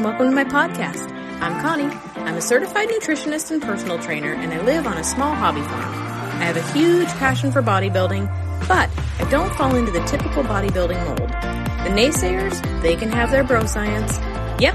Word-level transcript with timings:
and 0.00 0.06
welcome 0.06 0.30
to 0.30 0.34
my 0.34 0.44
podcast. 0.44 1.12
I'm 1.42 1.60
Connie. 1.60 1.94
I'm 2.24 2.36
a 2.36 2.40
certified 2.40 2.88
nutritionist 2.88 3.50
and 3.50 3.60
personal 3.60 3.98
trainer, 3.98 4.32
and 4.32 4.50
I 4.50 4.62
live 4.62 4.86
on 4.86 4.96
a 4.96 5.04
small 5.04 5.34
hobby 5.34 5.60
farm. 5.60 5.94
I 6.40 6.44
have 6.44 6.56
a 6.56 6.72
huge 6.72 7.08
passion 7.18 7.52
for 7.52 7.60
bodybuilding, 7.60 8.26
but 8.66 8.88
I 9.18 9.30
don't 9.30 9.54
fall 9.56 9.74
into 9.74 9.92
the 9.92 10.02
typical 10.04 10.42
bodybuilding 10.42 11.04
mold. 11.04 11.18
The 11.18 11.90
naysayers, 11.90 12.80
they 12.80 12.96
can 12.96 13.10
have 13.10 13.30
their 13.30 13.44
bro 13.44 13.66
science. 13.66 14.16
Yep, 14.58 14.74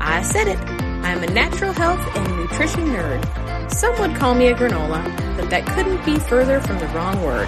I 0.00 0.22
said 0.22 0.48
it. 0.48 0.58
I'm 0.58 1.22
a 1.22 1.28
natural 1.28 1.72
health 1.72 2.04
and 2.16 2.36
nutrition 2.36 2.86
nerd. 2.86 3.70
Some 3.70 3.96
would 4.00 4.16
call 4.16 4.34
me 4.34 4.48
a 4.48 4.56
granola, 4.56 5.04
but 5.36 5.50
that 5.50 5.66
couldn't 5.66 6.04
be 6.04 6.18
further 6.18 6.60
from 6.60 6.80
the 6.80 6.88
wrong 6.88 7.22
word. 7.22 7.46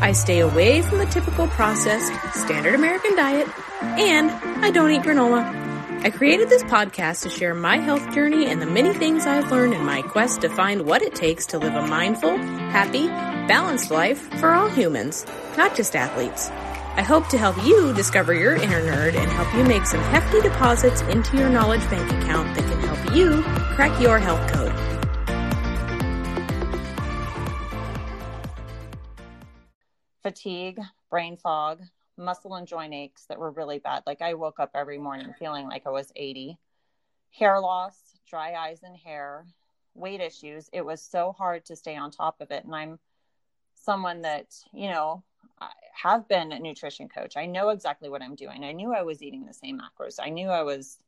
I 0.00 0.12
stay 0.12 0.40
away 0.40 0.82
from 0.82 0.98
the 0.98 1.06
typical 1.06 1.48
processed, 1.48 2.12
standard 2.38 2.76
American 2.76 3.16
diet, 3.16 3.48
and 3.82 4.30
I 4.64 4.70
don't 4.70 4.92
eat 4.92 5.02
granola. 5.02 5.57
I 6.00 6.10
created 6.10 6.48
this 6.48 6.62
podcast 6.62 7.22
to 7.22 7.28
share 7.28 7.54
my 7.54 7.78
health 7.78 8.14
journey 8.14 8.46
and 8.46 8.62
the 8.62 8.66
many 8.66 8.94
things 8.94 9.26
I've 9.26 9.50
learned 9.50 9.74
in 9.74 9.84
my 9.84 10.02
quest 10.02 10.42
to 10.42 10.48
find 10.48 10.86
what 10.86 11.02
it 11.02 11.14
takes 11.14 11.46
to 11.46 11.58
live 11.58 11.74
a 11.74 11.86
mindful, 11.86 12.36
happy, 12.38 13.08
balanced 13.08 13.90
life 13.90 14.20
for 14.38 14.52
all 14.52 14.68
humans, 14.68 15.26
not 15.56 15.74
just 15.74 15.96
athletes. 15.96 16.50
I 16.50 17.02
hope 17.02 17.26
to 17.28 17.38
help 17.38 17.56
you 17.64 17.92
discover 17.94 18.32
your 18.32 18.54
inner 18.54 18.80
nerd 18.80 19.16
and 19.16 19.30
help 19.32 19.52
you 19.54 19.64
make 19.64 19.86
some 19.86 20.00
hefty 20.00 20.40
deposits 20.40 21.00
into 21.02 21.36
your 21.36 21.50
knowledge 21.50 21.88
bank 21.90 22.10
account 22.22 22.54
that 22.54 22.70
can 22.70 22.80
help 22.80 23.16
you 23.16 23.42
crack 23.74 24.00
your 24.00 24.18
health 24.20 24.52
code. 24.52 24.88
fatigue, 30.28 30.78
brain 31.08 31.38
fog, 31.38 31.80
muscle 32.18 32.56
and 32.56 32.66
joint 32.66 32.92
aches 32.92 33.24
that 33.26 33.38
were 33.38 33.50
really 33.50 33.78
bad. 33.78 34.02
Like 34.06 34.20
I 34.20 34.34
woke 34.34 34.58
up 34.58 34.72
every 34.74 34.98
morning 34.98 35.32
feeling 35.38 35.68
like 35.68 35.86
I 35.86 35.90
was 35.90 36.12
80. 36.16 36.58
Hair 37.30 37.60
loss, 37.60 37.96
dry 38.28 38.54
eyes 38.54 38.80
and 38.82 38.96
hair, 38.96 39.46
weight 39.94 40.20
issues. 40.20 40.68
It 40.72 40.84
was 40.84 41.00
so 41.00 41.32
hard 41.32 41.64
to 41.66 41.76
stay 41.76 41.96
on 41.96 42.10
top 42.10 42.40
of 42.40 42.50
it. 42.50 42.64
And 42.64 42.74
I'm 42.74 42.98
someone 43.74 44.22
that, 44.22 44.54
you 44.72 44.88
know, 44.88 45.22
I 45.60 45.70
have 45.94 46.28
been 46.28 46.52
a 46.52 46.58
nutrition 46.58 47.08
coach. 47.08 47.36
I 47.36 47.46
know 47.46 47.70
exactly 47.70 48.08
what 48.08 48.22
I'm 48.22 48.34
doing. 48.34 48.64
I 48.64 48.72
knew 48.72 48.92
I 48.92 49.02
was 49.02 49.22
eating 49.22 49.46
the 49.46 49.54
same 49.54 49.80
macros. 49.80 50.18
I 50.20 50.30
knew 50.30 50.48
I 50.48 50.62
was 50.62 50.98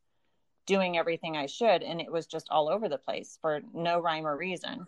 doing 0.65 0.97
everything 0.97 1.35
I 1.35 1.47
should. 1.47 1.83
And 1.83 1.99
it 1.99 2.11
was 2.11 2.27
just 2.27 2.47
all 2.49 2.69
over 2.69 2.87
the 2.87 2.97
place 2.97 3.37
for 3.41 3.61
no 3.73 3.99
rhyme 3.99 4.27
or 4.27 4.37
reason. 4.37 4.85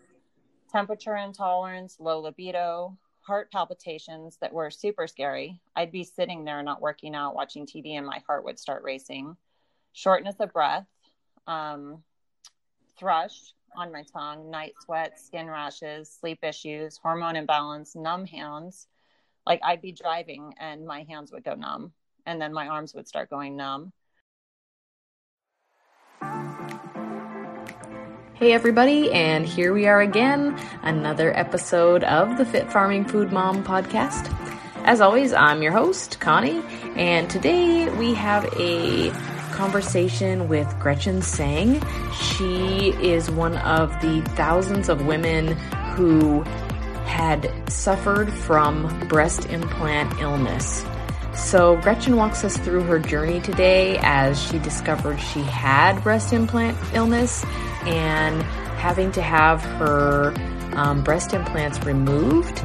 Temperature 0.70 1.16
intolerance, 1.16 1.96
low 2.00 2.20
libido, 2.20 2.96
heart 3.26 3.50
palpitations 3.50 4.36
that 4.40 4.52
were 4.52 4.70
super 4.70 5.06
scary. 5.06 5.60
I'd 5.74 5.92
be 5.92 6.04
sitting 6.04 6.44
there 6.44 6.62
not 6.62 6.82
working 6.82 7.14
out, 7.14 7.34
watching 7.34 7.66
TV, 7.66 7.92
and 7.96 8.06
my 8.06 8.22
heart 8.26 8.44
would 8.44 8.58
start 8.58 8.82
racing. 8.82 9.36
Shortness 9.92 10.36
of 10.40 10.52
breath, 10.52 10.86
um, 11.46 12.02
thrush 12.98 13.54
on 13.76 13.92
my 13.92 14.04
tongue, 14.12 14.50
night 14.50 14.74
sweats, 14.84 15.24
skin 15.24 15.48
rashes, 15.48 16.10
sleep 16.10 16.38
issues, 16.42 16.98
hormone 16.98 17.36
imbalance, 17.36 17.96
numb 17.96 18.26
hands. 18.26 18.88
Like 19.46 19.60
I'd 19.64 19.82
be 19.82 19.92
driving 19.92 20.54
and 20.58 20.86
my 20.86 21.04
hands 21.04 21.32
would 21.32 21.44
go 21.44 21.54
numb, 21.54 21.92
and 22.26 22.40
then 22.40 22.52
my 22.52 22.68
arms 22.68 22.94
would 22.94 23.08
start 23.08 23.30
going 23.30 23.56
numb. 23.56 23.92
Hey, 28.36 28.52
everybody, 28.52 29.12
and 29.12 29.46
here 29.46 29.72
we 29.72 29.86
are 29.86 30.00
again, 30.00 30.58
another 30.82 31.32
episode 31.38 32.02
of 32.02 32.36
the 32.36 32.44
Fit 32.44 32.68
Farming 32.68 33.04
Food 33.04 33.30
Mom 33.30 33.62
podcast. 33.62 34.28
As 34.84 35.00
always, 35.00 35.32
I'm 35.32 35.62
your 35.62 35.70
host, 35.70 36.18
Connie, 36.18 36.60
and 36.96 37.30
today 37.30 37.88
we 37.90 38.12
have 38.14 38.44
a 38.58 39.10
conversation 39.52 40.48
with 40.48 40.66
Gretchen 40.80 41.22
Tseng. 41.22 41.80
She 42.12 42.88
is 43.00 43.30
one 43.30 43.56
of 43.58 43.90
the 44.00 44.20
thousands 44.34 44.88
of 44.88 45.06
women 45.06 45.56
who 45.94 46.42
had 47.06 47.48
suffered 47.70 48.32
from 48.32 49.06
breast 49.06 49.46
implant 49.46 50.20
illness. 50.20 50.84
So, 51.36 51.76
Gretchen 51.78 52.16
walks 52.16 52.44
us 52.44 52.56
through 52.56 52.84
her 52.84 52.98
journey 52.98 53.40
today 53.40 53.98
as 54.02 54.40
she 54.40 54.58
discovered 54.58 55.18
she 55.18 55.42
had 55.42 56.00
breast 56.02 56.32
implant 56.32 56.78
illness 56.94 57.44
and 57.86 58.42
having 58.78 59.12
to 59.12 59.22
have 59.22 59.62
her 59.62 60.32
um, 60.74 61.02
breast 61.02 61.32
implants 61.32 61.78
removed. 61.84 62.62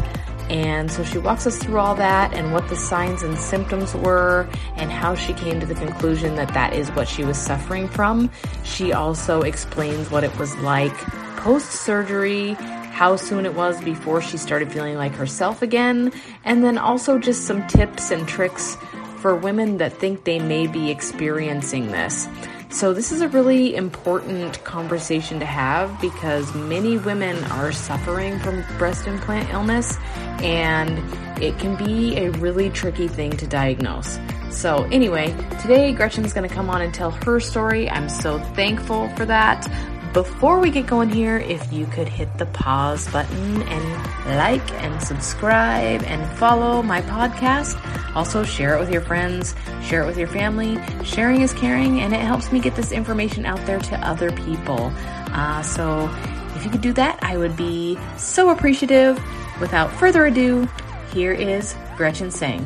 And 0.50 0.92
so 0.92 1.04
she 1.04 1.20
walks 1.20 1.46
us 1.46 1.58
through 1.58 1.80
all 1.80 1.94
that 1.96 2.34
and 2.34 2.52
what 2.52 2.68
the 2.70 2.76
signs 2.76 3.22
and 3.22 3.38
symptoms 3.38 3.94
were 3.94 4.50
and 4.76 4.92
how 4.92 5.14
she 5.14 5.34
came 5.34 5.60
to 5.60 5.66
the 5.66 5.76
conclusion 5.76 6.36
that 6.36 6.54
that 6.56 6.74
is 6.74 6.90
what 6.92 7.08
she 7.08 7.24
was 7.24 7.38
suffering 7.38 7.88
from. 7.88 8.32
She 8.64 8.92
also 8.92 9.42
explains 9.44 10.10
what 10.10 10.24
it 10.24 10.36
was 10.40 10.56
like 10.58 10.96
post 11.38 11.72
surgery, 11.72 12.58
how 13.00 13.16
soon 13.16 13.46
it 13.46 13.56
was 13.56 13.80
before 13.80 14.22
she 14.22 14.36
started 14.36 14.70
feeling 14.74 14.98
like 14.98 15.14
herself 15.14 15.62
again, 15.62 16.12
and 16.44 16.66
then 16.66 16.78
also 16.78 17.18
just 17.18 17.46
some 17.48 17.66
tips 17.68 18.12
and 18.12 18.28
tricks 18.28 18.76
for 19.22 19.34
women 19.34 19.78
that 19.78 19.94
think 19.94 20.26
they 20.26 20.38
may 20.38 20.68
be 20.68 20.92
experiencing 20.92 21.88
this. 21.92 22.28
So, 22.68 22.94
this 22.94 23.14
is 23.14 23.22
a 23.22 23.30
really 23.30 23.74
important 23.74 24.62
conversation 24.66 25.40
to 25.40 25.46
have 25.46 26.02
because 26.02 26.54
many 26.54 26.98
women 26.98 27.42
are 27.46 27.72
suffering 27.72 28.38
from 28.40 28.66
breast 28.78 29.08
implant 29.08 29.50
illness 29.50 29.96
and 30.44 31.00
it 31.42 31.58
can 31.58 31.78
be 31.78 32.18
a 32.18 32.32
really 32.32 32.70
tricky 32.70 33.08
thing 33.08 33.32
to 33.38 33.48
diagnose. 33.48 34.20
So, 34.52 34.84
anyway, 34.92 35.34
today 35.62 35.94
Gretchen's 35.94 36.34
going 36.34 36.50
to 36.50 36.54
come 36.54 36.70
on 36.70 36.82
and 36.82 36.94
tell 36.94 37.12
her 37.12 37.40
story. 37.40 37.90
I'm 37.90 38.10
so 38.10 38.40
thankful 38.56 39.08
for 39.16 39.26
that. 39.26 39.66
Before 40.14 40.60
we 40.60 40.72
get 40.72 40.88
going 40.88 41.10
here, 41.10 41.38
if 41.38 41.72
you 41.72 41.86
could 41.86 42.10
hit 42.10 42.36
the 42.40 42.48
pause 42.48 43.08
button 43.12 43.62
and 43.62 44.38
like 44.38 44.72
and 44.82 45.00
subscribe 45.04 46.02
and 46.04 46.38
follow 46.40 46.82
my 46.82 47.02
podcast. 47.04 47.80
Also, 48.16 48.44
share 48.44 48.76
it 48.76 48.80
with 48.80 48.92
your 48.92 49.02
friends, 49.02 49.54
share 49.84 50.02
it 50.02 50.08
with 50.08 50.18
your 50.18 50.28
family. 50.28 50.80
Sharing 51.04 51.42
is 51.42 51.54
caring, 51.54 52.02
and 52.02 52.12
it 52.12 52.22
helps 52.22 52.52
me 52.52 52.60
get 52.60 52.76
this 52.76 52.92
information 52.92 53.46
out 53.46 53.64
there 53.68 53.78
to 53.80 54.08
other 54.08 54.32
people. 54.32 54.92
Uh, 55.32 55.62
so, 55.62 56.10
if 56.56 56.66
you 56.66 56.72
could 56.72 56.82
do 56.82 56.94
that, 56.94 57.20
I 57.22 57.38
would 57.38 57.56
be 57.56 57.98
so 58.18 58.50
appreciative. 58.50 59.22
Without 59.62 59.92
further 59.92 60.26
ado, 60.26 60.68
here 61.14 61.34
is 61.34 61.76
Gretchen 61.98 62.30
Tseng. 62.30 62.66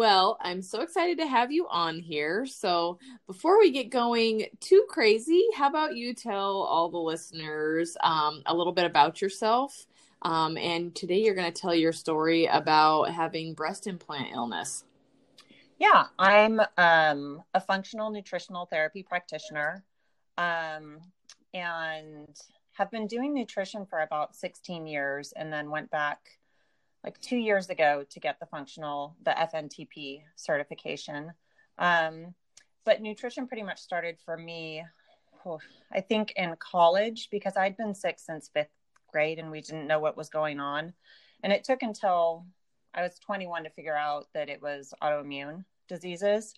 Well, 0.00 0.38
I'm 0.40 0.62
so 0.62 0.80
excited 0.80 1.18
to 1.18 1.26
have 1.26 1.52
you 1.52 1.68
on 1.68 1.98
here. 1.98 2.46
So, 2.46 2.98
before 3.26 3.58
we 3.58 3.70
get 3.70 3.90
going 3.90 4.46
too 4.58 4.86
crazy, 4.88 5.44
how 5.54 5.68
about 5.68 5.94
you 5.94 6.14
tell 6.14 6.62
all 6.62 6.88
the 6.88 6.96
listeners 6.96 7.98
um, 8.02 8.40
a 8.46 8.54
little 8.56 8.72
bit 8.72 8.86
about 8.86 9.20
yourself? 9.20 9.86
Um, 10.22 10.56
and 10.56 10.94
today 10.94 11.22
you're 11.22 11.34
going 11.34 11.52
to 11.52 11.60
tell 11.60 11.74
your 11.74 11.92
story 11.92 12.46
about 12.46 13.10
having 13.10 13.52
breast 13.52 13.86
implant 13.86 14.28
illness. 14.32 14.84
Yeah, 15.78 16.04
I'm 16.18 16.62
um, 16.78 17.42
a 17.52 17.60
functional 17.60 18.10
nutritional 18.10 18.64
therapy 18.64 19.02
practitioner 19.02 19.84
um, 20.38 21.00
and 21.52 22.34
have 22.72 22.90
been 22.90 23.06
doing 23.06 23.34
nutrition 23.34 23.84
for 23.84 24.00
about 24.00 24.34
16 24.34 24.86
years 24.86 25.34
and 25.36 25.52
then 25.52 25.68
went 25.68 25.90
back 25.90 26.39
like 27.04 27.20
two 27.20 27.36
years 27.36 27.70
ago 27.70 28.04
to 28.10 28.20
get 28.20 28.38
the 28.40 28.46
functional, 28.46 29.16
the 29.24 29.30
FNTP 29.30 30.22
certification. 30.36 31.32
Um, 31.78 32.34
but 32.84 33.00
nutrition 33.00 33.46
pretty 33.46 33.62
much 33.62 33.78
started 33.78 34.18
for 34.24 34.36
me, 34.36 34.84
oh, 35.46 35.60
I 35.92 36.00
think, 36.00 36.32
in 36.36 36.54
college 36.58 37.28
because 37.30 37.56
I'd 37.56 37.76
been 37.76 37.94
sick 37.94 38.18
since 38.18 38.50
fifth 38.52 38.68
grade 39.10 39.38
and 39.38 39.50
we 39.50 39.60
didn't 39.60 39.86
know 39.86 39.98
what 39.98 40.16
was 40.16 40.28
going 40.28 40.60
on. 40.60 40.92
And 41.42 41.52
it 41.52 41.64
took 41.64 41.82
until 41.82 42.44
I 42.94 43.02
was 43.02 43.18
21 43.18 43.64
to 43.64 43.70
figure 43.70 43.96
out 43.96 44.26
that 44.34 44.48
it 44.48 44.60
was 44.60 44.92
autoimmune 45.02 45.64
diseases. 45.88 46.54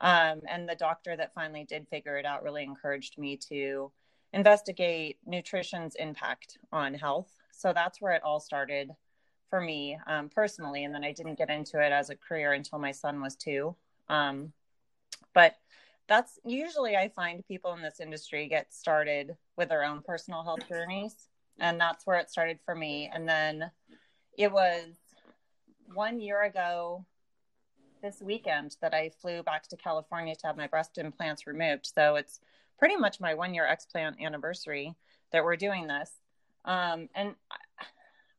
Um, 0.00 0.40
and 0.48 0.68
the 0.68 0.74
doctor 0.74 1.16
that 1.16 1.34
finally 1.34 1.64
did 1.64 1.86
figure 1.88 2.16
it 2.16 2.26
out 2.26 2.42
really 2.42 2.64
encouraged 2.64 3.18
me 3.18 3.36
to 3.48 3.92
investigate 4.32 5.18
nutrition's 5.26 5.94
impact 5.96 6.58
on 6.72 6.94
health. 6.94 7.30
So 7.52 7.72
that's 7.72 8.00
where 8.00 8.12
it 8.12 8.22
all 8.24 8.40
started 8.40 8.90
for 9.52 9.60
me 9.60 9.98
um, 10.06 10.30
personally. 10.30 10.84
And 10.84 10.94
then 10.94 11.04
I 11.04 11.12
didn't 11.12 11.36
get 11.36 11.50
into 11.50 11.78
it 11.78 11.92
as 11.92 12.08
a 12.08 12.16
career 12.16 12.54
until 12.54 12.78
my 12.78 12.90
son 12.90 13.20
was 13.20 13.36
two. 13.36 13.76
Um, 14.08 14.54
but 15.34 15.56
that's 16.08 16.38
usually 16.42 16.96
I 16.96 17.10
find 17.10 17.46
people 17.46 17.74
in 17.74 17.82
this 17.82 18.00
industry 18.00 18.48
get 18.48 18.72
started 18.72 19.36
with 19.58 19.68
their 19.68 19.84
own 19.84 20.00
personal 20.00 20.42
health 20.42 20.66
journeys. 20.70 21.28
And 21.60 21.78
that's 21.78 22.06
where 22.06 22.16
it 22.16 22.30
started 22.30 22.60
for 22.64 22.74
me. 22.74 23.10
And 23.12 23.28
then 23.28 23.70
it 24.38 24.50
was 24.50 24.86
one 25.92 26.18
year 26.18 26.44
ago 26.44 27.04
this 28.00 28.22
weekend 28.22 28.78
that 28.80 28.94
I 28.94 29.10
flew 29.20 29.42
back 29.42 29.68
to 29.68 29.76
California 29.76 30.34
to 30.34 30.46
have 30.46 30.56
my 30.56 30.66
breast 30.66 30.96
implants 30.96 31.46
removed. 31.46 31.92
So 31.94 32.16
it's 32.16 32.40
pretty 32.78 32.96
much 32.96 33.20
my 33.20 33.34
one 33.34 33.52
year 33.52 33.68
explant 33.70 34.18
anniversary 34.18 34.94
that 35.30 35.44
we're 35.44 35.56
doing 35.56 35.88
this. 35.88 36.10
Um, 36.64 37.10
and 37.14 37.34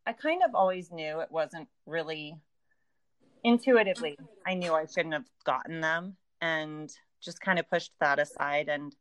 I 0.05 0.13
kind 0.13 0.41
of 0.43 0.55
always 0.55 0.91
knew 0.91 1.19
it 1.19 1.31
wasn't 1.31 1.67
really 1.85 2.35
intuitively, 3.43 4.17
I 4.45 4.53
knew 4.53 4.73
I 4.73 4.85
shouldn't 4.85 5.13
have 5.13 5.29
gotten 5.45 5.81
them 5.81 6.17
and 6.41 6.91
just 7.21 7.39
kind 7.39 7.59
of 7.59 7.69
pushed 7.69 7.91
that 7.99 8.19
aside 8.19 8.69
and 8.69 8.95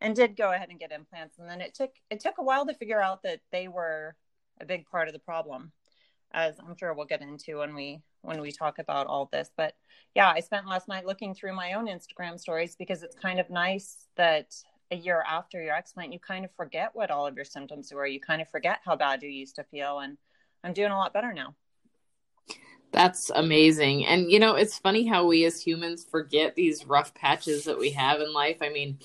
and 0.00 0.14
did 0.14 0.36
go 0.36 0.52
ahead 0.52 0.68
and 0.68 0.78
get 0.78 0.92
implants. 0.92 1.38
And 1.38 1.48
then 1.48 1.60
it 1.60 1.74
took 1.74 1.90
it 2.10 2.20
took 2.20 2.38
a 2.38 2.44
while 2.44 2.66
to 2.66 2.74
figure 2.74 3.00
out 3.00 3.22
that 3.22 3.40
they 3.50 3.68
were 3.68 4.14
a 4.60 4.66
big 4.66 4.86
part 4.86 5.08
of 5.08 5.14
the 5.14 5.20
problem 5.20 5.72
as 6.32 6.56
i'm 6.58 6.76
sure 6.76 6.92
we'll 6.92 7.06
get 7.06 7.22
into 7.22 7.58
when 7.58 7.74
we 7.74 8.00
when 8.22 8.40
we 8.40 8.50
talk 8.50 8.78
about 8.78 9.06
all 9.06 9.28
this. 9.32 9.50
But 9.56 9.74
yeah 10.14 10.30
i 10.30 10.40
spent 10.40 10.66
last 10.66 10.88
night 10.88 11.06
looking 11.06 11.34
through 11.34 11.54
my 11.54 11.74
own 11.74 11.86
instagram 11.86 12.38
stories 12.38 12.76
because 12.76 13.02
it's 13.02 13.16
kind 13.16 13.38
of 13.38 13.50
nice 13.50 14.06
that 14.16 14.54
a 14.90 14.96
year 14.96 15.22
after 15.28 15.62
your 15.62 15.74
explant 15.74 16.12
you 16.12 16.18
kind 16.18 16.44
of 16.44 16.50
forget 16.52 16.90
what 16.94 17.10
all 17.10 17.26
of 17.26 17.36
your 17.36 17.44
symptoms 17.44 17.92
were. 17.92 18.06
You 18.06 18.20
kind 18.20 18.40
of 18.40 18.48
forget 18.48 18.80
how 18.84 18.96
bad 18.96 19.22
you 19.22 19.28
used 19.28 19.56
to 19.56 19.64
feel. 19.64 20.00
And 20.00 20.16
i'm 20.64 20.72
doing 20.72 20.92
a 20.92 20.96
lot 20.96 21.12
better 21.12 21.32
now 21.32 21.54
that's 22.96 23.30
amazing. 23.34 24.06
And 24.06 24.30
you 24.32 24.38
know, 24.38 24.54
it's 24.54 24.78
funny 24.78 25.06
how 25.06 25.26
we 25.26 25.44
as 25.44 25.60
humans 25.60 26.06
forget 26.10 26.54
these 26.54 26.86
rough 26.86 27.12
patches 27.12 27.64
that 27.64 27.78
we 27.78 27.90
have 27.90 28.22
in 28.22 28.32
life. 28.32 28.58
I 28.62 28.70
mean, 28.70 28.98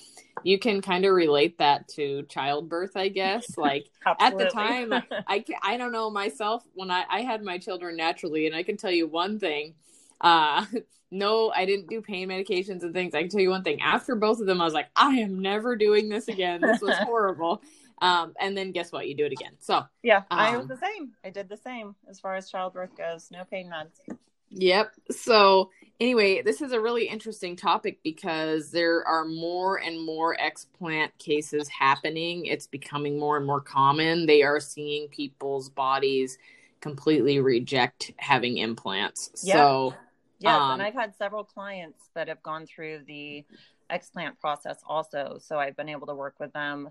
you 0.44 0.57
can 0.59 0.81
kind 0.81 1.03
of 1.06 1.13
relate 1.13 1.57
that 1.57 1.88
to 1.89 2.24
childbirth, 2.24 2.95
I 2.95 3.09
guess. 3.09 3.57
Like 3.57 3.89
at 4.19 4.38
the 4.38 4.45
time, 4.45 4.94
I 5.27 5.44
I 5.63 5.77
don't 5.77 5.92
know 5.92 6.09
myself 6.09 6.63
when 6.74 6.89
I 6.89 7.03
I 7.09 7.21
had 7.21 7.44
my 7.44 7.57
children 7.57 7.98
naturally, 7.98 8.48
and 8.48 8.56
I 8.56 8.63
can 8.63 8.77
tell 8.77 8.92
you 8.92 9.07
one 9.07 9.39
thing. 9.39 9.75
Uh, 10.21 10.65
no, 11.12 11.51
I 11.53 11.65
didn't 11.65 11.89
do 11.89 12.01
pain 12.01 12.30
medications 12.30 12.83
and 12.83 12.94
things. 12.94 13.13
I 13.13 13.21
can 13.21 13.30
tell 13.30 13.42
you 13.42 13.50
one 13.50 13.63
thing. 13.63 13.81
After 13.81 14.15
both 14.15 14.39
of 14.39 14.48
them, 14.48 14.62
I 14.62 14.65
was 14.65 14.74
like, 14.74 14.88
I 14.95 15.15
am 15.15 15.42
never 15.42 15.75
doing 15.75 16.07
this 16.07 16.30
again. 16.30 16.62
This 16.62 16.81
was 16.81 16.95
horrible. 17.00 17.62
Um, 18.01 18.33
and 18.39 18.57
then 18.57 18.71
guess 18.71 18.92
what? 18.92 19.07
You 19.07 19.15
do 19.15 19.25
it 19.25 19.31
again. 19.31 19.53
So 19.59 19.83
yeah, 20.01 20.18
um, 20.18 20.39
I 20.39 20.57
was 20.57 20.63
um, 20.63 20.68
the 20.68 20.77
same. 20.77 21.12
I 21.24 21.30
did 21.30 21.48
the 21.48 21.57
same 21.57 21.95
as 22.09 22.19
far 22.19 22.36
as 22.36 22.50
childbirth 22.50 22.98
goes. 22.98 23.30
No 23.31 23.44
pain 23.45 23.71
meds. 23.71 24.18
Yep. 24.50 24.94
So 25.12 25.69
anyway, 26.00 26.42
this 26.42 26.62
is 26.62 26.71
a 26.71 26.80
really 26.80 27.07
interesting 27.07 27.56
topic 27.56 28.00
because 28.03 28.71
there 28.71 29.06
are 29.07 29.24
more 29.24 29.77
and 29.77 30.03
more 30.03 30.36
explant 30.36 31.09
cases 31.19 31.69
happening. 31.69 32.45
It's 32.48 32.68
becoming 32.68 33.18
more 33.18 33.38
and 33.38 33.45
more 33.45 33.62
common. 33.62 34.25
They 34.25 34.42
are 34.42 34.59
seeing 34.59 35.07
people's 35.07 35.69
bodies 35.69 36.38
completely 36.81 37.39
reject 37.39 38.12
having 38.18 38.57
implants. 38.57 39.30
Yeah. 39.44 39.53
So 39.53 39.94
yes, 40.39 40.53
um, 40.53 40.71
and 40.71 40.81
I've 40.81 40.95
had 40.95 41.15
several 41.15 41.44
clients 41.44 42.09
that 42.15 42.27
have 42.27 42.42
gone 42.44 42.65
through 42.65 43.03
the 43.07 43.45
explant 43.89 44.39
process 44.39 44.80
also. 44.86 45.38
So 45.39 45.59
I've 45.59 45.77
been 45.77 45.89
able 45.89 46.07
to 46.07 46.15
work 46.15 46.36
with 46.39 46.51
them 46.53 46.89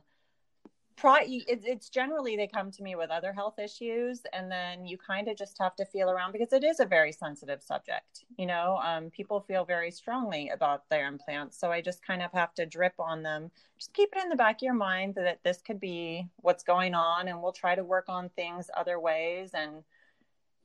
Pro- 1.00 1.16
it's 1.22 1.88
generally 1.88 2.36
they 2.36 2.46
come 2.46 2.70
to 2.70 2.82
me 2.82 2.94
with 2.94 3.10
other 3.10 3.32
health 3.32 3.58
issues 3.58 4.20
and 4.34 4.52
then 4.52 4.84
you 4.84 4.98
kind 4.98 5.28
of 5.28 5.36
just 5.36 5.56
have 5.58 5.74
to 5.76 5.86
feel 5.86 6.10
around 6.10 6.32
because 6.32 6.52
it 6.52 6.62
is 6.62 6.78
a 6.78 6.84
very 6.84 7.10
sensitive 7.10 7.62
subject 7.62 8.24
you 8.36 8.44
know? 8.46 8.78
Um, 8.84 9.10
people 9.10 9.40
feel 9.40 9.64
very 9.64 9.90
strongly 9.90 10.50
about 10.50 10.88
their 10.90 11.06
implants 11.06 11.58
so 11.58 11.72
i 11.72 11.80
just 11.80 12.04
kind 12.06 12.22
of 12.22 12.30
have 12.32 12.54
to 12.54 12.66
drip 12.66 12.94
on 12.98 13.22
them. 13.22 13.50
Just 13.78 13.94
keep 13.94 14.10
it 14.14 14.22
in 14.22 14.28
the 14.28 14.36
back 14.36 14.56
of 14.56 14.62
your 14.62 14.74
mind 14.74 15.14
that 15.14 15.40
this 15.42 15.62
could 15.62 15.80
be 15.80 16.28
what's 16.36 16.62
going 16.62 16.94
on 16.94 17.28
and 17.28 17.42
we'll 17.42 17.52
try 17.52 17.74
to 17.74 17.82
work 17.82 18.08
on 18.08 18.28
things 18.30 18.70
other 18.76 19.00
ways 19.00 19.52
and 19.54 19.82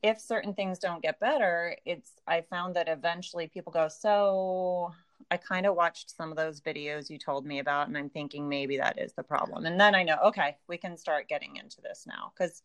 if 0.04 0.20
certain 0.20 0.54
things 0.54 0.80
don't 0.80 1.02
get 1.02 1.20
better 1.20 1.76
it's 1.86 2.12
i 2.28 2.42
found 2.42 2.76
that 2.76 2.88
eventually 2.88 3.48
people 3.48 3.72
go 3.72 3.88
so 3.88 4.94
I 5.32 5.38
kind 5.38 5.66
of 5.66 5.76
watched 5.76 6.16
some 6.16 6.30
of 6.30 6.38
those 6.38 6.62
videos 6.62 7.10
you 7.10 7.18
told 7.18 7.46
me 7.46 7.60
about, 7.60 7.88
and 7.88 7.98
I'm 7.98 8.10
thinking 8.10 8.48
maybe 8.48 8.78
that 8.78 9.00
is 9.00 9.14
the 9.14 9.24
problem. 9.24 9.66
And 9.66 9.80
then 9.80 9.96
I 9.96 10.04
know, 10.04 10.18
okay, 10.26 10.58
we 10.68 10.78
can 10.78 10.98
start 10.98 11.28
getting 11.28 11.58
into 11.58 11.82
this 11.82 12.06
now 12.08 12.32
because 12.38 12.62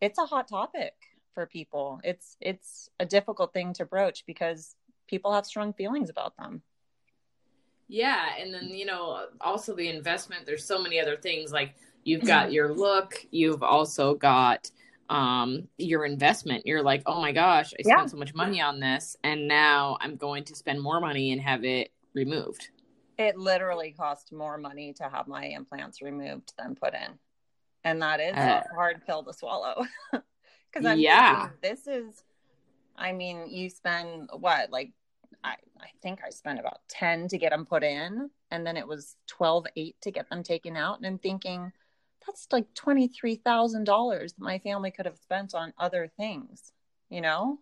it's 0.00 0.18
a 0.18 0.26
hot 0.26 0.48
topic 0.48 0.94
for 1.34 1.46
people. 1.46 2.00
It's 2.04 2.36
it's 2.40 2.88
a 3.00 3.06
difficult 3.06 3.52
thing 3.52 3.72
to 3.74 3.84
broach 3.84 4.24
because 4.26 4.76
people 5.08 5.32
have 5.32 5.46
strong 5.46 5.72
feelings 5.72 6.10
about 6.10 6.36
them. 6.36 6.62
Yeah, 7.88 8.30
and 8.38 8.52
then 8.52 8.68
you 8.68 8.86
know, 8.86 9.26
also 9.40 9.74
the 9.74 9.88
investment. 9.88 10.46
There's 10.46 10.64
so 10.64 10.80
many 10.80 11.00
other 11.00 11.16
things 11.16 11.52
like 11.52 11.74
you've 12.04 12.20
mm-hmm. 12.20 12.28
got 12.28 12.52
your 12.52 12.72
look, 12.72 13.24
you've 13.30 13.62
also 13.62 14.14
got 14.14 14.70
um 15.08 15.68
your 15.78 16.04
investment. 16.04 16.66
You're 16.66 16.82
like 16.82 17.02
oh 17.06 17.20
my 17.20 17.32
gosh 17.32 17.72
i 17.78 17.82
spent 17.82 17.86
yeah. 17.86 18.06
so 18.06 18.16
much 18.16 18.34
money 18.34 18.60
on 18.60 18.80
this 18.80 19.16
and 19.22 19.46
now 19.46 19.96
i'm 20.00 20.16
going 20.16 20.44
to 20.44 20.54
spend 20.54 20.80
more 20.82 21.00
money 21.00 21.32
and 21.32 21.40
have 21.40 21.64
it 21.64 21.92
removed. 22.14 22.70
It 23.18 23.38
literally 23.38 23.92
cost 23.92 24.32
more 24.32 24.58
money 24.58 24.92
to 24.94 25.04
have 25.04 25.26
my 25.26 25.44
implants 25.44 26.02
removed 26.02 26.52
than 26.58 26.74
put 26.74 26.92
in. 26.94 27.18
And 27.84 28.02
that 28.02 28.20
is 28.20 28.34
uh, 28.34 28.62
a 28.70 28.74
hard 28.74 29.06
pill 29.06 29.22
to 29.24 29.32
swallow. 29.32 29.84
Because 30.76 30.90
i'm 30.90 30.98
yeah. 30.98 31.48
Thinking, 31.48 31.58
this 31.62 31.86
is 31.86 32.22
i 32.96 33.12
mean 33.12 33.48
you 33.48 33.70
spend 33.70 34.28
what 34.38 34.70
like 34.70 34.92
I, 35.42 35.54
I 35.80 35.88
think 36.02 36.20
i 36.24 36.30
spent 36.30 36.60
about 36.60 36.80
10 36.88 37.28
to 37.28 37.38
get 37.38 37.50
them 37.50 37.64
put 37.64 37.82
in 37.82 38.30
and 38.50 38.66
then 38.66 38.76
it 38.76 38.86
was 38.86 39.16
12 39.28 39.66
8 39.74 39.96
to 40.02 40.10
get 40.10 40.28
them 40.28 40.42
taken 40.42 40.76
out 40.76 40.98
and 40.98 41.06
i'm 41.06 41.18
thinking 41.18 41.72
that's 42.26 42.46
like 42.50 42.66
$23,000 42.74 44.20
that 44.20 44.32
my 44.38 44.58
family 44.58 44.90
could 44.90 45.06
have 45.06 45.18
spent 45.18 45.54
on 45.54 45.72
other 45.78 46.10
things, 46.16 46.72
you 47.08 47.20
know? 47.20 47.58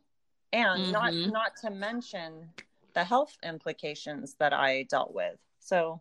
And 0.52 0.82
mm-hmm. 0.82 0.92
not 0.92 1.14
not 1.14 1.56
to 1.62 1.70
mention 1.70 2.48
the 2.94 3.04
health 3.04 3.36
implications 3.42 4.36
that 4.38 4.52
I 4.52 4.84
dealt 4.84 5.12
with. 5.12 5.36
So, 5.58 6.00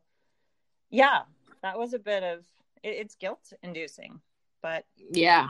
yeah, 0.91 1.21
that 1.63 1.77
was 1.79 1.93
a 1.93 1.99
bit 1.99 2.23
of 2.23 2.39
it, 2.83 2.89
it's 2.89 3.15
guilt 3.15 3.51
inducing, 3.63 4.21
but 4.61 4.85
yeah. 5.11 5.49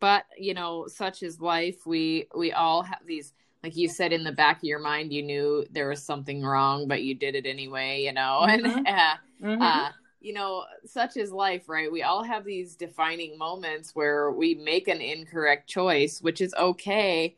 But, 0.00 0.26
you 0.38 0.54
know, 0.54 0.86
such 0.86 1.24
is 1.24 1.40
life. 1.40 1.84
We 1.84 2.28
we 2.36 2.52
all 2.52 2.82
have 2.82 3.00
these 3.04 3.32
like 3.62 3.76
you 3.76 3.88
said 3.88 4.12
in 4.12 4.22
the 4.22 4.32
back 4.32 4.58
of 4.58 4.64
your 4.64 4.78
mind 4.78 5.12
you 5.12 5.22
knew 5.22 5.66
there 5.70 5.88
was 5.88 6.02
something 6.02 6.42
wrong 6.42 6.86
but 6.86 7.02
you 7.02 7.14
did 7.14 7.34
it 7.34 7.46
anyway 7.46 8.02
you 8.02 8.12
know 8.12 8.42
mm-hmm. 8.48 8.66
and 8.66 8.86
uh, 8.86 9.14
mm-hmm. 9.42 9.62
uh, 9.62 9.88
you 10.20 10.32
know, 10.32 10.64
such 10.84 11.16
is 11.16 11.30
life, 11.30 11.68
right? 11.68 11.90
We 11.90 12.02
all 12.02 12.24
have 12.24 12.44
these 12.44 12.74
defining 12.74 13.38
moments 13.38 13.94
where 13.94 14.30
we 14.30 14.54
make 14.54 14.88
an 14.88 15.00
incorrect 15.00 15.68
choice, 15.68 16.20
which 16.20 16.40
is 16.40 16.54
okay, 16.54 17.36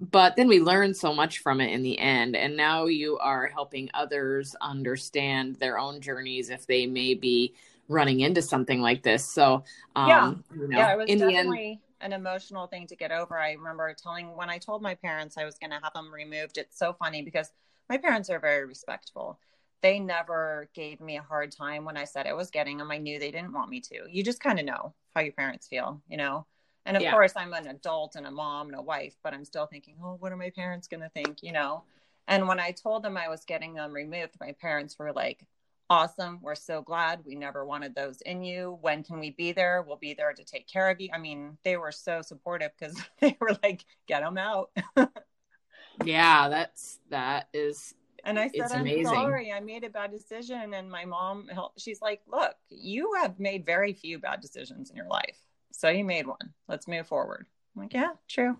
but 0.00 0.36
then 0.36 0.48
we 0.48 0.60
learn 0.60 0.94
so 0.94 1.14
much 1.14 1.38
from 1.38 1.60
it 1.60 1.70
in 1.70 1.82
the 1.82 1.98
end. 1.98 2.36
And 2.36 2.56
now 2.56 2.86
you 2.86 3.18
are 3.18 3.46
helping 3.46 3.88
others 3.94 4.56
understand 4.60 5.56
their 5.56 5.78
own 5.78 6.00
journeys 6.00 6.50
if 6.50 6.66
they 6.66 6.86
may 6.86 7.14
be 7.14 7.54
running 7.88 8.20
into 8.20 8.42
something 8.42 8.80
like 8.80 9.02
this. 9.02 9.24
So, 9.24 9.64
um, 9.96 10.08
yeah, 10.08 10.60
you 10.60 10.68
know, 10.68 10.78
yeah, 10.78 10.92
it 10.92 10.98
was 10.98 11.08
in 11.08 11.18
definitely 11.18 11.68
end, 11.68 11.78
an 12.00 12.12
emotional 12.12 12.66
thing 12.66 12.86
to 12.88 12.96
get 12.96 13.10
over. 13.10 13.38
I 13.38 13.52
remember 13.52 13.94
telling 13.94 14.36
when 14.36 14.50
I 14.50 14.58
told 14.58 14.82
my 14.82 14.94
parents 14.94 15.36
I 15.36 15.44
was 15.44 15.56
going 15.58 15.70
to 15.70 15.80
have 15.82 15.92
them 15.94 16.12
removed. 16.12 16.58
It's 16.58 16.78
so 16.78 16.92
funny 16.92 17.22
because 17.22 17.50
my 17.88 17.96
parents 17.96 18.28
are 18.30 18.38
very 18.38 18.66
respectful 18.66 19.38
they 19.82 19.98
never 19.98 20.68
gave 20.74 21.00
me 21.00 21.16
a 21.16 21.22
hard 21.22 21.52
time 21.52 21.84
when 21.84 21.96
I 21.96 22.04
said 22.04 22.26
I 22.26 22.32
was 22.32 22.50
getting 22.50 22.78
them. 22.78 22.90
I 22.90 22.98
knew 22.98 23.18
they 23.18 23.30
didn't 23.30 23.52
want 23.52 23.70
me 23.70 23.80
to. 23.80 24.06
You 24.10 24.22
just 24.22 24.40
kind 24.40 24.58
of 24.58 24.64
know 24.64 24.94
how 25.14 25.20
your 25.20 25.32
parents 25.32 25.68
feel, 25.68 26.02
you 26.08 26.16
know? 26.16 26.46
And 26.84 26.96
of 26.96 27.02
yeah. 27.02 27.12
course, 27.12 27.32
I'm 27.36 27.52
an 27.52 27.66
adult 27.66 28.16
and 28.16 28.26
a 28.26 28.30
mom 28.30 28.68
and 28.68 28.76
a 28.76 28.82
wife, 28.82 29.14
but 29.22 29.34
I'm 29.34 29.44
still 29.44 29.66
thinking, 29.66 29.96
oh, 30.02 30.16
what 30.18 30.32
are 30.32 30.36
my 30.36 30.50
parents 30.50 30.88
going 30.88 31.02
to 31.02 31.10
think, 31.10 31.42
you 31.42 31.52
know? 31.52 31.84
And 32.26 32.48
when 32.48 32.60
I 32.60 32.72
told 32.72 33.02
them 33.02 33.16
I 33.16 33.28
was 33.28 33.44
getting 33.44 33.74
them 33.74 33.92
removed, 33.92 34.34
my 34.40 34.52
parents 34.60 34.98
were 34.98 35.12
like, 35.12 35.46
awesome. 35.90 36.40
We're 36.42 36.54
so 36.54 36.82
glad. 36.82 37.20
We 37.24 37.34
never 37.34 37.64
wanted 37.64 37.94
those 37.94 38.20
in 38.22 38.42
you. 38.42 38.78
When 38.80 39.02
can 39.02 39.18
we 39.18 39.30
be 39.30 39.52
there? 39.52 39.82
We'll 39.86 39.96
be 39.96 40.14
there 40.14 40.32
to 40.32 40.44
take 40.44 40.68
care 40.68 40.90
of 40.90 41.00
you. 41.00 41.08
I 41.12 41.18
mean, 41.18 41.56
they 41.64 41.76
were 41.76 41.92
so 41.92 42.22
supportive 42.22 42.70
because 42.78 43.00
they 43.20 43.36
were 43.40 43.56
like, 43.62 43.84
get 44.06 44.20
them 44.20 44.38
out. 44.38 44.70
yeah, 46.04 46.48
that's, 46.48 47.00
that 47.10 47.48
is 47.52 47.94
and 48.28 48.38
I 48.38 48.48
said, 48.48 48.72
I'm 48.72 48.82
amazing. 48.82 49.06
sorry, 49.06 49.52
I 49.52 49.60
made 49.60 49.84
a 49.84 49.90
bad 49.90 50.10
decision. 50.10 50.74
And 50.74 50.90
my 50.90 51.04
mom, 51.04 51.48
she's 51.76 52.00
like, 52.02 52.20
look, 52.30 52.54
you 52.68 53.14
have 53.20 53.40
made 53.40 53.64
very 53.64 53.92
few 53.92 54.18
bad 54.18 54.40
decisions 54.40 54.90
in 54.90 54.96
your 54.96 55.08
life. 55.08 55.38
So 55.72 55.88
you 55.88 56.04
made 56.04 56.26
one. 56.26 56.52
Let's 56.68 56.86
move 56.86 57.06
forward. 57.06 57.46
I'm 57.74 57.82
like, 57.82 57.94
yeah, 57.94 58.10
true. 58.28 58.56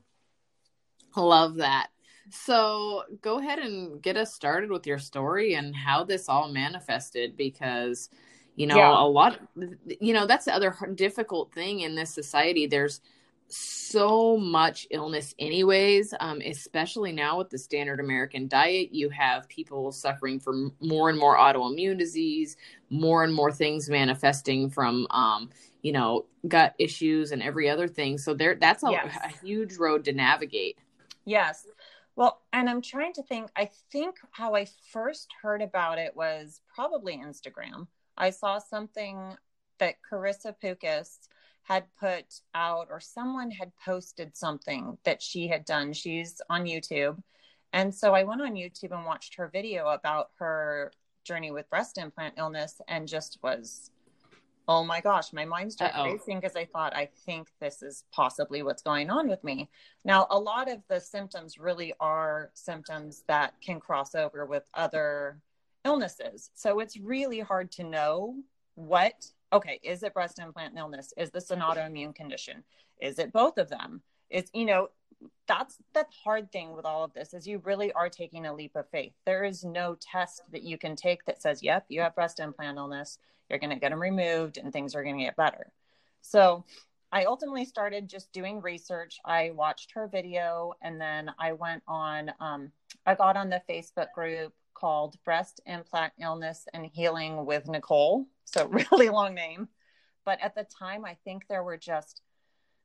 Love 1.16 1.56
that. 1.56 1.88
So 2.30 3.04
go 3.22 3.38
ahead 3.38 3.58
and 3.58 4.00
get 4.02 4.16
us 4.16 4.34
started 4.34 4.70
with 4.70 4.86
your 4.86 4.98
story 4.98 5.54
and 5.54 5.74
how 5.74 6.04
this 6.04 6.28
all 6.28 6.48
manifested 6.48 7.36
because, 7.36 8.10
you 8.56 8.66
know, 8.66 8.76
yeah. 8.76 9.02
a 9.02 9.04
lot, 9.04 9.38
you 10.00 10.12
know, 10.12 10.26
that's 10.26 10.44
the 10.44 10.54
other 10.54 10.74
difficult 10.94 11.52
thing 11.52 11.80
in 11.80 11.94
this 11.94 12.10
society. 12.10 12.66
There's, 12.66 13.00
so 13.48 14.36
much 14.36 14.86
illness 14.90 15.34
anyways 15.38 16.12
um, 16.20 16.40
especially 16.44 17.12
now 17.12 17.38
with 17.38 17.48
the 17.48 17.58
standard 17.58 17.98
american 18.00 18.46
diet 18.46 18.92
you 18.92 19.08
have 19.08 19.48
people 19.48 19.90
suffering 19.90 20.38
from 20.38 20.72
more 20.80 21.08
and 21.08 21.18
more 21.18 21.36
autoimmune 21.36 21.98
disease 21.98 22.56
more 22.90 23.24
and 23.24 23.34
more 23.34 23.52
things 23.52 23.88
manifesting 23.88 24.70
from 24.70 25.06
um, 25.10 25.48
you 25.82 25.92
know 25.92 26.26
gut 26.46 26.74
issues 26.78 27.32
and 27.32 27.42
every 27.42 27.68
other 27.68 27.88
thing. 27.88 28.18
So 28.18 28.34
there 28.34 28.54
that's 28.54 28.82
a, 28.82 28.90
yes. 28.90 29.18
a 29.24 29.46
huge 29.46 29.76
road 29.76 30.04
to 30.04 30.12
navigate. 30.12 30.78
Yes. 31.24 31.66
Well 32.16 32.40
and 32.52 32.68
i'm 32.68 32.82
trying 32.82 33.12
to 33.12 33.22
think 33.22 33.48
i 33.54 33.70
think 33.92 34.16
how 34.32 34.56
i 34.56 34.66
first 34.92 35.28
heard 35.40 35.62
about 35.62 35.98
it 35.98 36.16
was 36.16 36.60
probably 36.74 37.16
instagram. 37.16 37.86
I 38.16 38.30
saw 38.30 38.58
something 38.58 39.36
that 39.78 39.94
Karissa 40.10 40.52
Pukas 40.60 41.28
had 41.68 41.84
put 42.00 42.40
out 42.54 42.88
or 42.90 42.98
someone 42.98 43.50
had 43.50 43.70
posted 43.84 44.34
something 44.34 44.96
that 45.04 45.20
she 45.20 45.46
had 45.46 45.66
done. 45.66 45.92
She's 45.92 46.40
on 46.48 46.64
YouTube. 46.64 47.22
And 47.74 47.94
so 47.94 48.14
I 48.14 48.22
went 48.22 48.40
on 48.40 48.54
YouTube 48.54 48.92
and 48.92 49.04
watched 49.04 49.34
her 49.34 49.48
video 49.48 49.88
about 49.88 50.30
her 50.38 50.90
journey 51.24 51.50
with 51.50 51.68
breast 51.68 51.98
implant 51.98 52.34
illness 52.38 52.80
and 52.88 53.06
just 53.06 53.38
was 53.42 53.90
oh 54.70 54.84
my 54.84 55.00
gosh, 55.00 55.32
my 55.32 55.46
mind 55.46 55.72
started 55.72 55.98
Uh-oh. 55.98 56.12
racing 56.12 56.40
because 56.40 56.54
I 56.54 56.66
thought, 56.66 56.94
I 56.94 57.08
think 57.24 57.48
this 57.58 57.82
is 57.82 58.04
possibly 58.12 58.62
what's 58.62 58.82
going 58.82 59.08
on 59.08 59.26
with 59.26 59.42
me. 59.42 59.70
Now, 60.04 60.26
a 60.30 60.38
lot 60.38 60.70
of 60.70 60.82
the 60.88 61.00
symptoms 61.00 61.58
really 61.58 61.94
are 62.00 62.50
symptoms 62.52 63.24
that 63.28 63.54
can 63.62 63.80
cross 63.80 64.14
over 64.14 64.44
with 64.44 64.64
other 64.74 65.40
illnesses. 65.86 66.50
So 66.54 66.80
it's 66.80 66.98
really 66.98 67.40
hard 67.40 67.72
to 67.72 67.82
know 67.82 68.36
what, 68.74 69.14
okay, 69.52 69.80
is 69.82 70.02
it 70.02 70.14
breast 70.14 70.38
implant 70.38 70.76
illness? 70.76 71.12
Is 71.16 71.30
this 71.30 71.50
an 71.50 71.60
autoimmune 71.60 72.14
condition? 72.14 72.64
Is 73.00 73.18
it 73.18 73.32
both 73.32 73.58
of 73.58 73.68
them? 73.68 74.02
It's, 74.30 74.50
you 74.52 74.66
know, 74.66 74.88
that's 75.46 75.78
the 75.94 76.04
hard 76.24 76.52
thing 76.52 76.74
with 76.74 76.84
all 76.84 77.04
of 77.04 77.12
this 77.14 77.34
is 77.34 77.46
you 77.46 77.60
really 77.64 77.92
are 77.92 78.08
taking 78.08 78.46
a 78.46 78.54
leap 78.54 78.76
of 78.76 78.88
faith. 78.90 79.12
There 79.24 79.44
is 79.44 79.64
no 79.64 79.96
test 80.00 80.42
that 80.52 80.62
you 80.62 80.78
can 80.78 80.94
take 80.94 81.24
that 81.24 81.42
says, 81.42 81.62
yep, 81.62 81.86
you 81.88 82.00
have 82.02 82.14
breast 82.14 82.40
implant 82.40 82.78
illness 82.78 83.18
you're 83.48 83.58
going 83.58 83.70
to 83.70 83.76
get 83.76 83.90
them 83.90 84.00
removed 84.00 84.58
and 84.58 84.72
things 84.72 84.94
are 84.94 85.02
going 85.02 85.18
to 85.18 85.24
get 85.24 85.36
better. 85.36 85.72
So 86.20 86.64
I 87.10 87.24
ultimately 87.24 87.64
started 87.64 88.08
just 88.08 88.32
doing 88.32 88.60
research. 88.60 89.18
I 89.24 89.50
watched 89.54 89.92
her 89.92 90.06
video 90.06 90.74
and 90.82 91.00
then 91.00 91.30
I 91.38 91.52
went 91.52 91.82
on, 91.88 92.30
um, 92.40 92.70
I 93.06 93.14
got 93.14 93.36
on 93.36 93.48
the 93.48 93.62
Facebook 93.68 94.12
group 94.14 94.52
called 94.78 95.16
Breast 95.24 95.60
Implant 95.66 96.12
Illness 96.20 96.66
and 96.72 96.86
Healing 96.86 97.44
with 97.46 97.68
Nicole. 97.68 98.26
So, 98.44 98.66
really 98.92 99.08
long 99.08 99.34
name. 99.34 99.68
But 100.24 100.40
at 100.42 100.54
the 100.54 100.64
time, 100.64 101.04
I 101.04 101.16
think 101.24 101.46
there 101.48 101.62
were 101.62 101.78
just, 101.78 102.22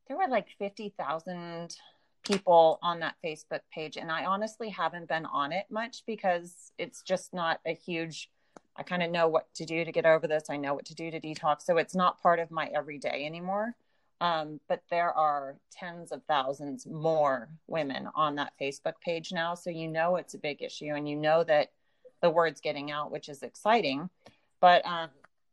there 0.08 0.18
were 0.18 0.28
like 0.28 0.48
50,000 0.60 1.76
people 2.24 2.80
on 2.82 3.02
that 3.02 3.16
Facebook 3.24 3.62
page. 3.74 3.98
And 3.98 4.12
I 4.12 4.26
honestly 4.26 4.70
haven't 4.70 5.10
been 5.10 5.26
on 5.26 5.52
it 5.52 5.66
much 5.70 6.04
because 6.08 6.72
it's 6.78 7.02
just 7.02 7.34
not 7.34 7.60
a 7.66 7.74
huge 7.74 8.30
I 8.76 8.84
kind 8.84 9.04
of 9.04 9.12
know 9.12 9.28
what 9.28 9.54
to 9.56 9.66
do 9.66 9.86
to 9.86 9.92
get 9.92 10.06
over 10.06 10.28
this. 10.28 10.46
I 10.50 10.58
know 10.58 10.74
what 10.74 10.86
to 10.86 10.96
do 10.96 11.12
to 11.12 11.20
detox. 11.20 11.62
So 11.62 11.78
it's 11.78 11.96
not 11.96 12.22
part 12.22 12.40
of 12.40 12.50
my 12.50 12.72
everyday 12.74 13.26
anymore. 13.26 13.76
Um, 14.22 14.60
but 14.68 14.82
there 14.90 15.12
are 15.12 15.58
tens 15.72 16.12
of 16.12 16.24
thousands 16.24 16.88
more 16.88 17.50
women 17.68 18.08
on 18.16 18.36
that 18.36 18.54
Facebook 18.60 18.94
page 19.04 19.32
now. 19.32 19.54
So 19.54 19.70
you 19.70 19.88
know 19.88 20.16
it's 20.16 20.34
a 20.34 20.40
big 20.40 20.62
issue 20.62 20.94
and 20.96 21.08
you 21.08 21.16
know 21.16 21.44
that 21.44 21.72
the 22.24 22.30
word's 22.30 22.62
getting 22.62 22.90
out, 22.90 23.12
which 23.12 23.30
is 23.30 23.44
exciting. 23.44 24.10
But 24.62 24.84
um, 24.86 25.10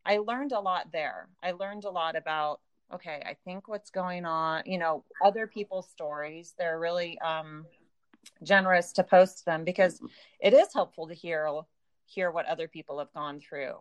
I 0.06 0.18
learned 0.18 0.52
a 0.52 0.60
lot 0.60 0.92
there. 0.92 1.28
I 1.42 1.50
learned 1.50 1.84
a 1.84 1.90
lot 1.90 2.14
about, 2.14 2.60
okay, 2.94 3.20
I 3.26 3.36
think 3.44 3.66
what's 3.68 3.90
going 3.90 4.24
on, 4.24 4.62
you 4.66 4.78
know, 4.78 5.04
other 5.22 5.48
people's 5.48 5.90
stories. 5.90 6.54
They're 6.56 6.78
really 6.78 7.18
um, 7.18 7.66
generous 8.44 8.92
to 8.94 9.02
post 9.02 9.44
them 9.44 9.64
because 9.64 10.00
it 10.38 10.54
is 10.54 10.72
helpful 10.72 11.08
to 11.08 11.14
hear 11.14 11.50
hear 12.06 12.30
what 12.30 12.46
other 12.46 12.68
people 12.68 12.98
have 12.98 13.12
gone 13.12 13.40
through. 13.40 13.74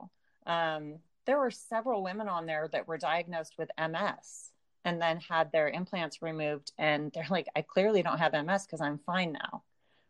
Um, 0.46 0.96
there 1.26 1.40
were 1.40 1.52
several 1.52 2.04
women 2.04 2.28
on 2.28 2.48
there 2.48 2.68
that 2.72 2.88
were 2.88 2.98
diagnosed 2.98 3.56
with 3.58 3.70
MS 3.80 4.52
and 4.86 5.02
then 5.02 5.20
had 5.20 5.52
their 5.52 5.70
implants 5.70 6.22
removed. 6.22 6.72
And 6.78 7.12
they're 7.12 7.26
like, 7.30 7.48
I 7.56 7.62
clearly 7.62 8.02
don't 8.02 8.20
have 8.20 8.34
MS 8.34 8.66
because 8.66 8.82
I'm 8.82 8.98
fine 9.00 9.34
now, 9.34 9.64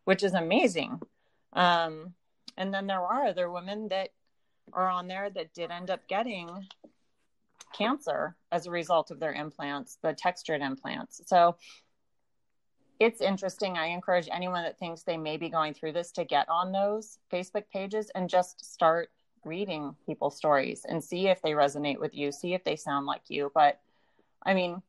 which 0.05 0.23
is 0.23 0.33
amazing. 0.33 0.99
Um, 1.53 2.13
and 2.57 2.73
then 2.73 2.87
there 2.87 3.01
are 3.01 3.25
other 3.25 3.49
women 3.49 3.87
that 3.89 4.09
are 4.73 4.89
on 4.89 5.07
there 5.07 5.29
that 5.29 5.53
did 5.53 5.71
end 5.71 5.89
up 5.89 6.07
getting 6.07 6.67
cancer 7.73 8.35
as 8.51 8.65
a 8.65 8.71
result 8.71 9.11
of 9.11 9.19
their 9.19 9.33
implants, 9.33 9.97
the 10.01 10.13
textured 10.13 10.61
implants. 10.61 11.21
So 11.25 11.55
it's 12.99 13.21
interesting. 13.21 13.77
I 13.77 13.87
encourage 13.87 14.27
anyone 14.31 14.63
that 14.63 14.77
thinks 14.77 15.03
they 15.03 15.17
may 15.17 15.37
be 15.37 15.49
going 15.49 15.73
through 15.73 15.93
this 15.93 16.11
to 16.13 16.25
get 16.25 16.49
on 16.49 16.71
those 16.71 17.17
Facebook 17.31 17.63
pages 17.71 18.11
and 18.13 18.29
just 18.29 18.73
start 18.73 19.09
reading 19.45 19.95
people's 20.05 20.35
stories 20.35 20.85
and 20.87 21.03
see 21.03 21.27
if 21.27 21.41
they 21.41 21.51
resonate 21.51 21.99
with 21.99 22.13
you, 22.13 22.31
see 22.31 22.53
if 22.53 22.63
they 22.63 22.75
sound 22.75 23.05
like 23.05 23.23
you. 23.29 23.51
But 23.53 23.79
I 24.43 24.53
mean, 24.53 24.81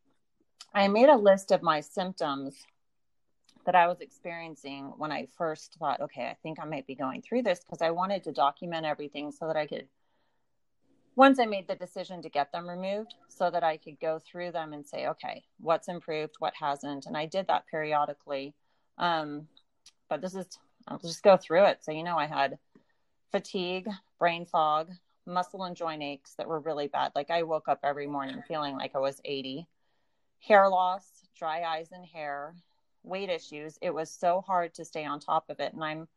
I 0.74 0.88
made 0.88 1.08
a 1.08 1.16
list 1.16 1.52
of 1.52 1.62
my 1.62 1.80
symptoms 1.80 2.56
that 3.66 3.74
I 3.74 3.86
was 3.86 4.00
experiencing 4.00 4.92
when 4.96 5.12
I 5.12 5.28
first 5.36 5.76
thought, 5.78 6.00
okay, 6.00 6.26
I 6.26 6.36
think 6.42 6.58
I 6.60 6.64
might 6.64 6.86
be 6.86 6.94
going 6.94 7.22
through 7.22 7.42
this 7.42 7.60
because 7.60 7.82
I 7.82 7.90
wanted 7.90 8.24
to 8.24 8.32
document 8.32 8.86
everything 8.86 9.30
so 9.32 9.46
that 9.46 9.56
I 9.56 9.66
could 9.66 9.86
once 11.16 11.38
I 11.38 11.44
made 11.44 11.68
the 11.68 11.74
decision 11.74 12.22
to 12.22 12.28
get 12.28 12.52
them 12.52 12.68
removed 12.68 13.14
so 13.28 13.50
that 13.50 13.62
I 13.62 13.76
could 13.76 14.00
go 14.00 14.18
through 14.18 14.52
them 14.52 14.72
and 14.72 14.86
say, 14.86 15.06
okay, 15.08 15.44
what's 15.58 15.88
improved, 15.88 16.36
what 16.38 16.54
hasn't. 16.58 17.06
And 17.06 17.16
I 17.16 17.26
did 17.26 17.48
that 17.48 17.66
periodically. 17.66 18.54
Um, 18.96 19.48
but 20.08 20.20
this 20.22 20.34
is, 20.34 20.46
I'll 20.88 20.98
just 20.98 21.22
go 21.22 21.36
through 21.36 21.64
it. 21.64 21.84
So, 21.84 21.92
you 21.92 22.04
know, 22.04 22.16
I 22.16 22.26
had 22.26 22.58
fatigue, 23.32 23.88
brain 24.18 24.46
fog, 24.46 24.90
muscle 25.26 25.64
and 25.64 25.76
joint 25.76 26.02
aches 26.02 26.34
that 26.38 26.48
were 26.48 26.60
really 26.60 26.88
bad. 26.88 27.12
Like 27.14 27.30
I 27.30 27.42
woke 27.42 27.68
up 27.68 27.80
every 27.82 28.06
morning 28.06 28.42
feeling 28.46 28.76
like 28.76 28.92
I 28.94 28.98
was 28.98 29.20
80, 29.24 29.66
hair 30.40 30.68
loss, 30.68 31.04
dry 31.36 31.62
eyes 31.62 31.88
and 31.92 32.06
hair, 32.06 32.54
weight 33.02 33.28
issues. 33.28 33.78
It 33.80 33.92
was 33.92 34.11
so 34.11 34.40
hard 34.40 34.75
to 34.75 34.85
stay 34.85 35.04
on 35.04 35.21
top 35.21 35.50
of 35.50 35.61
it. 35.61 35.73
And 35.73 35.83
I'm 35.83 36.09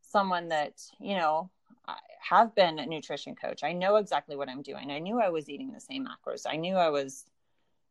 someone 0.00 0.48
that, 0.48 0.82
you 1.00 1.16
know, 1.16 1.50
I 1.86 1.96
have 2.20 2.54
been 2.54 2.78
a 2.78 2.86
nutrition 2.86 3.34
coach. 3.34 3.62
I 3.62 3.72
know 3.72 3.96
exactly 3.96 4.36
what 4.36 4.48
I'm 4.48 4.62
doing. 4.62 4.90
I 4.90 4.98
knew 4.98 5.20
I 5.20 5.28
was 5.28 5.48
eating 5.48 5.72
the 5.72 5.80
same 5.80 6.06
macros. 6.06 6.46
I 6.48 6.56
knew 6.56 6.76
I 6.76 6.90
was 6.90 7.24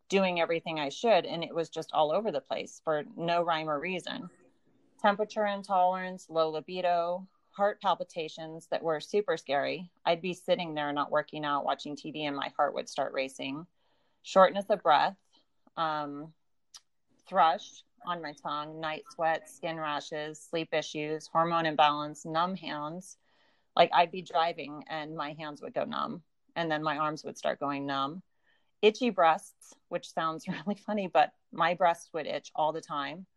doing 0.10 0.40
everything 0.40 0.80
I 0.80 0.90
should, 0.90 1.26
and 1.26 1.44
it 1.44 1.54
was 1.54 1.70
just 1.70 1.92
all 1.94 2.12
over 2.12 2.32
the 2.32 2.42
place 2.42 2.82
for 2.84 3.04
no 3.16 3.42
rhyme 3.42 3.70
or 3.70 3.80
reason. 3.80 4.30
Temperature 5.02 5.46
intolerance, 5.46 6.28
low 6.30 6.50
libido, 6.50 7.28
heart 7.52 7.82
palpitations 7.82 8.68
that 8.68 8.84
were 8.84 9.00
super 9.00 9.36
scary. 9.36 9.90
I'd 10.06 10.22
be 10.22 10.34
sitting 10.34 10.74
there 10.74 10.94
not 10.94 11.12
working 11.12 11.44
out, 11.44 11.66
watching 11.66 11.96
TV, 11.96 12.22
and 12.22 12.36
my 12.36 12.52
heart 12.56 12.74
would 12.74 12.88
start 12.88 13.14
racing. 13.14 13.66
Shortness 14.24 14.66
of 14.70 14.84
breath, 14.84 15.18
um, 15.76 16.34
thrush 17.28 17.84
on 18.06 18.22
my 18.22 18.34
tongue, 18.34 18.80
night 18.80 19.04
sweats, 19.14 19.56
skin 19.56 19.78
rashes, 19.78 20.40
sleep 20.40 20.74
issues, 20.74 21.28
hormone 21.28 21.66
imbalance, 21.66 22.26
numb 22.26 22.56
hands 22.56 23.18
like 23.78 23.92
I'd 23.94 24.12
be 24.12 24.24
driving 24.24 24.84
and 24.90 25.16
my 25.16 25.34
hands 25.34 25.62
would 25.62 25.74
go 25.74 25.86
numb 25.86 26.24
and 26.56 26.70
then 26.70 26.82
my 26.82 26.98
arms 26.98 27.24
would 27.24 27.38
start 27.38 27.60
going 27.60 27.86
numb. 27.86 28.24
Itchy 28.82 29.12
breasts, 29.12 29.76
which 29.90 30.12
sounds 30.12 30.48
really 30.48 30.76
funny, 30.76 31.08
but 31.08 31.32
my 31.54 31.76
breasts 31.76 32.10
would 32.14 32.26
itch 32.26 32.52
all 32.56 32.74
the 32.74 32.82
time. 32.82 33.28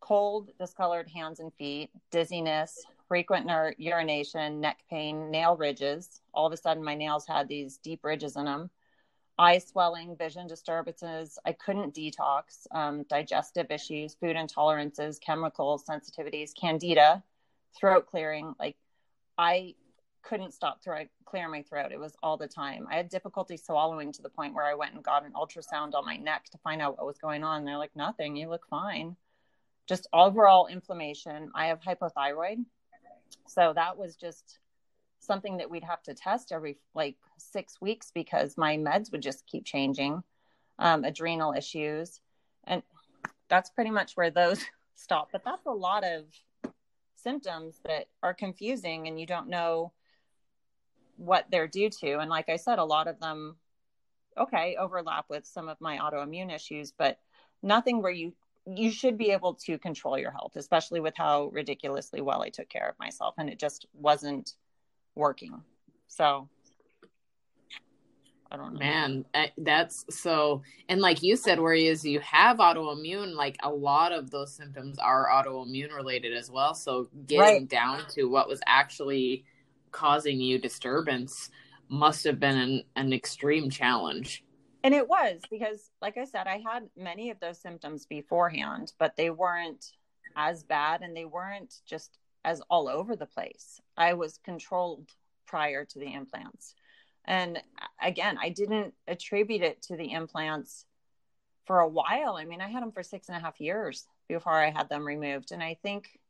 Cold, 0.00 0.50
discolored 0.58 1.08
hands 1.08 1.40
and 1.40 1.54
feet, 1.54 1.90
dizziness, 2.10 2.84
frequent 3.08 3.48
urination, 3.78 4.60
neck 4.60 4.80
pain, 4.90 5.30
nail 5.30 5.56
ridges. 5.56 6.20
All 6.34 6.46
of 6.46 6.52
a 6.52 6.56
sudden, 6.56 6.84
my 6.84 6.94
nails 6.94 7.26
had 7.26 7.48
these 7.48 7.78
deep 7.78 8.04
ridges 8.04 8.36
in 8.36 8.44
them. 8.44 8.70
Eye 9.38 9.58
swelling, 9.58 10.16
vision 10.16 10.46
disturbances. 10.46 11.38
I 11.44 11.52
couldn't 11.52 11.94
detox, 11.94 12.66
um, 12.70 13.04
digestive 13.04 13.70
issues, 13.70 14.14
food 14.14 14.36
intolerances, 14.36 15.20
chemical 15.20 15.82
sensitivities, 15.88 16.52
candida, 16.58 17.22
throat 17.78 18.06
clearing. 18.06 18.54
Like 18.58 18.76
I 19.36 19.74
couldn't 20.22 20.54
stop 20.54 20.82
throat, 20.82 21.08
clear 21.24 21.48
my 21.48 21.62
throat. 21.62 21.92
It 21.92 22.00
was 22.00 22.16
all 22.22 22.36
the 22.36 22.48
time. 22.48 22.86
I 22.90 22.96
had 22.96 23.08
difficulty 23.08 23.56
swallowing 23.56 24.10
to 24.12 24.22
the 24.22 24.28
point 24.28 24.54
where 24.54 24.64
I 24.64 24.74
went 24.74 24.94
and 24.94 25.02
got 25.02 25.24
an 25.24 25.32
ultrasound 25.34 25.94
on 25.94 26.04
my 26.04 26.16
neck 26.16 26.46
to 26.52 26.58
find 26.58 26.80
out 26.80 26.96
what 26.96 27.06
was 27.06 27.18
going 27.18 27.44
on. 27.44 27.64
They're 27.64 27.78
like, 27.78 27.94
nothing, 27.94 28.36
you 28.36 28.48
look 28.48 28.66
fine. 28.68 29.16
Just 29.86 30.08
overall 30.12 30.66
inflammation. 30.66 31.50
I 31.54 31.66
have 31.66 31.80
hypothyroid. 31.80 32.64
So 33.46 33.72
that 33.74 33.96
was 33.96 34.16
just 34.16 34.58
something 35.26 35.56
that 35.58 35.70
we'd 35.70 35.84
have 35.84 36.02
to 36.04 36.14
test 36.14 36.52
every 36.52 36.78
like 36.94 37.16
six 37.38 37.80
weeks 37.80 38.10
because 38.14 38.56
my 38.56 38.76
meds 38.76 39.12
would 39.12 39.22
just 39.22 39.46
keep 39.46 39.64
changing. 39.64 40.22
Um, 40.78 41.04
adrenal 41.04 41.54
issues. 41.54 42.20
And 42.64 42.82
that's 43.48 43.70
pretty 43.70 43.90
much 43.90 44.12
where 44.14 44.30
those 44.30 44.62
stop. 44.94 45.30
But 45.32 45.44
that's 45.44 45.66
a 45.66 45.70
lot 45.70 46.04
of 46.04 46.24
symptoms 47.16 47.80
that 47.86 48.08
are 48.22 48.34
confusing 48.34 49.08
and 49.08 49.18
you 49.18 49.26
don't 49.26 49.48
know 49.48 49.92
what 51.16 51.46
they're 51.50 51.66
due 51.66 51.90
to. 51.90 52.18
And 52.18 52.30
like 52.30 52.48
I 52.48 52.56
said, 52.56 52.78
a 52.78 52.84
lot 52.84 53.08
of 53.08 53.18
them, 53.20 53.56
okay, 54.38 54.76
overlap 54.78 55.26
with 55.28 55.46
some 55.46 55.68
of 55.68 55.80
my 55.80 55.98
autoimmune 55.98 56.54
issues, 56.54 56.92
but 56.92 57.18
nothing 57.62 58.02
where 58.02 58.12
you 58.12 58.32
you 58.68 58.90
should 58.90 59.16
be 59.16 59.30
able 59.30 59.54
to 59.54 59.78
control 59.78 60.18
your 60.18 60.32
health, 60.32 60.56
especially 60.56 60.98
with 60.98 61.14
how 61.16 61.46
ridiculously 61.52 62.20
well 62.20 62.42
I 62.42 62.48
took 62.48 62.68
care 62.68 62.88
of 62.88 62.98
myself, 62.98 63.36
and 63.38 63.48
it 63.48 63.60
just 63.60 63.86
wasn't 63.92 64.54
working. 65.16 65.60
So 66.06 66.48
I 68.50 68.56
don't 68.56 68.74
know. 68.74 68.78
Man, 68.78 69.24
that's 69.58 70.04
so. 70.10 70.62
And 70.88 71.00
like 71.00 71.22
you 71.22 71.36
said, 71.36 71.58
whereas 71.58 72.04
you 72.04 72.20
have 72.20 72.58
autoimmune, 72.58 73.34
like 73.34 73.56
a 73.62 73.70
lot 73.70 74.12
of 74.12 74.30
those 74.30 74.54
symptoms 74.54 74.98
are 74.98 75.28
autoimmune 75.28 75.94
related 75.94 76.36
as 76.36 76.50
well. 76.50 76.74
So 76.74 77.08
getting 77.26 77.40
right. 77.40 77.68
down 77.68 78.04
to 78.10 78.24
what 78.24 78.48
was 78.48 78.60
actually 78.66 79.44
causing 79.90 80.40
you 80.40 80.58
disturbance 80.58 81.50
must 81.88 82.24
have 82.24 82.38
been 82.38 82.56
an, 82.56 82.84
an 82.94 83.12
extreme 83.12 83.70
challenge. 83.70 84.44
And 84.84 84.94
it 84.94 85.08
was 85.08 85.40
because, 85.50 85.90
like 86.00 86.16
I 86.16 86.24
said, 86.24 86.46
I 86.46 86.62
had 86.64 86.88
many 86.96 87.30
of 87.30 87.40
those 87.40 87.60
symptoms 87.60 88.06
beforehand, 88.06 88.92
but 88.98 89.16
they 89.16 89.30
weren't 89.30 89.84
as 90.36 90.62
bad 90.62 91.02
and 91.02 91.16
they 91.16 91.24
weren't 91.24 91.74
just 91.86 92.18
as 92.46 92.62
all 92.70 92.88
over 92.88 93.16
the 93.16 93.26
place. 93.26 93.80
I 93.96 94.14
was 94.14 94.38
controlled 94.44 95.10
prior 95.46 95.84
to 95.84 95.98
the 95.98 96.14
implants. 96.14 96.74
And 97.24 97.60
again, 98.00 98.38
I 98.40 98.50
didn't 98.50 98.94
attribute 99.08 99.62
it 99.62 99.82
to 99.82 99.96
the 99.96 100.12
implants 100.12 100.86
for 101.66 101.80
a 101.80 101.88
while. 101.88 102.36
I 102.36 102.44
mean, 102.44 102.60
I 102.60 102.68
had 102.68 102.82
them 102.82 102.92
for 102.92 103.02
six 103.02 103.28
and 103.28 103.36
a 103.36 103.40
half 103.40 103.60
years 103.60 104.06
before 104.28 104.54
I 104.54 104.70
had 104.70 104.88
them 104.88 105.04
removed. 105.04 105.50
And 105.50 105.62
I 105.62 105.76
think 105.82 106.20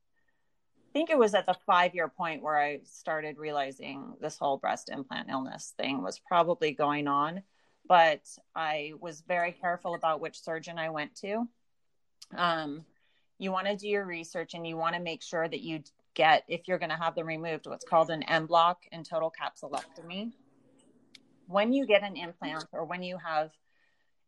I 0.89 0.99
think 0.99 1.11
it 1.11 1.19
was 1.19 1.35
at 1.35 1.45
the 1.45 1.57
five 1.67 1.95
year 1.95 2.09
point 2.09 2.43
where 2.43 2.59
I 2.59 2.81
started 2.85 3.37
realizing 3.37 4.15
this 4.19 4.39
whole 4.39 4.57
breast 4.57 4.89
implant 4.89 5.29
illness 5.29 5.75
thing 5.77 6.03
was 6.03 6.19
probably 6.19 6.73
going 6.73 7.07
on. 7.07 7.43
But 7.87 8.23
I 8.55 8.95
was 8.99 9.21
very 9.21 9.53
careful 9.53 9.95
about 9.95 10.23
which 10.23 10.41
surgeon 10.41 10.79
I 10.79 10.89
went 10.89 11.15
to. 11.17 11.47
Um, 12.35 12.87
you 13.39 13.53
want 13.53 13.67
to 13.67 13.77
do 13.77 13.89
your 13.89 14.07
research 14.07 14.55
and 14.55 14.67
you 14.67 14.77
want 14.77 14.95
to 14.95 15.01
make 15.01 15.23
sure 15.23 15.47
that 15.47 15.61
you 15.61 15.83
get, 16.17 16.43
if 16.49 16.67
you're 16.67 16.79
going 16.79 16.91
to 16.91 16.97
have 16.97 17.15
them 17.15 17.27
removed, 17.27 17.67
what's 17.67 17.85
called 17.85 18.11
an 18.11 18.25
en 18.25 18.47
bloc 18.47 18.79
and 18.91 19.07
total 19.07 19.33
capsulectomy. 19.33 20.33
When 21.47 21.73
you 21.73 21.87
get 21.87 22.03
an 22.03 22.17
implant 22.17 22.65
or 22.73 22.85
when 22.85 23.05
you 23.05 23.19
have 23.25 23.53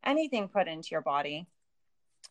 anything 0.04 0.49
put 0.49 0.68
into 0.68 0.90
your 0.92 1.00
body, 1.00 1.49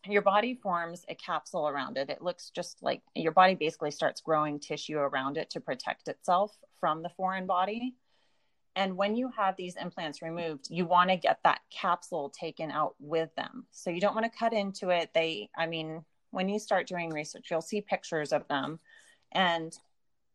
your 0.06 0.22
body 0.22 0.54
forms 0.54 1.04
a 1.08 1.14
capsule 1.14 1.68
around 1.68 1.98
it. 1.98 2.08
It 2.08 2.22
looks 2.22 2.50
just 2.50 2.82
like 2.82 3.02
your 3.14 3.32
body 3.32 3.54
basically 3.54 3.90
starts 3.90 4.20
growing 4.22 4.60
tissue 4.60 4.96
around 4.96 5.36
it 5.36 5.50
to 5.50 5.60
protect 5.60 6.08
itself 6.08 6.56
from 6.80 7.02
the 7.02 7.10
foreign 7.10 7.46
body. 7.46 7.94
And 8.76 8.96
when 8.96 9.16
you 9.16 9.30
have 9.36 9.56
these 9.56 9.76
implants 9.76 10.22
removed, 10.22 10.68
you 10.70 10.86
want 10.86 11.10
to 11.10 11.16
get 11.16 11.40
that 11.42 11.60
capsule 11.70 12.30
taken 12.30 12.70
out 12.70 12.94
with 13.00 13.34
them. 13.34 13.66
So 13.72 13.90
you 13.90 14.00
don't 14.00 14.14
want 14.14 14.30
to 14.30 14.38
cut 14.38 14.52
into 14.52 14.90
it. 14.90 15.10
They, 15.14 15.50
I 15.56 15.66
mean, 15.66 16.04
when 16.30 16.48
you 16.48 16.60
start 16.60 16.86
doing 16.86 17.10
research, 17.10 17.48
you'll 17.50 17.60
see 17.60 17.80
pictures 17.80 18.32
of 18.32 18.46
them 18.46 18.78
and 19.32 19.78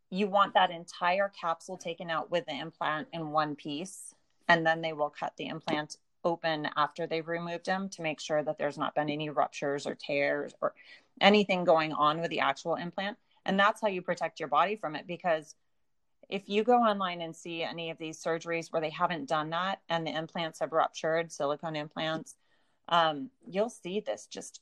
you 0.10 0.28
want 0.28 0.54
that 0.54 0.72
entire 0.72 1.32
capsule 1.40 1.78
taken 1.78 2.10
out 2.10 2.30
with 2.30 2.46
the 2.46 2.58
implant 2.58 3.08
in 3.14 3.32
one 3.32 3.56
piece 3.56 4.14
and 4.48 4.66
then 4.66 4.82
they 4.82 4.94
will 4.94 5.10
cut 5.10 5.34
the 5.38 5.48
implant 5.48 5.98
open 6.24 6.70
after 6.78 7.06
they've 7.06 7.28
removed 7.28 7.66
them 7.66 7.90
to 7.90 8.02
make 8.02 8.20
sure 8.20 8.44
that 8.44 8.58
there's 8.58 8.78
not 8.78 8.96
been 8.96 9.10
any 9.10 9.30
ruptures 9.30 9.86
or 9.86 9.96
tears 9.96 10.54
or 10.62 10.74
anything 11.20 11.64
going 11.64 11.92
on 11.94 12.22
with 12.22 12.30
the 12.30 12.40
actual 12.40 12.76
implant. 12.76 13.18
And 13.46 13.60
that's 13.60 13.82
how 13.82 13.88
you 13.88 14.02
protect 14.02 14.40
your 14.40 14.50
body 14.50 14.76
from 14.76 14.96
it 14.96 15.06
because 15.08 15.56
if 16.30 16.48
you 16.48 16.64
go 16.64 16.78
online 16.78 17.22
and 17.22 17.36
see 17.36 17.64
any 17.64 17.90
of 17.90 17.98
these 17.98 18.22
surgeries 18.22 18.72
where 18.72 18.82
they 18.82 18.90
haven't 18.90 19.28
done 19.28 19.50
that 19.50 19.82
and 19.90 20.08
the 20.08 20.16
implants 20.16 20.60
have 20.60 20.72
ruptured 20.72 21.32
silicone 21.32 21.76
implants 21.76 22.36
um, 22.90 23.30
you'll 23.48 23.70
see 23.70 24.00
this 24.00 24.28
just 24.28 24.62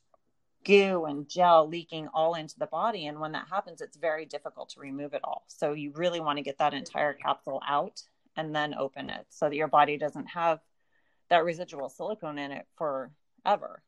goo 0.64 1.04
and 1.06 1.28
gel 1.28 1.68
leaking 1.68 2.08
all 2.08 2.34
into 2.34 2.58
the 2.58 2.66
body. 2.66 3.06
And 3.06 3.20
when 3.20 3.32
that 3.32 3.46
happens, 3.50 3.80
it's 3.80 3.96
very 3.96 4.24
difficult 4.24 4.70
to 4.70 4.80
remove 4.80 5.14
it 5.14 5.20
all. 5.24 5.44
So 5.48 5.72
you 5.72 5.92
really 5.94 6.20
want 6.20 6.38
to 6.38 6.42
get 6.42 6.58
that 6.58 6.74
entire 6.74 7.12
capsule 7.12 7.60
out 7.66 8.02
and 8.36 8.54
then 8.54 8.74
open 8.74 9.10
it 9.10 9.26
so 9.28 9.48
that 9.48 9.56
your 9.56 9.68
body 9.68 9.96
doesn't 9.98 10.26
have 10.26 10.60
that 11.28 11.44
residual 11.44 11.88
silicone 11.88 12.38
in 12.38 12.52
it 12.52 12.66
forever. 12.76 13.82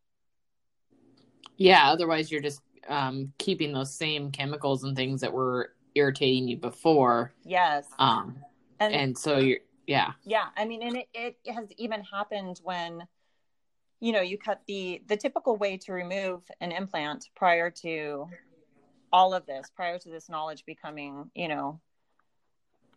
Yeah, 1.57 1.91
otherwise 1.91 2.31
you're 2.31 2.43
just 2.43 2.61
um, 2.89 3.33
keeping 3.39 3.73
those 3.73 3.95
same 3.95 4.31
chemicals 4.31 4.85
and 4.85 4.97
things 4.97 5.21
that 5.21 5.33
were 5.33 5.73
irritating 5.95 6.49
you 6.49 6.57
before. 6.57 7.33
Yes. 7.45 7.87
Um, 7.99 8.39
and, 8.81 8.95
and 8.95 9.19
so 9.19 9.39
you're, 9.39 9.59
yeah. 9.87 10.13
Yeah. 10.25 10.47
I 10.57 10.65
mean, 10.65 10.83
and 10.83 10.97
it, 10.97 11.09
it 11.15 11.37
has 11.53 11.69
even 11.77 12.03
happened 12.03 12.61
when 12.65 13.07
you 14.05 14.13
know 14.13 14.21
you 14.21 14.37
cut 14.37 14.61
the 14.67 15.03
the 15.07 15.17
typical 15.17 15.57
way 15.57 15.79
to 15.79 15.93
remove 15.93 16.43
an 16.61 16.73
implant 16.73 17.31
prior 17.35 17.71
to 17.71 18.29
all 19.11 19.33
of 19.33 19.47
this 19.47 19.71
prior 19.75 19.99
to 19.99 20.11
this 20.11 20.29
knowledge 20.29 20.65
becoming 20.67 21.31
you 21.35 21.49
know 21.49 21.81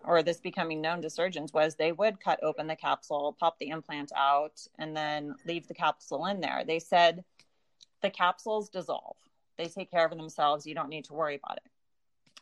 or 0.04 0.22
this 0.22 0.40
becoming 0.40 0.82
known 0.82 1.02
to 1.02 1.10
surgeons 1.10 1.54
was 1.54 1.76
they 1.76 1.92
would 1.92 2.20
cut 2.20 2.40
open 2.44 2.68
the 2.68 2.76
capsule 2.76 3.36
pop 3.40 3.58
the 3.58 3.70
implant 3.70 4.12
out 4.18 4.60
and 4.80 4.96
then 4.96 5.34
leave 5.46 5.68
the 5.68 5.74
capsule 5.74 6.26
in 6.26 6.40
there. 6.40 6.64
They 6.66 6.80
said 6.80 7.24
the 8.02 8.10
capsules 8.10 8.70
dissolve. 8.70 9.18
They 9.58 9.66
take 9.66 9.90
care 9.90 10.06
of 10.06 10.16
themselves. 10.16 10.68
You 10.68 10.76
don't 10.76 10.90
need 10.90 11.06
to 11.06 11.14
worry 11.14 11.36
about 11.36 11.58
it. 11.58 11.72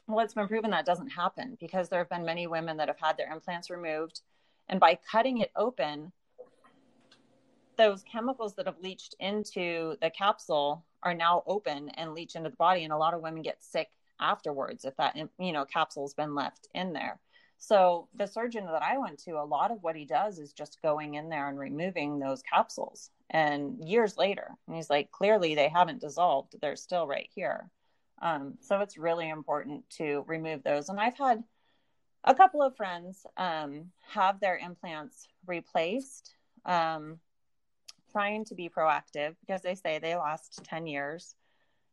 Well 0.07 0.25
it's 0.25 0.33
been 0.33 0.47
proven 0.47 0.71
that 0.71 0.85
doesn't 0.85 1.09
happen 1.09 1.55
because 1.59 1.89
there 1.89 1.99
have 1.99 2.09
been 2.09 2.25
many 2.25 2.47
women 2.47 2.77
that 2.77 2.87
have 2.87 2.99
had 2.99 3.17
their 3.17 3.31
implants 3.31 3.69
removed. 3.69 4.21
And 4.67 4.79
by 4.79 4.97
cutting 5.11 5.37
it 5.37 5.51
open 5.55 6.11
those 7.77 8.03
chemicals 8.03 8.55
that 8.55 8.65
have 8.65 8.79
leached 8.81 9.15
into 9.19 9.95
the 10.01 10.09
capsule 10.09 10.85
are 11.03 11.13
now 11.13 11.43
open 11.45 11.89
and 11.89 12.13
leach 12.13 12.35
into 12.35 12.49
the 12.49 12.55
body 12.55 12.83
and 12.83 12.93
a 12.93 12.97
lot 12.97 13.13
of 13.13 13.21
women 13.21 13.41
get 13.41 13.63
sick 13.63 13.89
afterwards 14.19 14.85
if 14.85 14.95
that 14.97 15.15
you 15.39 15.51
know 15.51 15.65
capsule's 15.65 16.13
been 16.13 16.35
left 16.35 16.67
in 16.73 16.93
there. 16.93 17.19
So 17.57 18.09
the 18.13 18.27
surgeon 18.27 18.65
that 18.65 18.83
i 18.83 18.97
went 18.97 19.19
to 19.19 19.31
a 19.31 19.45
lot 19.45 19.71
of 19.71 19.81
what 19.81 19.95
he 19.95 20.05
does 20.05 20.39
is 20.39 20.53
just 20.53 20.81
going 20.81 21.15
in 21.15 21.29
there 21.29 21.49
and 21.49 21.57
removing 21.57 22.19
those 22.19 22.41
capsules. 22.41 23.11
And 23.29 23.77
years 23.87 24.17
later 24.17 24.51
and 24.67 24.75
he's 24.75 24.89
like 24.89 25.11
clearly 25.11 25.55
they 25.55 25.69
haven't 25.69 26.01
dissolved. 26.01 26.55
They're 26.61 26.75
still 26.75 27.07
right 27.07 27.29
here. 27.33 27.69
Um, 28.21 28.55
so 28.61 28.79
it's 28.79 28.97
really 28.97 29.29
important 29.29 29.89
to 29.97 30.23
remove 30.27 30.63
those. 30.63 30.89
And 30.89 30.99
i've 30.99 31.17
had 31.17 31.43
a 32.25 32.33
couple 32.33 32.61
of 32.61 32.75
friends 32.75 33.25
um, 33.37 33.91
have 34.09 34.39
their 34.39 34.57
implants 34.57 35.27
replaced 35.45 36.33
um, 36.65 37.19
trying 38.15 38.45
to 38.45 38.55
be 38.55 38.69
proactive 38.69 39.35
because 39.41 39.61
they 39.61 39.75
say 39.75 39.99
they 39.99 40.15
last 40.15 40.61
10 40.63 40.87
years. 40.87 41.35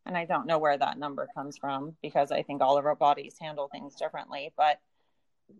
And 0.06 0.16
I 0.16 0.24
don't 0.24 0.46
know 0.46 0.58
where 0.58 0.78
that 0.78 0.96
number 0.96 1.28
comes 1.34 1.58
from 1.58 1.96
because 2.00 2.30
I 2.30 2.44
think 2.44 2.62
all 2.62 2.78
of 2.78 2.86
our 2.86 2.94
bodies 2.94 3.34
handle 3.40 3.66
things 3.66 3.96
differently. 3.96 4.52
But 4.56 4.78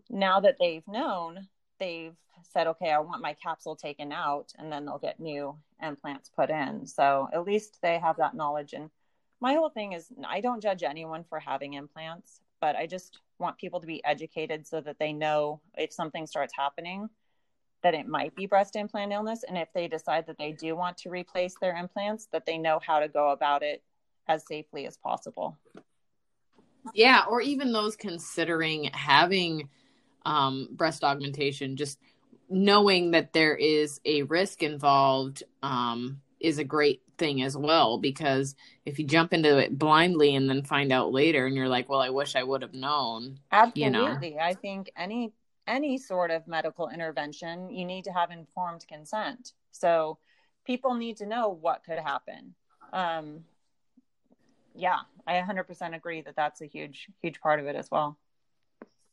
now 0.09 0.39
that 0.39 0.55
they've 0.61 0.87
known, 0.87 1.49
they've 1.81 2.15
said, 2.53 2.67
okay, 2.67 2.91
I 2.91 2.99
want 2.99 3.21
my 3.21 3.33
capsule 3.33 3.75
taken 3.75 4.13
out, 4.13 4.53
and 4.57 4.71
then 4.71 4.85
they'll 4.85 4.99
get 4.99 5.19
new 5.19 5.57
implants 5.81 6.29
put 6.29 6.49
in. 6.49 6.87
So 6.87 7.27
at 7.33 7.43
least 7.43 7.79
they 7.81 7.99
have 7.99 8.15
that 8.17 8.33
knowledge. 8.33 8.71
And 8.71 8.89
my 9.41 9.55
whole 9.55 9.69
thing 9.69 9.91
is, 9.91 10.07
I 10.25 10.39
don't 10.39 10.63
judge 10.63 10.83
anyone 10.83 11.25
for 11.27 11.39
having 11.39 11.73
implants, 11.73 12.39
but 12.61 12.77
I 12.77 12.87
just 12.87 13.19
want 13.37 13.57
people 13.57 13.81
to 13.81 13.87
be 13.87 14.03
educated 14.05 14.65
so 14.65 14.79
that 14.79 14.97
they 14.97 15.11
know 15.11 15.59
if 15.77 15.91
something 15.91 16.25
starts 16.25 16.53
happening 16.55 17.09
that 17.83 17.93
it 17.93 18.07
might 18.07 18.35
be 18.35 18.45
breast 18.45 18.75
implant 18.75 19.11
illness 19.11 19.43
and 19.47 19.57
if 19.57 19.67
they 19.73 19.87
decide 19.87 20.25
that 20.25 20.37
they 20.37 20.51
do 20.51 20.75
want 20.75 20.97
to 20.97 21.09
replace 21.09 21.55
their 21.61 21.75
implants 21.75 22.27
that 22.31 22.45
they 22.45 22.57
know 22.57 22.79
how 22.85 22.99
to 22.99 23.07
go 23.07 23.29
about 23.29 23.61
it 23.61 23.83
as 24.27 24.45
safely 24.47 24.87
as 24.87 24.97
possible 24.97 25.57
yeah 26.93 27.23
or 27.29 27.41
even 27.41 27.71
those 27.71 27.95
considering 27.95 28.85
having 28.93 29.69
um, 30.25 30.69
breast 30.71 31.03
augmentation 31.03 31.75
just 31.75 31.99
knowing 32.49 33.11
that 33.11 33.33
there 33.33 33.55
is 33.55 33.99
a 34.05 34.23
risk 34.23 34.63
involved 34.63 35.43
um, 35.61 36.21
is 36.39 36.57
a 36.57 36.63
great 36.63 37.01
thing 37.17 37.41
as 37.41 37.55
well 37.55 37.97
because 37.97 38.55
if 38.85 38.99
you 38.99 39.05
jump 39.05 39.33
into 39.33 39.57
it 39.57 39.77
blindly 39.77 40.35
and 40.35 40.49
then 40.49 40.63
find 40.63 40.91
out 40.91 41.11
later 41.11 41.45
and 41.45 41.55
you're 41.55 41.69
like 41.69 41.87
well 41.89 42.01
i 42.01 42.09
wish 42.09 42.35
i 42.35 42.43
would 42.43 42.61
have 42.61 42.73
known 42.73 43.39
absolutely 43.51 44.29
you 44.29 44.35
know? 44.35 44.41
i 44.41 44.53
think 44.53 44.91
any 44.95 45.31
any 45.67 45.97
sort 45.97 46.31
of 46.31 46.47
medical 46.47 46.89
intervention, 46.89 47.69
you 47.69 47.85
need 47.85 48.03
to 48.05 48.11
have 48.11 48.31
informed 48.31 48.85
consent. 48.87 49.53
So 49.71 50.17
people 50.65 50.93
need 50.93 51.17
to 51.17 51.25
know 51.25 51.49
what 51.49 51.83
could 51.83 51.99
happen. 51.99 52.53
Um, 52.91 53.43
yeah, 54.75 54.99
I 55.27 55.33
100% 55.33 55.95
agree 55.95 56.21
that 56.21 56.35
that's 56.35 56.61
a 56.61 56.65
huge, 56.65 57.07
huge 57.21 57.39
part 57.39 57.59
of 57.59 57.67
it 57.67 57.75
as 57.75 57.89
well. 57.91 58.17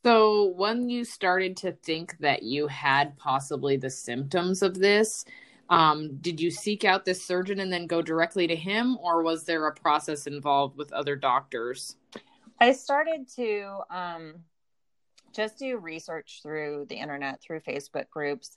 So, 0.03 0.47
when 0.55 0.89
you 0.89 1.05
started 1.05 1.55
to 1.57 1.73
think 1.73 2.17
that 2.21 2.41
you 2.41 2.65
had 2.65 3.15
possibly 3.17 3.77
the 3.77 3.91
symptoms 3.91 4.63
of 4.63 4.79
this, 4.79 5.25
um, 5.69 6.17
did 6.17 6.41
you 6.41 6.49
seek 6.49 6.83
out 6.83 7.05
this 7.05 7.23
surgeon 7.23 7.59
and 7.59 7.71
then 7.71 7.85
go 7.85 8.01
directly 8.01 8.47
to 8.47 8.55
him, 8.55 8.97
or 8.97 9.21
was 9.21 9.43
there 9.43 9.67
a 9.67 9.73
process 9.73 10.25
involved 10.25 10.75
with 10.75 10.91
other 10.91 11.15
doctors? 11.15 11.97
I 12.59 12.71
started 12.71 13.27
to 13.35 13.81
um, 13.91 14.33
just 15.33 15.57
do 15.57 15.77
research 15.77 16.39
through 16.43 16.85
the 16.89 16.95
internet, 16.95 17.41
through 17.41 17.61
Facebook 17.61 18.09
groups. 18.09 18.55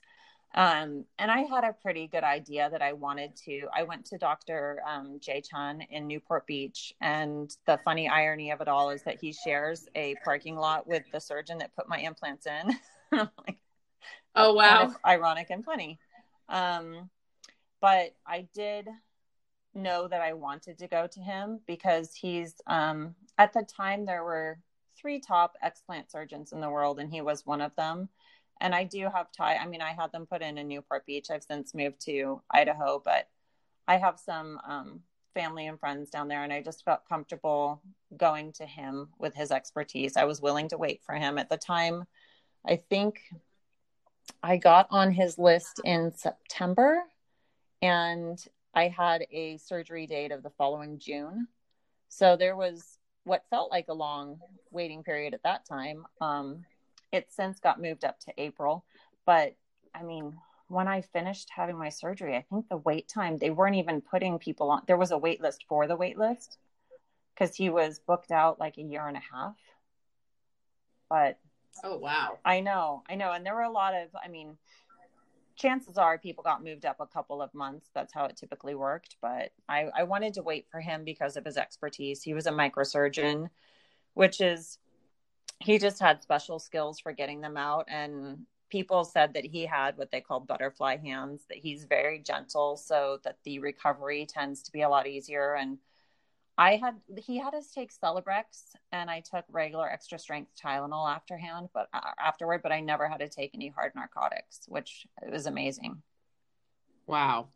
Um, 0.53 1.03
and 1.19 1.29
I 1.29 1.41
had 1.41 1.65
a 1.65 1.75
pretty 1.81 2.07
good 2.07 2.23
idea 2.23 2.69
that 2.69 2.81
I 2.81 2.93
wanted 2.93 3.35
to. 3.45 3.67
I 3.75 3.83
went 3.83 4.05
to 4.05 4.17
Dr. 4.17 4.81
Um, 4.87 5.19
Jae 5.19 5.45
Chun 5.45 5.81
in 5.89 6.07
Newport 6.07 6.47
Beach, 6.47 6.93
and 7.01 7.53
the 7.65 7.77
funny 7.83 8.07
irony 8.07 8.51
of 8.51 8.61
it 8.61 8.69
all 8.69 8.89
is 8.89 9.03
that 9.03 9.19
he 9.19 9.33
shares 9.33 9.87
a 9.95 10.15
parking 10.23 10.55
lot 10.55 10.87
with 10.87 11.03
the 11.11 11.19
surgeon 11.19 11.57
that 11.57 11.75
put 11.75 11.89
my 11.89 11.97
implants 11.97 12.47
in. 12.47 12.73
like, 13.11 13.57
oh 14.35 14.53
wow, 14.53 14.77
kind 14.77 14.89
of 14.91 14.95
ironic 15.05 15.47
and 15.49 15.65
funny. 15.65 15.99
Um, 16.47 17.09
but 17.81 18.15
I 18.25 18.47
did 18.53 18.87
know 19.73 20.07
that 20.07 20.21
I 20.21 20.33
wanted 20.33 20.77
to 20.77 20.87
go 20.87 21.05
to 21.05 21.19
him 21.19 21.59
because 21.67 22.13
he's 22.13 22.55
um, 22.65 23.13
at 23.37 23.51
the 23.51 23.63
time 23.63 24.05
there 24.05 24.23
were 24.23 24.57
three 24.97 25.19
top 25.19 25.55
explant 25.63 26.11
surgeons 26.11 26.51
in 26.51 26.61
the 26.61 26.69
world, 26.69 26.99
and 26.99 27.11
he 27.11 27.21
was 27.21 27.45
one 27.45 27.61
of 27.61 27.75
them. 27.75 28.09
And 28.61 28.73
I 28.73 28.85
do 28.85 29.09
have 29.13 29.31
tie. 29.31 29.55
I 29.55 29.67
mean, 29.67 29.81
I 29.81 29.91
had 29.91 30.11
them 30.11 30.25
put 30.25 30.41
in 30.41 30.57
in 30.57 30.67
Newport 30.67 31.05
Beach. 31.05 31.27
I've 31.29 31.43
since 31.43 31.73
moved 31.73 32.01
to 32.05 32.41
Idaho, 32.49 33.01
but 33.03 33.27
I 33.87 33.97
have 33.97 34.19
some 34.19 34.59
um, 34.67 35.01
family 35.33 35.67
and 35.67 35.79
friends 35.79 36.09
down 36.09 36.27
there, 36.27 36.43
and 36.43 36.53
I 36.53 36.61
just 36.61 36.85
felt 36.85 37.07
comfortable 37.07 37.81
going 38.15 38.53
to 38.53 38.65
him 38.65 39.09
with 39.19 39.35
his 39.35 39.51
expertise. 39.51 40.17
I 40.17 40.23
was 40.23 40.41
willing 40.41 40.69
to 40.69 40.77
wait 40.77 41.01
for 41.05 41.15
him 41.15 41.37
at 41.37 41.49
the 41.49 41.57
time. 41.57 42.05
I 42.65 42.77
think 42.89 43.19
I 44.41 44.57
got 44.57 44.87
on 44.89 45.11
his 45.11 45.37
list 45.37 45.81
in 45.83 46.13
September, 46.15 47.03
and 47.81 48.43
I 48.73 48.87
had 48.87 49.25
a 49.31 49.57
surgery 49.57 50.07
date 50.07 50.31
of 50.31 50.43
the 50.43 50.49
following 50.51 50.97
June. 50.97 51.47
So 52.09 52.37
there 52.37 52.55
was 52.55 52.94
what 53.25 53.43
felt 53.49 53.71
like 53.71 53.87
a 53.89 53.93
long 53.93 54.39
waiting 54.71 55.03
period 55.03 55.33
at 55.33 55.43
that 55.43 55.65
time. 55.65 56.05
Um, 56.21 56.65
it 57.11 57.27
since 57.29 57.59
got 57.59 57.81
moved 57.81 58.05
up 58.05 58.19
to 58.21 58.33
April, 58.37 58.85
but 59.25 59.55
I 59.93 60.03
mean, 60.03 60.37
when 60.67 60.87
I 60.87 61.01
finished 61.01 61.49
having 61.55 61.77
my 61.77 61.89
surgery, 61.89 62.35
I 62.35 62.45
think 62.49 62.69
the 62.69 62.77
wait 62.77 63.07
time, 63.07 63.37
they 63.37 63.49
weren't 63.49 63.75
even 63.75 64.01
putting 64.01 64.39
people 64.39 64.71
on. 64.71 64.81
There 64.87 64.97
was 64.97 65.11
a 65.11 65.17
wait 65.17 65.41
list 65.41 65.65
for 65.67 65.87
the 65.87 65.95
wait 65.95 66.17
list 66.17 66.57
because 67.33 67.55
he 67.55 67.69
was 67.69 67.99
booked 67.99 68.31
out 68.31 68.59
like 68.59 68.77
a 68.77 68.81
year 68.81 69.07
and 69.07 69.17
a 69.17 69.21
half. 69.33 69.55
But 71.09 71.37
oh, 71.83 71.97
wow. 71.97 72.39
I 72.43 72.61
know, 72.61 73.03
I 73.07 73.15
know. 73.15 73.31
And 73.31 73.45
there 73.45 73.53
were 73.53 73.61
a 73.61 73.71
lot 73.71 73.93
of, 73.93 74.09
I 74.23 74.27
mean, 74.27 74.57
chances 75.55 75.97
are 75.97 76.17
people 76.17 76.43
got 76.43 76.63
moved 76.63 76.85
up 76.85 76.97
a 76.99 77.05
couple 77.05 77.41
of 77.41 77.53
months. 77.53 77.89
That's 77.93 78.13
how 78.13 78.25
it 78.25 78.35
typically 78.35 78.75
worked. 78.75 79.15
But 79.21 79.51
I, 79.69 79.89
I 79.95 80.03
wanted 80.03 80.33
to 80.35 80.43
wait 80.43 80.67
for 80.69 80.79
him 80.79 81.03
because 81.03 81.37
of 81.37 81.45
his 81.45 81.57
expertise. 81.57 82.21
He 82.21 82.33
was 82.33 82.45
a 82.45 82.51
microsurgeon, 82.51 83.49
which 84.13 84.41
is, 84.41 84.77
he 85.59 85.79
just 85.79 85.99
had 85.99 86.21
special 86.21 86.59
skills 86.59 86.99
for 86.99 87.13
getting 87.13 87.41
them 87.41 87.57
out. 87.57 87.85
And 87.87 88.45
people 88.69 89.05
said 89.05 89.33
that 89.33 89.45
he 89.45 89.65
had 89.65 89.97
what 89.97 90.11
they 90.11 90.21
call 90.21 90.39
butterfly 90.41 90.97
hands, 90.97 91.45
that 91.49 91.57
he's 91.57 91.85
very 91.85 92.19
gentle 92.19 92.75
so 92.75 93.19
that 93.23 93.37
the 93.45 93.59
recovery 93.59 94.25
tends 94.25 94.61
to 94.63 94.71
be 94.71 94.81
a 94.81 94.89
lot 94.89 95.07
easier. 95.07 95.55
And 95.55 95.77
I 96.57 96.77
had, 96.77 96.95
he 97.17 97.37
had 97.37 97.53
us 97.53 97.71
take 97.71 97.91
Celebrex 97.93 98.75
and 98.91 99.09
I 99.09 99.19
took 99.21 99.43
regular 99.51 99.89
extra 99.89 100.17
strength 100.17 100.51
Tylenol 100.61 101.13
afterhand, 101.13 101.69
but 101.73 101.89
uh, 101.93 102.11
afterward, 102.17 102.61
but 102.63 102.71
I 102.71 102.79
never 102.79 103.09
had 103.09 103.19
to 103.19 103.27
take 103.27 103.51
any 103.53 103.69
hard 103.69 103.91
narcotics, 103.93 104.61
which 104.67 105.05
was 105.29 105.47
amazing. 105.47 106.01
Wow. 107.07 107.49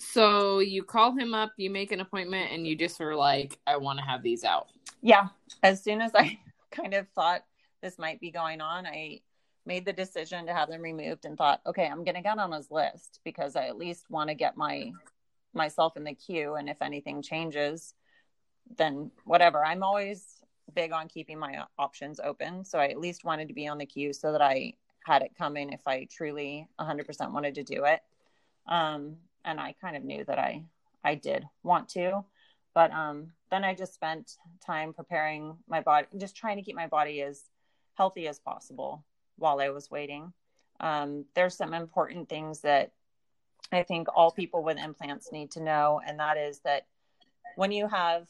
So 0.00 0.58
you 0.58 0.82
call 0.82 1.16
him 1.16 1.32
up, 1.34 1.52
you 1.56 1.70
make 1.70 1.92
an 1.92 2.00
appointment, 2.00 2.50
and 2.52 2.66
you 2.66 2.74
just 2.74 2.98
were 2.98 3.14
like, 3.14 3.58
I 3.66 3.76
want 3.76 3.98
to 3.98 4.04
have 4.04 4.22
these 4.22 4.44
out. 4.44 4.68
Yeah. 5.00 5.28
As 5.62 5.82
soon 5.82 6.00
as 6.00 6.12
I 6.14 6.38
kind 6.70 6.94
of 6.94 7.06
thought 7.14 7.44
this 7.82 7.98
might 7.98 8.20
be 8.20 8.30
going 8.30 8.60
on, 8.60 8.86
I 8.86 9.20
made 9.64 9.84
the 9.84 9.92
decision 9.92 10.46
to 10.46 10.54
have 10.54 10.68
them 10.68 10.82
removed 10.82 11.24
and 11.24 11.36
thought, 11.36 11.60
okay, 11.66 11.86
I'm 11.86 12.02
going 12.02 12.14
to 12.14 12.22
get 12.22 12.38
on 12.38 12.50
his 12.52 12.70
list 12.70 13.20
because 13.24 13.56
I 13.56 13.66
at 13.66 13.76
least 13.76 14.10
want 14.10 14.28
to 14.28 14.34
get 14.34 14.56
my 14.56 14.90
myself 15.52 15.96
in 15.96 16.04
the 16.04 16.14
queue. 16.14 16.54
And 16.54 16.68
if 16.68 16.80
anything 16.80 17.22
changes, 17.22 17.94
then 18.76 19.10
whatever. 19.24 19.64
I'm 19.64 19.82
always 19.82 20.40
big 20.74 20.92
on 20.92 21.08
keeping 21.08 21.38
my 21.38 21.64
options 21.78 22.20
open. 22.20 22.64
So 22.64 22.78
I 22.78 22.88
at 22.88 23.00
least 23.00 23.24
wanted 23.24 23.48
to 23.48 23.54
be 23.54 23.66
on 23.66 23.78
the 23.78 23.86
queue 23.86 24.12
so 24.12 24.32
that 24.32 24.42
I 24.42 24.74
had 25.04 25.22
it 25.22 25.36
coming 25.36 25.72
if 25.72 25.80
I 25.86 26.06
truly 26.10 26.68
100% 26.78 27.32
wanted 27.32 27.54
to 27.56 27.62
do 27.64 27.84
it. 27.84 28.00
Um, 28.66 29.16
and 29.44 29.58
I 29.58 29.74
kind 29.80 29.96
of 29.96 30.04
knew 30.04 30.24
that 30.24 30.38
I 30.38 30.64
I 31.02 31.14
did 31.14 31.44
want 31.62 31.88
to, 31.90 32.24
but 32.74 32.92
um, 32.92 33.32
then 33.50 33.64
I 33.64 33.74
just 33.74 33.94
spent 33.94 34.36
time 34.64 34.92
preparing 34.92 35.56
my 35.66 35.80
body, 35.80 36.06
just 36.18 36.36
trying 36.36 36.56
to 36.56 36.62
keep 36.62 36.76
my 36.76 36.86
body 36.86 37.22
as 37.22 37.44
healthy 37.94 38.28
as 38.28 38.38
possible 38.38 39.04
while 39.36 39.60
I 39.60 39.70
was 39.70 39.90
waiting. 39.90 40.32
Um, 40.78 41.24
there's 41.34 41.56
some 41.56 41.74
important 41.74 42.28
things 42.28 42.60
that 42.60 42.92
I 43.72 43.82
think 43.82 44.08
all 44.14 44.30
people 44.30 44.62
with 44.62 44.78
implants 44.78 45.32
need 45.32 45.50
to 45.52 45.62
know, 45.62 46.00
and 46.06 46.18
that 46.20 46.36
is 46.36 46.60
that 46.60 46.86
when 47.56 47.72
you 47.72 47.88
have 47.88 48.26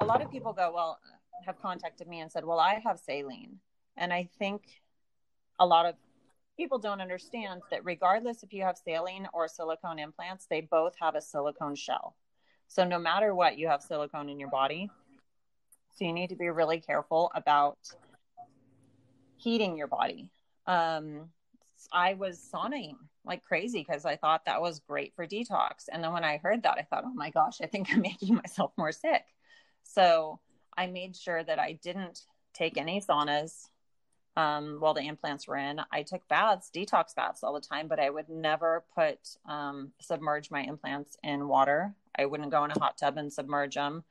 a 0.00 0.04
lot 0.04 0.22
of 0.22 0.30
people 0.30 0.52
go, 0.52 0.72
well, 0.74 0.98
have 1.46 1.60
contacted 1.60 2.08
me 2.08 2.20
and 2.20 2.30
said, 2.30 2.44
well, 2.44 2.58
I 2.58 2.80
have 2.84 2.98
saline. 2.98 3.58
And 3.96 4.12
I 4.12 4.28
think 4.38 4.62
a 5.58 5.66
lot 5.66 5.86
of 5.86 5.94
people 6.56 6.78
don't 6.78 7.00
understand 7.00 7.62
that 7.70 7.84
regardless 7.84 8.42
if 8.42 8.52
you 8.52 8.62
have 8.62 8.76
saline 8.76 9.28
or 9.32 9.48
silicone 9.48 9.98
implants, 9.98 10.46
they 10.46 10.60
both 10.60 10.94
have 11.00 11.14
a 11.14 11.20
silicone 11.20 11.74
shell. 11.74 12.16
So 12.68 12.84
no 12.84 12.98
matter 12.98 13.34
what, 13.34 13.58
you 13.58 13.68
have 13.68 13.82
silicone 13.82 14.28
in 14.28 14.38
your 14.38 14.50
body. 14.50 14.90
So 15.94 16.04
you 16.04 16.12
need 16.12 16.30
to 16.30 16.36
be 16.36 16.48
really 16.48 16.80
careful 16.80 17.30
about 17.34 17.78
heating 19.36 19.76
your 19.76 19.88
body. 19.88 20.30
Um, 20.66 21.28
I 21.92 22.14
was 22.14 22.38
sauning 22.52 22.94
like 23.24 23.44
crazy 23.44 23.84
because 23.86 24.04
I 24.04 24.16
thought 24.16 24.46
that 24.46 24.60
was 24.60 24.80
great 24.80 25.12
for 25.14 25.26
detox. 25.26 25.88
And 25.92 26.02
then 26.02 26.12
when 26.12 26.24
I 26.24 26.38
heard 26.38 26.62
that, 26.62 26.78
I 26.78 26.82
thought, 26.82 27.04
oh 27.06 27.14
my 27.14 27.30
gosh, 27.30 27.60
I 27.60 27.66
think 27.66 27.92
I'm 27.92 28.00
making 28.02 28.34
myself 28.34 28.72
more 28.76 28.92
sick. 28.92 29.24
So 29.92 30.40
I 30.76 30.86
made 30.86 31.14
sure 31.16 31.44
that 31.44 31.58
I 31.58 31.72
didn't 31.82 32.20
take 32.54 32.78
any 32.78 33.00
saunas 33.00 33.68
um, 34.36 34.76
while 34.78 34.94
the 34.94 35.06
implants 35.06 35.46
were 35.46 35.56
in. 35.56 35.80
I 35.92 36.02
took 36.02 36.26
baths, 36.28 36.70
detox 36.74 37.14
baths 37.14 37.42
all 37.42 37.52
the 37.52 37.60
time, 37.60 37.88
but 37.88 38.00
I 38.00 38.08
would 38.08 38.30
never 38.30 38.84
put 38.94 39.18
um, 39.46 39.92
submerge 40.00 40.50
my 40.50 40.62
implants 40.62 41.16
in 41.22 41.46
water. 41.46 41.94
I 42.18 42.24
wouldn't 42.24 42.50
go 42.50 42.64
in 42.64 42.70
a 42.70 42.78
hot 42.78 42.96
tub 42.96 43.18
and 43.18 43.30
submerge 43.30 43.74
them. 43.74 44.04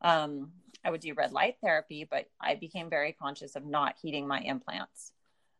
Um, 0.00 0.52
I 0.84 0.90
would 0.90 1.00
do 1.00 1.14
red 1.14 1.32
light 1.32 1.56
therapy, 1.62 2.06
but 2.10 2.26
I 2.40 2.54
became 2.54 2.88
very 2.88 3.12
conscious 3.12 3.56
of 3.56 3.66
not 3.66 3.96
heating 4.00 4.26
my 4.26 4.40
implants, 4.40 5.12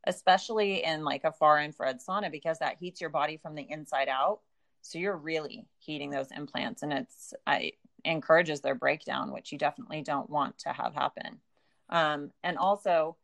especially 0.06 0.84
in 0.84 1.04
like 1.04 1.24
a 1.24 1.32
far 1.32 1.60
infrared 1.60 2.00
sauna, 2.00 2.30
because 2.30 2.58
that 2.60 2.76
heats 2.80 3.00
your 3.00 3.10
body 3.10 3.36
from 3.36 3.54
the 3.54 3.66
inside 3.68 4.08
out. 4.08 4.40
So 4.80 4.98
you're 4.98 5.16
really 5.16 5.66
heating 5.78 6.10
those 6.10 6.30
implants, 6.30 6.82
and 6.82 6.92
it's 6.92 7.34
I 7.46 7.72
encourages 8.07 8.61
their 8.61 8.75
breakdown, 8.75 9.33
which 9.33 9.53
you 9.53 9.59
definitely 9.59 10.03
don't 10.03 10.31
want 10.31 10.59
to 10.59 10.71
have 10.71 10.95
happen. 10.95 11.40
Um, 11.88 12.31
and 12.42 12.59
also, 12.59 13.16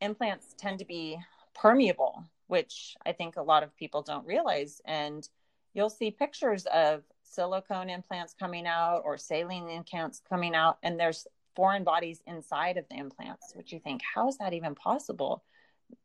implants 0.00 0.54
tend 0.58 0.80
to 0.80 0.84
be 0.84 1.18
permeable, 1.54 2.24
which 2.46 2.96
I 3.06 3.12
think 3.12 3.36
a 3.36 3.42
lot 3.42 3.62
of 3.62 3.76
people 3.76 4.02
don't 4.02 4.26
realize. 4.26 4.80
And 4.84 5.28
you'll 5.74 5.90
see 5.90 6.10
pictures 6.10 6.66
of 6.66 7.02
silicone 7.22 7.88
implants 7.88 8.34
coming 8.38 8.66
out 8.66 9.02
or 9.04 9.16
saline 9.16 9.68
implants 9.68 10.20
coming 10.28 10.54
out, 10.54 10.78
and 10.82 10.98
there's 10.98 11.26
foreign 11.56 11.84
bodies 11.84 12.20
inside 12.26 12.76
of 12.76 12.84
the 12.90 12.96
implants, 12.96 13.52
which 13.54 13.72
you 13.72 13.78
think, 13.78 14.02
how 14.14 14.28
is 14.28 14.38
that 14.38 14.52
even 14.52 14.74
possible? 14.74 15.42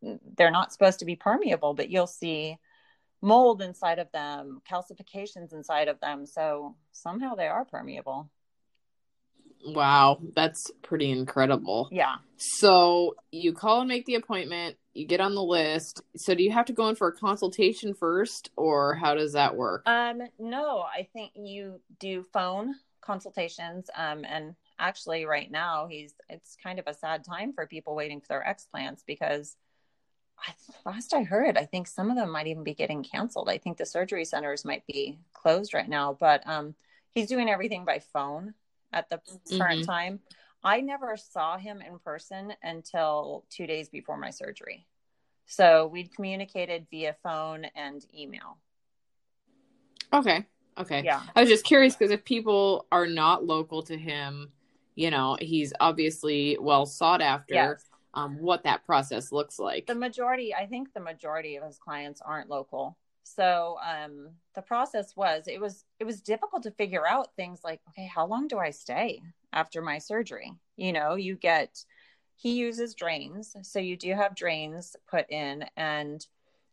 They're 0.02 0.52
not 0.52 0.74
supposed 0.74 1.00
to 1.00 1.06
be 1.06 1.16
permeable, 1.16 1.74
but 1.74 1.90
you'll 1.90 2.08
see 2.08 2.58
mold 3.22 3.62
inside 3.62 4.00
of 4.00 4.12
them, 4.12 4.62
calcifications 4.70 5.54
inside 5.54 5.88
of 5.88 6.00
them. 6.00 6.26
So 6.26 6.76
somehow 6.92 7.36
they 7.36 7.48
are 7.48 7.66
permeable. 7.66 8.30
Wow, 9.66 10.20
that's 10.36 10.72
pretty 10.82 11.12
incredible. 11.12 11.90
Yeah. 11.92 12.16
So 12.38 13.16
you 13.32 13.54
call 13.54 13.82
and 13.82 13.90
make 13.90 14.06
the 14.06 14.16
appointment, 14.16 14.78
you 14.94 15.06
get 15.06 15.20
on 15.20 15.36
the 15.36 15.44
list. 15.44 16.02
So 16.16 16.36
do 16.36 16.44
you 16.44 16.52
have 16.52 16.66
to 16.66 16.74
go 16.74 16.88
in 16.90 16.96
for 16.96 17.08
a 17.08 17.14
consultation 17.14 17.94
first 17.94 18.52
or 18.56 18.96
how 18.96 19.16
does 19.16 19.34
that 19.34 19.56
work? 19.56 19.88
Um 19.88 20.22
no, 20.40 20.80
I 20.82 21.08
think 21.12 21.32
you 21.36 21.82
do 22.00 22.24
phone 22.32 22.76
consultations 23.02 23.90
um 23.96 24.26
and 24.26 24.54
actually 24.80 25.26
right 25.26 25.50
now 25.50 25.88
he's 25.90 26.14
it's 26.30 26.58
kind 26.62 26.78
of 26.78 26.86
a 26.88 26.94
sad 26.94 27.24
time 27.24 27.54
for 27.54 27.66
people 27.66 27.96
waiting 27.96 28.20
for 28.20 28.28
their 28.28 28.46
explants 28.46 29.02
because 29.06 29.56
last 30.86 31.14
I 31.14 31.24
heard, 31.24 31.58
I 31.58 31.66
think 31.66 31.88
some 31.88 32.10
of 32.10 32.16
them 32.16 32.32
might 32.32 32.48
even 32.48 32.64
be 32.64 32.74
getting 32.74 33.04
canceled. 33.04 33.50
I 33.50 33.58
think 33.58 33.78
the 33.78 33.86
surgery 33.86 34.26
centers 34.26 34.66
might 34.66 34.86
be 34.88 35.20
closed 35.34 35.74
right 35.74 35.88
now, 35.88 36.16
but 36.20 36.42
um, 36.48 36.76
he's 37.14 37.28
doing 37.28 37.50
everything 37.50 37.86
by 37.86 38.00
phone 38.00 38.54
at 38.94 39.10
the 39.10 39.18
mm-hmm. 39.18 39.58
current 39.58 39.86
time. 39.86 40.20
I 40.64 40.82
never 40.82 41.18
saw 41.18 41.58
him 41.58 41.82
in 41.82 42.00
person 42.00 42.54
until 42.64 43.46
two 43.50 43.68
days 43.68 43.90
before 43.90 44.18
my 44.18 44.30
surgery. 44.30 44.86
So 45.46 45.88
we'd 45.88 46.14
communicated 46.14 46.88
via 46.90 47.16
phone 47.24 47.66
and 47.76 48.06
email. 48.18 48.58
Okay. 50.14 50.46
Okay. 50.78 51.04
Yeah. 51.04 51.22
I 51.36 51.42
was 51.42 51.50
just 51.50 51.66
curious 51.66 51.96
because 51.96 52.12
if 52.12 52.24
people 52.24 52.86
are 52.92 53.08
not 53.08 53.46
local 53.46 53.82
to 53.84 53.98
him, 53.98 54.52
you 54.96 55.12
know, 55.12 55.38
he's 55.40 55.74
obviously 55.80 56.58
well 56.60 56.86
sought 56.86 57.22
after. 57.22 57.54
Yes 57.54 57.84
um, 58.14 58.40
what 58.40 58.64
that 58.64 58.86
process 58.86 59.32
looks 59.32 59.60
like. 59.60 59.88
The 59.88 59.96
majority, 59.96 60.54
I 60.54 60.66
think 60.66 60.94
the 60.94 61.00
majority 61.00 61.56
of 61.56 61.64
his 61.64 61.78
clients 61.78 62.22
aren't 62.24 62.50
local. 62.50 62.98
So 63.24 63.78
um, 63.86 64.30
the 64.56 64.62
process 64.62 65.16
was 65.16 65.48
it 65.48 65.60
was 65.60 65.84
it 66.00 66.06
was 66.06 66.22
difficult 66.22 66.64
to 66.64 66.72
figure 66.72 67.06
out 67.06 67.36
things 67.36 67.60
like 67.64 67.82
okay 67.90 68.08
how 68.08 68.26
long 68.26 68.48
do 68.48 68.58
I 68.58 68.70
stay 68.70 69.22
after 69.52 69.82
my 69.82 69.98
surgery? 69.98 70.54
You 70.78 70.94
know 70.94 71.16
you 71.16 71.36
get 71.36 71.84
he 72.36 72.54
uses 72.54 72.96
drains 72.96 73.56
so 73.64 73.80
you 73.80 73.98
do 73.98 74.14
have 74.14 74.36
drains 74.36 74.96
put 75.10 75.30
in 75.30 75.66
and 75.76 76.26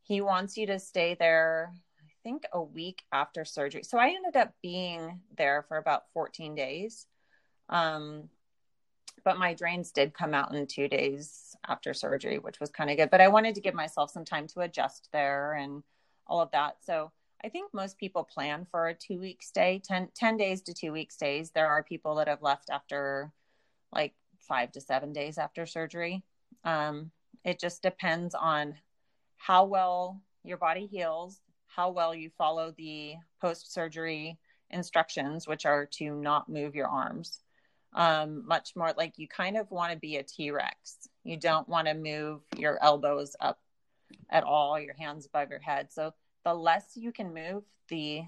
he 0.03 0.20
wants 0.20 0.57
you 0.57 0.66
to 0.66 0.79
stay 0.79 1.16
there 1.18 1.73
I 1.99 2.12
think 2.23 2.44
a 2.53 2.62
week 2.62 3.03
after 3.12 3.44
surgery. 3.44 3.83
So 3.83 3.99
I 3.99 4.11
ended 4.11 4.37
up 4.37 4.53
being 4.62 5.20
there 5.37 5.64
for 5.66 5.77
about 5.79 6.05
14 6.12 6.55
days. 6.55 7.07
Um, 7.68 8.29
but 9.25 9.39
my 9.39 9.55
drains 9.55 9.91
did 9.91 10.15
come 10.15 10.35
out 10.35 10.55
in 10.55 10.67
two 10.67 10.87
days 10.87 11.57
after 11.67 11.95
surgery, 11.95 12.39
which 12.39 12.61
was 12.61 12.71
kind 12.71 12.91
of 12.91 12.97
good. 12.97 13.11
But 13.11 13.21
I 13.21 13.29
wanted 13.29 13.55
to 13.55 13.61
give 13.61 13.75
myself 13.75 14.11
some 14.11 14.25
time 14.25 14.47
to 14.49 14.61
adjust 14.61 15.09
there 15.13 15.55
and 15.55 15.83
all 16.27 16.41
of 16.41 16.51
that. 16.53 16.77
So 16.85 17.11
I 17.43 17.49
think 17.49 17.73
most 17.73 17.99
people 17.99 18.25
plan 18.25 18.67
for 18.71 18.89
a 18.89 18.95
two 18.95 19.19
week 19.19 19.43
stay, 19.43 19.81
10, 19.85 20.09
10 20.15 20.37
days 20.37 20.63
to 20.63 20.75
two 20.75 20.93
week 20.93 21.11
stays. 21.11 21.51
There 21.51 21.69
are 21.69 21.83
people 21.83 22.17
that 22.17 22.29
have 22.29 22.43
left 22.43 22.71
after 22.71 23.33
like 23.93 24.15
five 24.41 24.73
to 24.73 24.81
seven 24.81 25.13
days 25.13 25.39
after 25.39 25.67
surgery. 25.67 26.23
Um, 26.65 27.11
it 27.45 27.59
just 27.59 27.83
depends 27.83 28.35
on 28.35 28.77
how 29.37 29.65
well 29.65 30.21
your 30.43 30.57
body 30.57 30.87
heals, 30.87 31.41
how 31.67 31.91
well 31.91 32.15
you 32.15 32.31
follow 32.31 32.75
the 32.77 33.15
post 33.41 33.73
surgery 33.73 34.39
instructions, 34.71 35.47
which 35.47 35.67
are 35.67 35.87
to 35.87 36.15
not 36.15 36.49
move 36.49 36.75
your 36.75 36.89
arms. 36.89 37.41
Um, 37.94 38.46
much 38.46 38.74
more 38.74 38.92
like 38.96 39.18
you 39.18 39.28
kind 39.28 39.57
of 39.57 39.70
want 39.70 39.92
to 39.92 39.98
be 39.98 40.16
a 40.16 40.22
T 40.22 40.50
Rex. 40.50 41.09
You 41.22 41.37
don't 41.37 41.68
want 41.68 41.87
to 41.87 41.94
move 41.94 42.40
your 42.57 42.83
elbows 42.83 43.37
up 43.40 43.61
at 44.30 44.44
all, 44.44 44.78
your 44.80 44.94
hands 44.94 45.26
above 45.26 45.50
your 45.50 45.61
head. 45.61 45.92
So 45.92 46.12
the 46.44 46.54
less 46.54 46.96
you 46.96 47.12
can 47.12 47.33
move, 47.33 47.62
the 47.88 48.22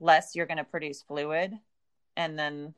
less 0.00 0.34
you're 0.34 0.46
going 0.46 0.58
to 0.58 0.64
produce 0.64 1.02
fluid. 1.02 1.54
And 2.16 2.38
then 2.38 2.74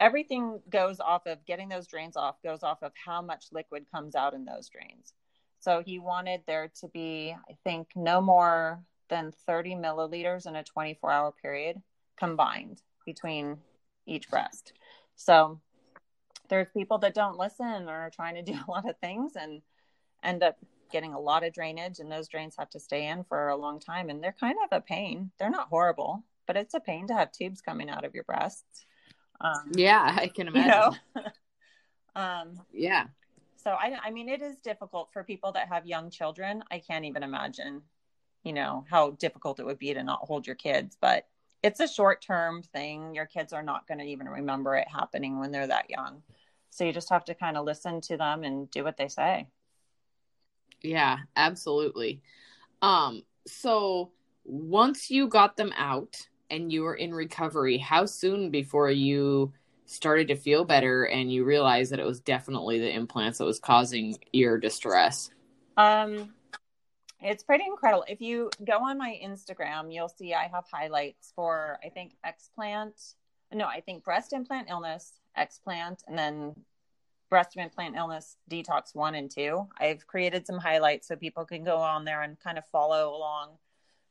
everything 0.00 0.60
goes 0.70 1.00
off 1.00 1.26
of 1.26 1.44
getting 1.46 1.68
those 1.68 1.86
drains 1.86 2.16
off, 2.16 2.42
goes 2.42 2.62
off 2.62 2.82
of 2.82 2.92
how 3.04 3.22
much 3.22 3.46
liquid 3.52 3.86
comes 3.92 4.14
out 4.14 4.34
in 4.34 4.44
those 4.44 4.68
drains. 4.68 5.12
So 5.60 5.82
he 5.84 5.98
wanted 5.98 6.42
there 6.46 6.70
to 6.80 6.88
be, 6.88 7.34
I 7.48 7.56
think, 7.64 7.88
no 7.96 8.20
more 8.20 8.82
than 9.08 9.32
30 9.46 9.74
milliliters 9.76 10.46
in 10.46 10.56
a 10.56 10.64
24 10.64 11.10
hour 11.10 11.32
period 11.42 11.80
combined 12.18 12.82
between 13.04 13.58
each 14.06 14.28
breast. 14.30 14.72
So 15.16 15.60
there's 16.48 16.68
people 16.72 16.98
that 16.98 17.14
don't 17.14 17.38
listen 17.38 17.88
or 17.88 17.94
are 17.94 18.10
trying 18.10 18.36
to 18.36 18.42
do 18.42 18.54
a 18.68 18.70
lot 18.70 18.88
of 18.88 18.98
things 18.98 19.32
and 19.36 19.62
end 20.22 20.42
up 20.42 20.58
getting 20.92 21.14
a 21.14 21.20
lot 21.20 21.44
of 21.44 21.52
drainage 21.52 21.98
and 21.98 22.10
those 22.10 22.28
drains 22.28 22.54
have 22.58 22.70
to 22.70 22.80
stay 22.80 23.08
in 23.08 23.24
for 23.24 23.48
a 23.48 23.56
long 23.56 23.80
time 23.80 24.08
and 24.08 24.22
they're 24.22 24.36
kind 24.38 24.56
of 24.64 24.76
a 24.76 24.80
pain. 24.80 25.30
They're 25.38 25.50
not 25.50 25.68
horrible, 25.68 26.22
but 26.46 26.56
it's 26.56 26.74
a 26.74 26.80
pain 26.80 27.08
to 27.08 27.14
have 27.14 27.32
tubes 27.32 27.60
coming 27.60 27.90
out 27.90 28.04
of 28.04 28.14
your 28.14 28.24
breasts. 28.24 28.86
Um, 29.40 29.72
yeah, 29.74 30.14
I 30.16 30.28
can 30.28 30.48
imagine. 30.48 30.98
You 31.16 31.22
know? 31.22 31.30
um, 32.16 32.60
yeah. 32.72 33.06
So 33.56 33.72
I, 33.72 33.98
I 34.04 34.10
mean, 34.10 34.28
it 34.28 34.42
is 34.42 34.60
difficult 34.60 35.08
for 35.12 35.24
people 35.24 35.52
that 35.52 35.68
have 35.68 35.86
young 35.86 36.08
children. 36.08 36.62
I 36.70 36.78
can't 36.78 37.04
even 37.04 37.22
imagine, 37.22 37.82
you 38.44 38.52
know, 38.52 38.84
how 38.88 39.10
difficult 39.10 39.58
it 39.58 39.66
would 39.66 39.78
be 39.78 39.92
to 39.92 40.04
not 40.04 40.20
hold 40.22 40.46
your 40.46 40.56
kids, 40.56 40.96
but 41.00 41.26
it's 41.62 41.80
a 41.80 41.88
short 41.88 42.22
term 42.22 42.62
thing. 42.62 43.14
Your 43.14 43.26
kids 43.26 43.52
are 43.52 43.62
not 43.62 43.86
going 43.86 43.98
to 43.98 44.04
even 44.04 44.28
remember 44.28 44.76
it 44.76 44.88
happening 44.88 45.38
when 45.38 45.50
they're 45.50 45.66
that 45.66 45.90
young. 45.90 46.22
So 46.70 46.84
you 46.84 46.92
just 46.92 47.10
have 47.10 47.24
to 47.26 47.34
kind 47.34 47.56
of 47.56 47.64
listen 47.64 48.00
to 48.02 48.16
them 48.16 48.44
and 48.44 48.70
do 48.70 48.84
what 48.84 48.96
they 48.96 49.08
say. 49.08 49.48
Yeah, 50.82 51.18
absolutely. 51.34 52.20
Um, 52.82 53.22
so 53.46 54.12
once 54.44 55.10
you 55.10 55.28
got 55.28 55.56
them 55.56 55.72
out 55.76 56.28
and 56.50 56.70
you 56.72 56.82
were 56.82 56.94
in 56.94 57.14
recovery, 57.14 57.78
how 57.78 58.06
soon 58.06 58.50
before 58.50 58.90
you 58.90 59.52
started 59.86 60.28
to 60.28 60.36
feel 60.36 60.64
better 60.64 61.04
and 61.04 61.32
you 61.32 61.44
realized 61.44 61.92
that 61.92 62.00
it 62.00 62.06
was 62.06 62.20
definitely 62.20 62.78
the 62.78 62.92
implants 62.92 63.38
that 63.38 63.44
was 63.44 63.58
causing 63.58 64.16
your 64.32 64.58
distress? 64.58 65.30
Um, 65.76 66.34
it's 67.26 67.42
pretty 67.42 67.64
incredible. 67.66 68.04
If 68.08 68.20
you 68.20 68.50
go 68.64 68.84
on 68.84 68.98
my 68.98 69.18
Instagram, 69.22 69.92
you'll 69.92 70.08
see 70.08 70.32
I 70.32 70.46
have 70.46 70.64
highlights 70.72 71.32
for 71.34 71.78
I 71.84 71.88
think 71.88 72.12
explant. 72.24 73.14
No, 73.52 73.66
I 73.66 73.80
think 73.80 74.04
breast 74.04 74.32
implant 74.32 74.68
illness, 74.70 75.14
explant, 75.36 76.00
and 76.06 76.16
then 76.16 76.54
breast 77.28 77.56
implant 77.56 77.96
illness 77.96 78.36
detox 78.48 78.94
one 78.94 79.16
and 79.16 79.28
two. 79.28 79.66
I've 79.80 80.06
created 80.06 80.46
some 80.46 80.58
highlights 80.58 81.08
so 81.08 81.16
people 81.16 81.44
can 81.44 81.64
go 81.64 81.78
on 81.78 82.04
there 82.04 82.22
and 82.22 82.38
kind 82.38 82.58
of 82.58 82.64
follow 82.66 83.14
along 83.14 83.58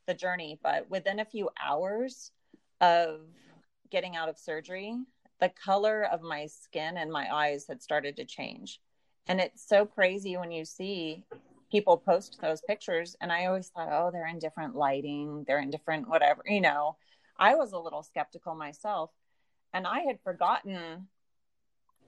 the 0.08 0.14
journey. 0.14 0.60
But 0.62 0.90
within 0.90 1.20
a 1.20 1.26
few 1.26 1.50
hours 1.64 2.32
of 2.82 3.22
getting 3.92 4.18
out 4.18 4.28
of 4.28 4.38
surgery, 4.38 4.94
the 5.40 5.50
color 5.50 6.04
of 6.04 6.22
my 6.22 6.48
skin 6.48 6.98
and 6.98 7.12
my 7.12 7.34
eyes 7.34 7.66
had 7.70 7.82
started 7.82 8.18
to 8.18 8.26
change. 8.26 8.82
And 9.28 9.40
it's 9.40 9.66
so 9.66 9.86
crazy 9.86 10.36
when 10.36 10.52
you 10.52 10.66
see 10.66 11.24
people 11.76 11.98
post 11.98 12.40
those 12.42 12.62
pictures. 12.62 13.18
And 13.20 13.34
I 13.34 13.48
always 13.48 13.68
thought, 13.68 13.90
oh, 13.92 14.10
they're 14.10 14.28
in 14.28 14.40
different 14.40 14.78
lighting, 14.78 15.44
they're 15.46 15.60
in 15.60 15.72
different 15.72 16.08
whatever, 16.08 16.42
you 16.46 16.62
know. 16.62 16.96
I 17.38 17.56
was 17.56 17.74
a 17.74 17.78
little 17.78 18.02
skeptical 18.02 18.56
myself. 18.56 19.12
And 19.74 19.86
I 19.86 20.00
had 20.08 20.22
forgotten 20.24 21.10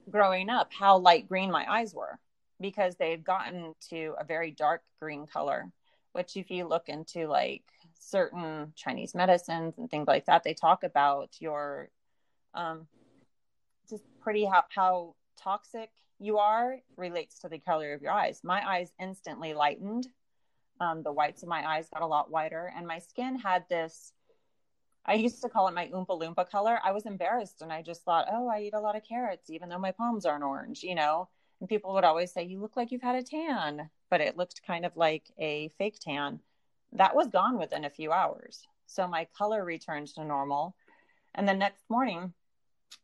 growing 0.10 0.50
up 0.50 0.72
how 0.72 1.00
light 1.00 1.28
green 1.28 1.52
my 1.52 1.66
eyes 1.70 1.94
were 1.94 2.18
because 2.62 2.96
they 2.96 3.12
had 3.12 3.26
gotten 3.26 3.76
to 3.90 4.16
a 4.18 4.24
very 4.24 4.52
dark 4.52 4.84
green 5.02 5.28
color, 5.28 5.70
which, 6.14 6.38
if 6.38 6.50
you 6.50 6.66
look 6.66 6.88
into 6.88 7.28
like 7.28 7.66
certain 8.00 8.72
Chinese 8.78 9.14
medicines 9.14 9.74
and 9.78 9.92
things 9.92 10.08
like 10.08 10.28
that, 10.28 10.46
they 10.46 10.54
talk 10.54 10.84
about 10.84 11.30
your 11.42 11.90
um, 12.54 12.88
just 13.90 14.06
pretty 14.22 14.46
how, 14.46 14.64
how 14.70 15.16
toxic 15.38 15.90
you 16.20 16.38
are 16.38 16.78
relates 16.96 17.40
to 17.40 17.50
the 17.50 17.60
color 17.60 17.94
of 17.94 18.02
your 18.02 18.12
eyes. 18.12 18.42
My 18.44 18.68
eyes 18.68 18.92
instantly 19.00 19.54
lightened. 19.54 20.08
Um, 20.80 21.02
the 21.04 21.12
whites 21.12 21.44
of 21.44 21.50
my 21.50 21.68
eyes 21.68 21.90
got 21.92 22.04
a 22.04 22.08
lot 22.08 22.30
whiter, 22.30 22.72
and 22.76 22.86
my 22.86 23.00
skin 23.00 23.40
had 23.40 23.66
this 23.70 24.14
I 25.08 25.14
used 25.14 25.42
to 25.42 25.50
call 25.50 25.70
it 25.70 25.74
my 25.74 25.88
Oompa 25.88 26.20
Loompa 26.20 26.50
color. 26.50 26.80
I 26.84 26.92
was 26.92 27.06
embarrassed 27.06 27.62
and 27.62 27.72
I 27.72 27.82
just 27.82 28.04
thought, 28.04 28.28
oh, 28.30 28.50
I 28.50 28.64
eat 28.64 28.74
a 28.74 28.80
lot 28.80 28.98
of 28.98 29.08
carrots, 29.08 29.50
even 29.50 29.70
though 29.70 29.80
my 29.80 29.92
palms 29.92 30.26
aren't 30.26 30.44
orange, 30.44 30.84
you 30.84 30.96
know? 30.96 31.30
And 31.62 31.70
people 31.70 31.94
would 31.94 32.04
always 32.04 32.34
say, 32.34 32.44
you 32.44 32.60
look 32.60 32.76
like 32.76 32.92
you've 32.92 33.02
had 33.02 33.16
a 33.16 33.24
tan, 33.24 33.90
but 34.10 34.20
it 34.20 34.36
looked 34.36 34.68
kind 34.68 34.86
of 34.86 34.98
like 34.98 35.24
a 35.40 35.70
fake 35.78 36.00
tan. 36.02 36.42
That 36.92 37.16
was 37.16 37.28
gone 37.28 37.58
within 37.58 37.86
a 37.86 37.90
few 37.90 38.12
hours. 38.12 38.68
So 38.86 39.08
my 39.08 39.28
color 39.38 39.64
returned 39.64 40.08
to 40.16 40.26
normal. 40.26 40.76
And 41.34 41.48
the 41.48 41.54
next 41.54 41.90
morning, 41.90 42.34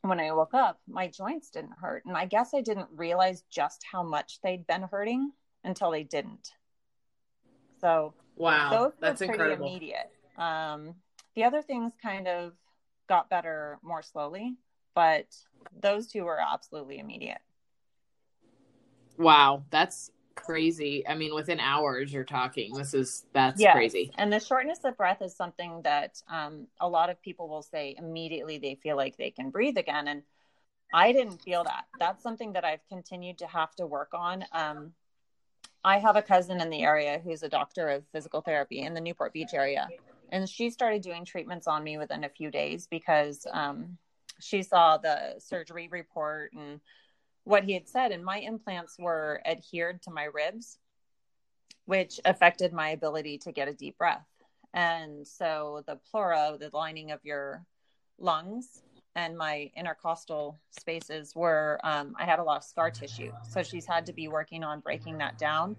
when 0.02 0.20
I 0.20 0.32
woke 0.32 0.54
up, 0.54 0.80
my 0.88 1.08
joints 1.08 1.50
didn't 1.50 1.78
hurt. 1.80 2.04
And 2.06 2.18
I 2.18 2.26
guess 2.26 2.54
I 2.54 2.62
didn't 2.62 2.90
realize 2.96 3.44
just 3.50 3.84
how 3.90 4.04
much 4.04 4.40
they'd 4.42 4.68
been 4.68 4.84
hurting 4.84 5.32
until 5.64 5.92
they 5.92 6.04
didn't. 6.04 6.50
So, 7.80 8.14
wow, 8.36 8.70
those 8.72 8.92
that's 9.00 9.20
pretty 9.20 9.34
incredible. 9.34 9.68
immediate. 9.68 10.12
Um, 10.38 10.96
the 11.36 11.44
other 11.44 11.62
things 11.62 11.94
kind 12.02 12.28
of 12.28 12.54
got 13.08 13.30
better 13.30 13.80
more 13.82 14.02
slowly, 14.02 14.56
but 14.96 15.26
those 15.82 16.08
two 16.08 16.24
were 16.24 16.40
absolutely 16.40 17.00
immediate. 17.00 17.40
Wow, 19.18 19.64
that's 19.70 20.12
crazy. 20.36 21.08
I 21.08 21.16
mean, 21.16 21.34
within 21.34 21.60
hours, 21.60 22.12
you're 22.12 22.24
talking. 22.24 22.74
This 22.74 22.94
is 22.94 23.26
that's 23.34 23.60
yes. 23.60 23.74
crazy. 23.74 24.12
And 24.18 24.32
the 24.32 24.40
shortness 24.40 24.80
of 24.84 24.98
breath 24.98 25.22
is 25.22 25.36
something 25.36 25.82
that 25.84 26.22
um, 26.28 26.68
a 26.80 26.88
lot 26.88 27.10
of 27.10 27.22
people 27.22 27.48
will 27.48 27.62
say 27.62 27.96
immediately 27.98 28.58
they 28.58 28.76
feel 28.76 28.96
like 28.96 29.18
they 29.18 29.32
can 29.32 29.50
breathe 29.50 29.78
again, 29.78 30.08
and 30.08 30.24
I 30.94 31.12
didn't 31.12 31.42
feel 31.42 31.64
that. 31.64 31.86
That's 32.00 32.22
something 32.22 32.54
that 32.54 32.64
I've 32.64 32.86
continued 32.88 33.40
to 33.40 33.48
have 33.48 33.74
to 33.76 33.88
work 33.88 34.10
on. 34.14 34.46
Um, 34.52 34.94
I 35.84 36.00
have 36.00 36.16
a 36.16 36.22
cousin 36.22 36.62
in 36.62 36.70
the 36.70 36.84
area 36.84 37.20
who's 37.24 37.44
a 37.44 37.50
doctor 37.50 37.90
of 37.90 38.04
physical 38.12 38.42
therapy 38.42 38.80
in 38.80 38.94
the 38.94 39.02
Newport 39.02 39.34
Beach 39.34 39.54
area, 39.54 39.90
and 40.30 40.48
she 40.48 40.70
started 40.70 41.02
doing 41.02 41.26
treatments 41.26 41.68
on 41.68 41.84
me 41.84 41.98
within 41.98 42.24
a 42.24 42.30
few 42.30 42.52
days 42.52 42.88
because 42.88 43.46
um, 43.52 43.98
she 44.40 44.64
saw 44.64 44.98
the 44.98 45.36
surgery 45.40 45.88
report 45.92 46.54
and 46.54 46.80
what 47.44 47.64
he 47.64 47.74
had 47.74 47.88
said 47.88 48.12
and 48.12 48.24
my 48.24 48.38
implants 48.40 48.96
were 48.98 49.42
adhered 49.46 50.02
to 50.02 50.12
my 50.12 50.26
ribs 50.26 50.78
which 51.86 52.20
affected 52.26 52.72
my 52.72 52.90
ability 52.90 53.38
to 53.38 53.52
get 53.52 53.68
a 53.68 53.74
deep 53.74 53.98
breath. 53.98 54.26
And 54.74 55.28
so 55.28 55.84
the 55.86 55.98
pleura 56.10 56.58
the 56.60 56.70
lining 56.74 57.12
of 57.12 57.20
your 57.24 57.66
lungs 58.18 58.82
and 59.16 59.38
my 59.38 59.70
intercostal 59.76 60.60
spaces 60.72 61.36
were 61.36 61.80
um, 61.84 62.16
i 62.18 62.26
had 62.26 62.40
a 62.40 62.44
lot 62.44 62.58
of 62.58 62.64
scar 62.64 62.90
tissue. 62.90 63.32
So 63.50 63.62
she's 63.62 63.86
had 63.86 64.06
to 64.08 64.14
be 64.14 64.28
working 64.28 64.64
on 64.64 64.80
breaking 64.80 65.18
that 65.20 65.38
down. 65.38 65.76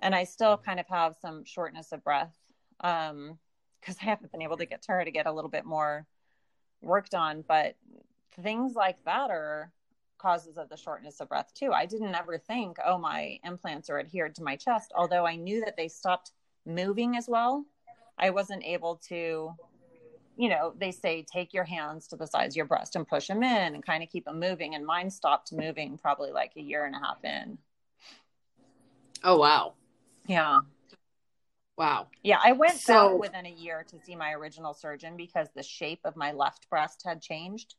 And 0.00 0.14
i 0.14 0.24
still 0.24 0.58
kind 0.58 0.80
of 0.80 0.86
have 0.88 1.16
some 1.20 1.44
shortness 1.44 1.92
of 1.92 2.04
breath 2.04 2.34
um, 2.80 3.38
because 3.80 3.96
I 4.02 4.06
haven't 4.06 4.32
been 4.32 4.42
able 4.42 4.56
to 4.56 4.66
get 4.66 4.82
to 4.82 4.92
her 4.92 5.04
to 5.04 5.10
get 5.10 5.26
a 5.26 5.32
little 5.32 5.50
bit 5.50 5.64
more 5.64 6.06
worked 6.82 7.14
on. 7.14 7.44
But 7.46 7.76
things 8.42 8.74
like 8.74 9.02
that 9.04 9.30
are 9.30 9.70
causes 10.18 10.56
of 10.56 10.68
the 10.68 10.76
shortness 10.76 11.20
of 11.20 11.28
breath 11.28 11.52
too. 11.54 11.72
I 11.72 11.86
didn't 11.86 12.14
ever 12.14 12.38
think, 12.38 12.78
oh, 12.84 12.98
my 12.98 13.38
implants 13.44 13.90
are 13.90 13.98
adhered 13.98 14.34
to 14.36 14.42
my 14.42 14.56
chest, 14.56 14.92
although 14.94 15.26
I 15.26 15.36
knew 15.36 15.64
that 15.64 15.76
they 15.76 15.88
stopped 15.88 16.32
moving 16.64 17.16
as 17.16 17.28
well. 17.28 17.64
I 18.18 18.30
wasn't 18.30 18.64
able 18.64 18.96
to, 19.08 19.54
you 20.36 20.48
know, 20.48 20.74
they 20.78 20.90
say 20.90 21.22
take 21.22 21.52
your 21.52 21.64
hands 21.64 22.08
to 22.08 22.16
the 22.16 22.26
sides 22.26 22.54
of 22.54 22.56
your 22.56 22.66
breast 22.66 22.96
and 22.96 23.06
push 23.06 23.28
them 23.28 23.42
in 23.42 23.74
and 23.74 23.84
kind 23.84 24.02
of 24.02 24.08
keep 24.08 24.24
them 24.24 24.40
moving. 24.40 24.74
And 24.74 24.84
mine 24.86 25.10
stopped 25.10 25.52
moving 25.52 25.98
probably 25.98 26.32
like 26.32 26.52
a 26.56 26.62
year 26.62 26.86
and 26.86 26.94
a 26.94 26.98
half 26.98 27.24
in. 27.24 27.58
Oh, 29.22 29.36
wow. 29.36 29.74
Yeah. 30.26 30.60
Wow. 31.76 32.06
Yeah, 32.22 32.38
I 32.42 32.52
went 32.52 32.78
so, 32.78 33.10
back 33.10 33.18
within 33.18 33.46
a 33.46 33.50
year 33.50 33.84
to 33.90 33.98
see 34.00 34.16
my 34.16 34.32
original 34.32 34.72
surgeon 34.72 35.16
because 35.16 35.48
the 35.54 35.62
shape 35.62 36.00
of 36.04 36.16
my 36.16 36.32
left 36.32 36.68
breast 36.70 37.02
had 37.04 37.20
changed. 37.20 37.74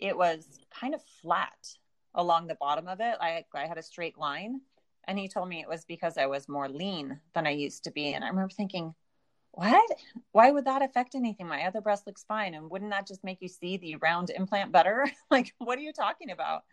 It 0.00 0.16
was 0.16 0.58
kind 0.70 0.94
of 0.94 1.02
flat. 1.20 1.76
along 2.14 2.48
the 2.48 2.56
bottom 2.56 2.88
of 2.88 2.98
it. 3.00 3.16
I 3.20 3.44
I 3.54 3.66
had 3.66 3.78
a 3.78 3.82
straight 3.82 4.18
line, 4.18 4.60
and 5.04 5.16
he 5.18 5.28
told 5.28 5.48
me 5.48 5.60
it 5.60 5.68
was 5.68 5.84
because 5.84 6.18
I 6.18 6.26
was 6.26 6.48
more 6.48 6.68
lean 6.68 7.20
than 7.34 7.46
I 7.46 7.50
used 7.50 7.84
to 7.84 7.92
be. 7.92 8.14
And 8.14 8.24
I 8.24 8.28
remember 8.28 8.52
thinking, 8.52 8.94
what? 9.52 9.88
Why 10.32 10.50
would 10.50 10.64
that 10.64 10.82
affect 10.82 11.14
anything? 11.14 11.46
My 11.46 11.62
other 11.66 11.80
breast 11.80 12.06
looks 12.06 12.24
fine, 12.24 12.54
and 12.54 12.68
wouldn't 12.68 12.90
that 12.90 13.06
just 13.06 13.22
make 13.22 13.38
you 13.40 13.48
see 13.48 13.76
the 13.76 13.96
round 13.96 14.30
implant 14.30 14.72
better? 14.72 15.06
like, 15.30 15.54
what 15.58 15.78
are 15.78 15.82
you 15.82 15.92
talking 15.92 16.30
about? 16.30 16.64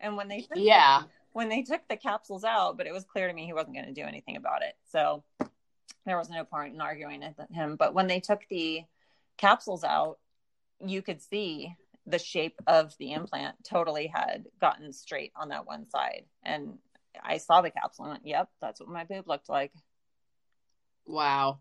And 0.00 0.16
when 0.16 0.28
they 0.28 0.40
took 0.40 0.56
yeah 0.56 1.04
when 1.34 1.48
they 1.48 1.62
took 1.62 1.86
the 1.88 1.96
capsules 1.96 2.44
out, 2.44 2.76
but 2.78 2.86
it 2.86 2.92
was 2.92 3.04
clear 3.04 3.26
to 3.26 3.34
me 3.34 3.44
he 3.44 3.52
wasn't 3.52 3.74
going 3.74 3.86
to 3.86 3.92
do 3.92 4.06
anything 4.06 4.36
about 4.36 4.62
it. 4.62 4.74
So 4.90 5.24
there 6.06 6.16
was 6.16 6.30
no 6.30 6.44
point 6.44 6.74
in 6.74 6.80
arguing 6.80 7.24
with 7.36 7.50
him. 7.50 7.76
But 7.76 7.92
when 7.92 8.06
they 8.06 8.20
took 8.20 8.42
the 8.48 8.82
capsules 9.36 9.82
out, 9.82 10.18
you 10.84 11.02
could 11.02 11.20
see 11.20 11.74
the 12.06 12.18
shape 12.18 12.60
of 12.66 12.94
the 12.98 13.12
implant 13.12 13.56
totally 13.64 14.06
had 14.06 14.46
gotten 14.60 14.92
straight 14.92 15.32
on 15.36 15.48
that 15.48 15.66
one 15.66 15.88
side. 15.88 16.24
And 16.44 16.78
I 17.22 17.38
saw 17.38 17.62
the 17.62 17.70
capsule 17.70 18.06
and 18.06 18.12
went, 18.12 18.26
yep, 18.26 18.48
that's 18.60 18.80
what 18.80 18.88
my 18.88 19.04
boob 19.04 19.26
looked 19.26 19.48
like. 19.48 19.72
Wow. 21.06 21.58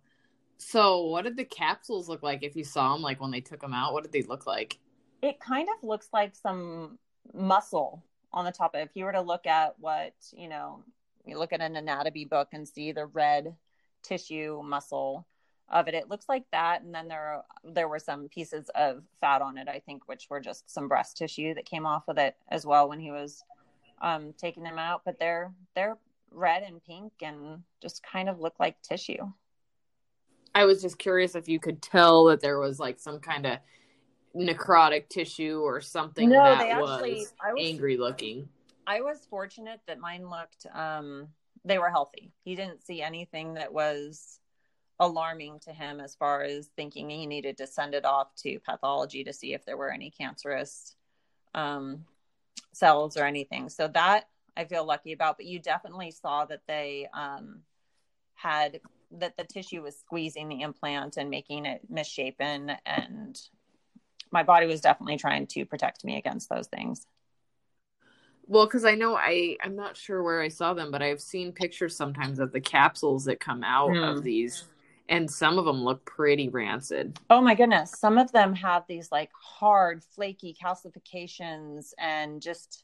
So, 0.58 1.06
what 1.08 1.23
did 1.23 1.38
the 1.38 1.45
capsules 1.45 2.08
look 2.08 2.23
like 2.23 2.43
if 2.43 2.56
you 2.56 2.63
saw 2.63 2.93
them, 2.93 3.01
like 3.01 3.19
when 3.19 3.32
they 3.32 3.41
took 3.41 3.60
them 3.60 3.73
out? 3.73 3.93
What 3.93 4.03
did 4.03 4.12
they 4.13 4.21
look 4.23 4.45
like? 4.45 4.79
It 5.21 5.39
kind 5.39 5.67
of 5.69 5.88
looks 5.88 6.08
like 6.13 6.36
some 6.36 6.99
muscle 7.34 8.03
on 8.32 8.45
the 8.45 8.51
top. 8.51 8.71
If 8.73 8.89
you 8.93 9.06
were 9.06 9.12
to 9.12 9.21
look 9.21 9.47
at 9.47 9.75
what, 9.79 10.13
you 10.36 10.47
know, 10.47 10.84
you 11.25 11.38
look 11.38 11.53
at 11.53 11.62
an 11.62 11.75
anatomy 11.75 12.25
book 12.25 12.49
and 12.53 12.67
see 12.67 12.91
the 12.91 13.06
red 13.06 13.56
tissue 14.03 14.62
muscle 14.63 15.25
of 15.69 15.88
it, 15.88 15.93
it 15.93 16.10
looks 16.10 16.28
like 16.30 16.43
that. 16.52 16.82
And 16.82 16.93
then 16.93 17.08
there, 17.08 17.41
there 17.63 17.88
were 17.88 17.99
some 17.99 18.28
pieces 18.30 18.69
of 18.76 19.04
fat 19.21 19.41
on 19.41 19.58
it, 19.58 19.67
I 19.67 19.80
think, 19.80 20.08
which 20.08 20.28
were 20.30 20.39
just 20.39 20.69
some 20.69 20.88
breast 20.88 21.17
tissue 21.17 21.54
that 21.56 21.65
came 21.65 21.86
off 21.86 22.04
with 22.08 22.19
it 22.19 22.36
as 22.49 22.65
well 22.65 22.89
when 22.89 22.99
he 22.99 23.12
was 23.12 23.43
um, 24.02 24.34
taking 24.38 24.63
them 24.63 24.78
out. 24.78 25.02
But 25.06 25.19
they're, 25.19 25.52
they're 25.76 25.97
red 26.32 26.63
and 26.63 26.84
pink 26.84 27.13
and 27.21 27.63
just 27.82 28.04
kind 28.04 28.30
of 28.30 28.39
look 28.39 28.56
like 28.60 28.82
tissue. 28.82 29.32
I 30.56 30.65
was 30.65 30.82
just 30.82 30.99
curious 30.99 31.36
if 31.36 31.47
you 31.47 31.60
could 31.60 31.82
tell 31.82 32.26
that 32.26 32.41
there 32.41 32.60
was 32.60 32.80
like 32.80 32.99
some 32.99 33.19
kind 33.19 33.45
of 33.45 33.58
necrotic 34.36 35.10
tissue 35.10 35.62
or 35.62 35.82
something 35.82 36.30
no, 36.30 36.43
that 36.43 36.62
actually, 36.62 37.13
was, 37.13 37.34
was 37.54 37.56
angry 37.60 37.97
looking. 37.97 38.47
I 38.86 39.02
was 39.02 39.26
fortunate 39.30 39.80
that 39.88 39.99
mine 39.99 40.30
looked 40.30 40.65
um 40.73 41.28
they 41.65 41.78
were 41.78 41.89
healthy. 41.89 42.32
He 42.43 42.56
didn't 42.56 42.86
see 42.86 43.02
anything 43.02 43.54
that 43.54 43.71
was 43.73 44.39
alarming 44.99 45.60
to 45.62 45.71
him 45.71 45.99
as 45.99 46.15
far 46.15 46.43
as 46.43 46.67
thinking 46.75 47.10
he 47.10 47.25
needed 47.25 47.58
to 47.58 47.67
send 47.67 47.93
it 47.93 48.06
off 48.06 48.34
to 48.36 48.60
pathology 48.60 49.23
to 49.23 49.34
see 49.34 49.53
if 49.53 49.65
there 49.65 49.77
were 49.77 49.91
any 49.91 50.12
cancerous 50.12 50.95
um, 51.56 52.06
cells 52.71 53.17
or 53.17 53.25
anything. 53.25 53.69
So 53.69 53.88
that 53.89 54.27
I 54.56 54.65
feel 54.65 54.86
lucky 54.86 55.13
about. 55.13 55.38
But 55.38 55.47
you 55.47 55.60
definitely 55.60 56.12
saw 56.12 56.45
that 56.45 56.62
they 56.67 57.08
um, 57.13 57.62
had 58.36 58.79
that 59.19 59.38
the 59.38 59.43
tissue 59.43 59.82
was 59.82 59.97
squeezing 59.97 60.49
the 60.49 60.62
implant 60.62 61.17
and 61.17 61.29
making 61.29 61.65
it 61.65 61.82
misshapen 61.89 62.71
and 62.86 63.39
my 64.32 64.43
body 64.43 64.65
was 64.65 64.82
definitely 64.82 65.17
trying 65.17 65.45
to 65.45 65.65
protect 65.65 66.03
me 66.03 66.17
against 66.17 66.49
those 66.49 66.67
things 66.67 67.06
well 68.47 68.65
because 68.65 68.86
i 68.86 68.95
know 68.95 69.15
i 69.15 69.56
i'm 69.63 69.75
not 69.75 69.95
sure 69.95 70.23
where 70.23 70.41
i 70.41 70.47
saw 70.47 70.73
them 70.73 70.91
but 70.91 71.01
i've 71.01 71.21
seen 71.21 71.51
pictures 71.51 71.95
sometimes 71.95 72.39
of 72.39 72.51
the 72.51 72.60
capsules 72.60 73.25
that 73.25 73.39
come 73.39 73.63
out 73.63 73.91
mm. 73.91 74.17
of 74.17 74.23
these 74.23 74.63
and 75.10 75.30
some 75.30 75.58
of 75.58 75.66
them 75.66 75.84
look 75.84 76.04
pretty 76.06 76.50
rancid 76.50 77.20
oh 77.30 77.42
my 77.42 77.56
goodness 77.56 77.94
some 77.98 78.18
of 78.18 78.32
them 78.32 78.54
have 78.54 78.84
these 78.88 79.12
like 79.12 79.30
hard 79.34 80.04
flaky 80.16 80.56
calcifications 80.62 81.94
and 81.98 82.42
just 82.42 82.84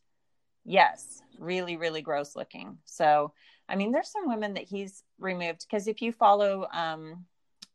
yes 0.66 1.22
really 1.38 1.78
really 1.78 2.02
gross 2.02 2.36
looking 2.36 2.78
so 2.86 3.32
i 3.68 3.76
mean 3.76 3.92
there's 3.92 4.12
some 4.12 4.28
women 4.28 4.54
that 4.54 4.64
he's 4.64 5.04
removed 5.20 5.66
because 5.70 5.88
if 5.88 6.02
you 6.02 6.12
follow 6.12 6.68
um 6.72 7.26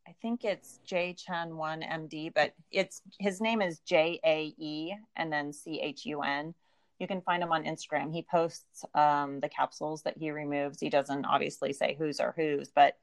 I 0.07 0.15
think 0.21 0.45
it's 0.45 0.81
Jae 0.87 1.17
Chun 1.17 1.57
One 1.57 1.81
MD, 1.81 2.33
but 2.35 2.55
it's 2.71 3.01
his 3.19 3.41
name 3.41 3.63
is 3.63 3.81
J 3.81 4.21
A 4.25 4.55
E 4.59 4.95
and 5.17 5.33
then 5.33 5.53
C 5.53 5.81
H 5.81 6.05
U 6.07 6.21
N. 6.23 6.55
You 6.99 7.07
can 7.07 7.23
find 7.23 7.43
him 7.43 7.53
on 7.53 7.65
Instagram. 7.65 8.13
He 8.13 8.23
posts 8.23 8.85
um, 8.95 9.41
the 9.41 9.49
capsules 9.49 10.03
that 10.03 10.17
he 10.17 10.31
removes. 10.31 10.79
He 10.79 10.91
doesn't 10.91 11.25
obviously 11.25 11.73
say 11.73 11.97
whose 11.99 12.21
or 12.21 12.35
whose, 12.37 12.71
but 12.75 12.97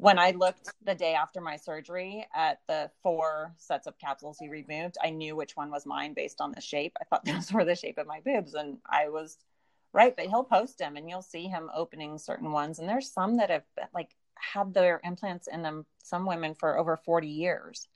when 0.00 0.18
I 0.18 0.30
looked 0.30 0.70
the 0.82 0.94
day 0.94 1.12
after 1.12 1.42
my 1.42 1.56
surgery 1.56 2.26
at 2.34 2.60
the 2.66 2.90
four 3.02 3.52
sets 3.58 3.86
of 3.86 3.98
capsules 3.98 4.38
he 4.40 4.48
removed, 4.48 4.96
I 5.04 5.10
knew 5.10 5.36
which 5.36 5.56
one 5.56 5.70
was 5.70 5.84
mine 5.84 6.14
based 6.14 6.40
on 6.40 6.52
the 6.52 6.60
shape. 6.60 6.96
I 6.98 7.04
thought 7.04 7.24
those 7.26 7.52
were 7.52 7.66
the 7.66 7.74
shape 7.74 7.98
of 7.98 8.06
my 8.06 8.20
boobs, 8.24 8.54
and 8.54 8.78
I 8.88 9.10
was 9.10 9.36
right. 9.92 10.16
But 10.16 10.26
he'll 10.26 10.42
post 10.42 10.78
them, 10.78 10.96
and 10.96 11.08
you'll 11.08 11.20
see 11.20 11.48
him 11.48 11.70
opening 11.74 12.16
certain 12.16 12.50
ones. 12.50 12.78
And 12.78 12.88
there's 12.88 13.12
some 13.12 13.36
that 13.36 13.50
have 13.50 13.64
like 13.94 14.16
had 14.36 14.72
their 14.72 15.02
implants 15.04 15.48
in 15.48 15.60
them, 15.62 15.84
some 16.02 16.24
women 16.24 16.54
for 16.54 16.78
over 16.78 16.96
40 16.96 17.28
years. 17.28 17.86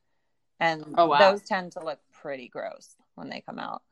And 0.61 0.85
oh, 0.99 1.07
wow. 1.07 1.19
those 1.19 1.43
tend 1.43 1.73
to 1.73 1.85
look 1.85 2.01
pretty 2.12 2.49
gross 2.49 2.97
when 3.14 3.31
they 3.31 3.40
come 3.40 3.59
out. 3.59 3.83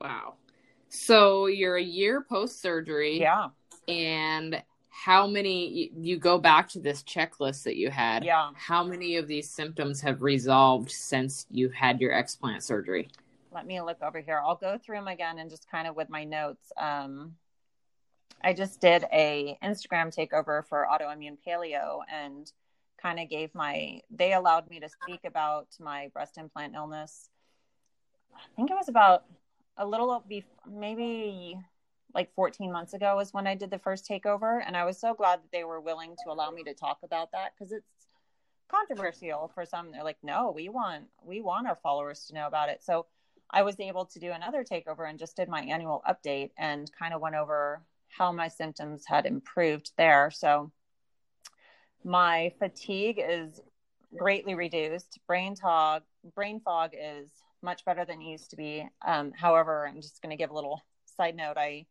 Wow. 0.00 0.34
So 0.88 1.46
you're 1.46 1.76
a 1.76 1.82
year 1.82 2.20
post 2.20 2.62
surgery. 2.62 3.18
Yeah. 3.18 3.48
And 3.88 4.62
how 4.94 5.26
many 5.26 5.90
you 5.96 6.18
go 6.18 6.38
back 6.38 6.68
to 6.68 6.78
this 6.78 7.02
checklist 7.02 7.62
that 7.62 7.76
you 7.76 7.90
had 7.90 8.24
yeah. 8.24 8.50
how 8.54 8.84
many 8.84 9.16
of 9.16 9.26
these 9.26 9.48
symptoms 9.48 10.02
have 10.02 10.20
resolved 10.20 10.90
since 10.90 11.46
you 11.50 11.70
had 11.70 11.98
your 11.98 12.12
explant 12.12 12.62
surgery? 12.62 13.08
Let 13.50 13.66
me 13.66 13.80
look 13.80 14.02
over 14.02 14.20
here. 14.20 14.40
I'll 14.44 14.54
go 14.54 14.76
through 14.76 14.96
them 14.96 15.08
again 15.08 15.38
and 15.38 15.48
just 15.48 15.70
kind 15.70 15.88
of 15.88 15.96
with 15.96 16.10
my 16.10 16.24
notes. 16.24 16.70
Um 16.76 17.36
I 18.44 18.52
just 18.52 18.82
did 18.82 19.04
a 19.10 19.56
Instagram 19.64 20.14
takeover 20.14 20.62
for 20.66 20.86
autoimmune 20.92 21.38
paleo 21.46 22.00
and 22.12 22.52
kind 23.00 23.18
of 23.18 23.30
gave 23.30 23.54
my 23.54 24.02
they 24.10 24.34
allowed 24.34 24.68
me 24.68 24.78
to 24.80 24.90
speak 24.90 25.20
about 25.24 25.68
my 25.80 26.08
breast 26.12 26.36
implant 26.36 26.74
illness. 26.74 27.30
I 28.34 28.40
think 28.56 28.70
it 28.70 28.74
was 28.74 28.90
about 28.90 29.24
a 29.78 29.86
little 29.86 30.22
maybe 30.70 31.58
like 32.14 32.34
14 32.34 32.72
months 32.72 32.94
ago 32.94 33.16
was 33.16 33.32
when 33.32 33.46
I 33.46 33.54
did 33.54 33.70
the 33.70 33.78
first 33.78 34.08
takeover 34.08 34.60
and 34.64 34.76
I 34.76 34.84
was 34.84 35.00
so 35.00 35.14
glad 35.14 35.40
that 35.42 35.52
they 35.52 35.64
were 35.64 35.80
willing 35.80 36.14
to 36.24 36.30
allow 36.30 36.50
me 36.50 36.62
to 36.64 36.74
talk 36.74 36.98
about 37.02 37.32
that 37.32 37.56
cuz 37.56 37.72
it's 37.72 37.86
controversial 38.68 39.50
for 39.54 39.66
some 39.66 39.90
they're 39.90 40.02
like 40.02 40.16
no 40.22 40.50
we 40.50 40.70
want 40.70 41.04
we 41.22 41.42
want 41.42 41.66
our 41.66 41.78
followers 41.82 42.26
to 42.26 42.34
know 42.34 42.46
about 42.46 42.68
it. 42.68 42.82
So 42.82 43.06
I 43.50 43.62
was 43.62 43.78
able 43.78 44.06
to 44.06 44.18
do 44.18 44.32
another 44.32 44.64
takeover 44.64 45.08
and 45.08 45.18
just 45.18 45.36
did 45.36 45.48
my 45.48 45.60
annual 45.60 46.02
update 46.08 46.52
and 46.56 46.90
kind 46.98 47.12
of 47.12 47.20
went 47.20 47.34
over 47.34 47.82
how 48.08 48.32
my 48.32 48.48
symptoms 48.48 49.04
had 49.06 49.26
improved 49.26 49.92
there. 49.96 50.30
So 50.30 50.70
my 52.04 52.52
fatigue 52.58 53.22
is 53.22 53.60
greatly 54.16 54.54
reduced. 54.54 55.18
Brain 55.26 55.54
fog, 55.56 56.02
brain 56.34 56.60
fog 56.60 56.92
is 56.98 57.30
much 57.62 57.84
better 57.84 58.04
than 58.04 58.20
it 58.20 58.30
used 58.30 58.50
to 58.50 58.56
be. 58.56 58.86
Um, 59.06 59.32
however, 59.32 59.86
I'm 59.86 60.00
just 60.00 60.20
going 60.22 60.30
to 60.30 60.42
give 60.42 60.50
a 60.50 60.54
little 60.54 60.80
side 61.16 61.36
note. 61.36 61.56
I 61.56 61.86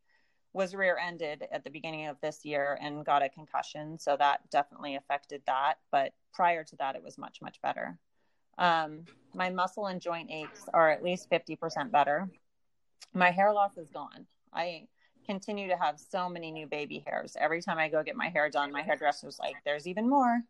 was 0.52 0.74
rear-ended 0.74 1.46
at 1.50 1.64
the 1.64 1.70
beginning 1.70 2.06
of 2.08 2.20
this 2.20 2.44
year 2.44 2.78
and 2.80 3.04
got 3.04 3.22
a 3.22 3.28
concussion, 3.28 3.98
so 3.98 4.16
that 4.18 4.50
definitely 4.50 4.96
affected 4.96 5.42
that. 5.46 5.74
But 5.90 6.12
prior 6.32 6.62
to 6.64 6.76
that, 6.76 6.96
it 6.96 7.02
was 7.02 7.16
much 7.18 7.40
much 7.40 7.60
better. 7.62 7.98
Um, 8.58 9.04
my 9.34 9.50
muscle 9.50 9.86
and 9.86 10.00
joint 10.00 10.30
aches 10.30 10.66
are 10.74 10.90
at 10.90 11.02
least 11.02 11.30
50% 11.30 11.90
better. 11.90 12.28
My 13.14 13.30
hair 13.30 13.52
loss 13.52 13.76
is 13.78 13.90
gone. 13.90 14.26
I 14.52 14.88
continue 15.26 15.68
to 15.68 15.76
have 15.76 15.98
so 15.98 16.28
many 16.28 16.50
new 16.50 16.66
baby 16.66 17.02
hairs. 17.06 17.36
Every 17.38 17.62
time 17.62 17.78
I 17.78 17.88
go 17.88 18.02
get 18.02 18.16
my 18.16 18.28
hair 18.28 18.50
done, 18.50 18.72
my 18.72 18.82
hairdresser's 18.82 19.38
like, 19.38 19.56
there's 19.64 19.86
even 19.86 20.08
more. 20.08 20.42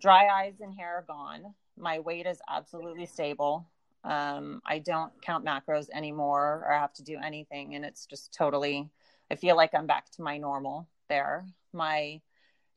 Dry 0.00 0.26
eyes 0.28 0.60
and 0.60 0.74
hair 0.74 0.98
are 0.98 1.04
gone. 1.06 1.54
My 1.78 2.00
weight 2.00 2.26
is 2.26 2.40
absolutely 2.48 3.06
stable. 3.06 3.66
Um, 4.04 4.60
I 4.66 4.80
don't 4.80 5.12
count 5.22 5.44
macros 5.44 5.88
anymore 5.94 6.64
or 6.66 6.72
have 6.72 6.92
to 6.94 7.02
do 7.02 7.18
anything. 7.22 7.74
And 7.74 7.84
it's 7.84 8.04
just 8.06 8.34
totally, 8.34 8.90
I 9.30 9.36
feel 9.36 9.56
like 9.56 9.74
I'm 9.74 9.86
back 9.86 10.10
to 10.12 10.22
my 10.22 10.38
normal 10.38 10.88
there. 11.08 11.46
My 11.72 12.20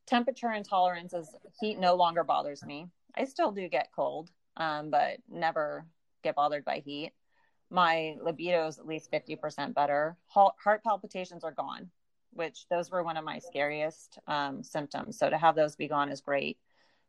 temperature 0.06 0.52
intolerance 0.52 1.12
is 1.12 1.28
heat 1.60 1.78
no 1.78 1.94
longer 1.94 2.24
bothers 2.24 2.64
me. 2.64 2.88
I 3.16 3.24
still 3.24 3.52
do 3.52 3.68
get 3.68 3.92
cold, 3.94 4.30
um, 4.56 4.90
but 4.90 5.18
never 5.28 5.86
get 6.22 6.36
bothered 6.36 6.64
by 6.64 6.78
heat 6.78 7.12
my 7.70 8.16
libido 8.22 8.66
is 8.66 8.78
at 8.78 8.86
least 8.86 9.10
50% 9.10 9.74
better. 9.74 10.16
Heart 10.28 10.82
palpitations 10.84 11.44
are 11.44 11.52
gone, 11.52 11.90
which 12.32 12.66
those 12.68 12.90
were 12.90 13.02
one 13.02 13.16
of 13.16 13.24
my 13.24 13.38
scariest 13.38 14.18
um, 14.26 14.62
symptoms. 14.62 15.18
So 15.18 15.28
to 15.28 15.38
have 15.38 15.56
those 15.56 15.76
be 15.76 15.88
gone 15.88 16.10
is 16.10 16.20
great. 16.20 16.58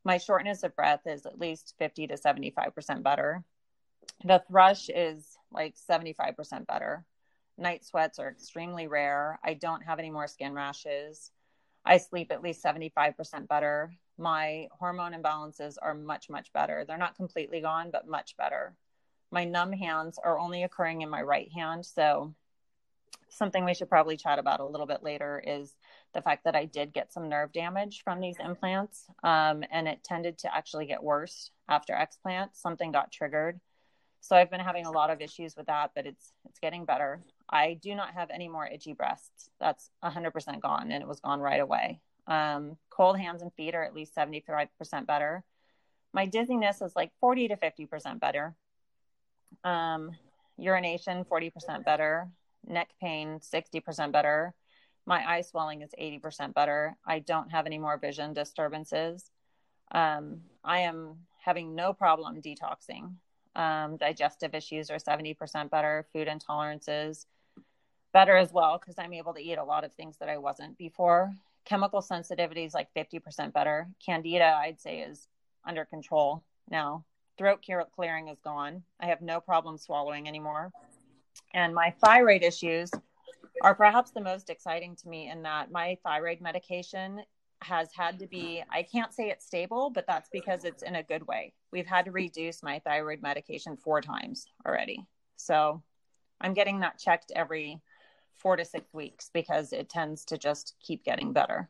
My 0.03 0.17
shortness 0.17 0.63
of 0.63 0.75
breath 0.75 1.01
is 1.05 1.25
at 1.25 1.39
least 1.39 1.75
50 1.79 2.07
to 2.07 2.15
75% 2.15 3.03
better. 3.03 3.43
The 4.23 4.41
thrush 4.47 4.89
is 4.89 5.37
like 5.51 5.75
75% 5.75 6.65
better. 6.65 7.05
Night 7.57 7.85
sweats 7.85 8.19
are 8.19 8.29
extremely 8.29 8.87
rare. 8.87 9.39
I 9.43 9.53
don't 9.53 9.81
have 9.81 9.99
any 9.99 10.11
more 10.11 10.27
skin 10.27 10.53
rashes. 10.53 11.31
I 11.85 11.97
sleep 11.97 12.31
at 12.31 12.43
least 12.43 12.63
75% 12.63 13.47
better. 13.47 13.91
My 14.17 14.67
hormone 14.71 15.13
imbalances 15.13 15.75
are 15.81 15.93
much, 15.93 16.29
much 16.29 16.51
better. 16.53 16.85
They're 16.85 16.97
not 16.97 17.15
completely 17.15 17.61
gone, 17.61 17.89
but 17.91 18.07
much 18.07 18.35
better 18.37 18.75
my 19.31 19.43
numb 19.43 19.71
hands 19.71 20.19
are 20.23 20.39
only 20.39 20.63
occurring 20.63 21.01
in 21.01 21.09
my 21.09 21.21
right 21.21 21.51
hand. 21.51 21.85
So 21.85 22.33
something 23.29 23.65
we 23.65 23.73
should 23.73 23.89
probably 23.89 24.17
chat 24.17 24.39
about 24.39 24.61
a 24.61 24.65
little 24.65 24.87
bit 24.87 25.03
later 25.03 25.41
is 25.45 25.75
the 26.13 26.21
fact 26.21 26.45
that 26.45 26.55
I 26.55 26.65
did 26.65 26.93
get 26.93 27.11
some 27.11 27.29
nerve 27.29 27.51
damage 27.51 28.01
from 28.03 28.21
these 28.21 28.37
implants, 28.39 29.05
um, 29.23 29.63
and 29.69 29.87
it 29.87 30.03
tended 30.03 30.37
to 30.39 30.55
actually 30.55 30.85
get 30.85 31.03
worse 31.03 31.51
after 31.67 31.93
explant. 31.93 32.49
Something 32.53 32.91
got 32.91 33.11
triggered, 33.11 33.59
so 34.19 34.35
I've 34.35 34.51
been 34.51 34.59
having 34.59 34.85
a 34.85 34.91
lot 34.91 35.09
of 35.09 35.21
issues 35.21 35.55
with 35.55 35.67
that, 35.67 35.91
but 35.95 36.05
it's 36.05 36.33
it's 36.45 36.59
getting 36.59 36.85
better. 36.85 37.21
I 37.49 37.75
do 37.81 37.95
not 37.95 38.13
have 38.13 38.29
any 38.29 38.49
more 38.49 38.65
itchy 38.65 38.93
breasts. 38.93 39.49
That's 39.59 39.89
100% 40.03 40.59
gone, 40.59 40.91
and 40.91 41.01
it 41.01 41.07
was 41.07 41.19
gone 41.19 41.39
right 41.39 41.61
away. 41.61 42.01
Um, 42.27 42.77
cold 42.89 43.17
hands 43.17 43.41
and 43.41 43.53
feet 43.53 43.73
are 43.73 43.83
at 43.83 43.93
least 43.93 44.15
75% 44.15 44.67
better. 45.05 45.43
My 46.13 46.25
dizziness 46.25 46.81
is 46.81 46.95
like 46.95 47.11
40 47.21 47.49
to 47.49 47.55
50% 47.55 48.19
better. 48.19 48.55
Um, 49.63 50.11
urination, 50.57 51.23
40% 51.23 51.85
better. 51.85 52.27
Neck 52.67 52.89
pain, 52.99 53.39
60% 53.39 54.11
better. 54.11 54.53
My 55.05 55.25
eye 55.25 55.41
swelling 55.41 55.83
is 55.83 55.91
80% 55.97 56.53
better. 56.53 56.97
I 57.05 57.19
don't 57.19 57.51
have 57.51 57.65
any 57.65 57.77
more 57.77 57.97
vision 57.97 58.33
disturbances. 58.33 59.31
Um, 59.91 60.41
I 60.65 60.79
am 60.79 61.19
having 61.45 61.75
no 61.75 61.93
problem 61.93 62.41
detoxing. 62.41 63.13
Um, 63.57 63.97
digestive 63.97 64.53
issues 64.53 64.89
are 64.89 64.97
70% 64.97 65.69
better. 65.69 66.05
Food 66.13 66.27
intolerances, 66.27 67.25
better 68.13 68.37
as 68.37 68.53
well 68.53 68.77
because 68.77 68.95
I'm 68.97 69.13
able 69.13 69.33
to 69.33 69.41
eat 69.41 69.57
a 69.57 69.63
lot 69.63 69.83
of 69.83 69.93
things 69.93 70.17
that 70.19 70.29
I 70.29 70.37
wasn't 70.37 70.77
before. 70.77 71.33
Chemical 71.65 72.01
sensitivity 72.01 72.63
is 72.63 72.73
like 72.73 72.87
50% 72.95 73.51
better. 73.51 73.89
Candida, 74.03 74.57
I'd 74.61 74.79
say, 74.79 74.99
is 74.99 75.27
under 75.65 75.83
control 75.83 76.43
now. 76.69 77.03
Throat 77.37 77.65
clearing 77.95 78.29
is 78.29 78.39
gone. 78.39 78.83
I 78.99 79.07
have 79.07 79.21
no 79.21 79.39
problem 79.39 79.77
swallowing 79.77 80.27
anymore. 80.27 80.71
And 81.53 81.75
my 81.75 81.93
thyroid 82.03 82.43
issues 82.43 82.91
are 83.61 83.75
perhaps 83.75 84.11
the 84.11 84.21
most 84.21 84.49
exciting 84.49 84.95
to 84.97 85.09
me 85.09 85.29
in 85.29 85.41
that 85.43 85.71
my 85.71 85.97
thyroid 86.03 86.41
medication 86.41 87.21
has 87.63 87.89
had 87.91 88.19
to 88.19 88.27
be 88.27 88.63
i 88.69 88.83
can't 88.83 89.11
say 89.11 89.31
it's 89.31 89.45
stable 89.45 89.89
but 89.89 90.05
that's 90.05 90.29
because 90.29 90.63
it's 90.63 90.83
in 90.83 90.95
a 90.95 91.01
good 91.01 91.25
way 91.25 91.51
we've 91.71 91.85
had 91.85 92.05
to 92.05 92.11
reduce 92.11 92.63
my 92.63 92.79
thyroid 92.79 93.21
medication 93.21 93.77
four 93.77 94.01
times 94.01 94.47
already. 94.65 95.05
So 95.35 95.81
i'm 96.39 96.53
getting 96.53 96.81
that 96.81 96.99
checked 96.99 97.31
every 97.35 97.81
four 98.35 98.55
to 98.55 98.63
six 98.63 98.93
weeks 98.93 99.31
because 99.33 99.73
it 99.73 99.89
tends 99.89 100.23
to 100.25 100.37
just 100.37 100.75
keep 100.79 101.03
getting 101.03 101.33
better. 101.33 101.69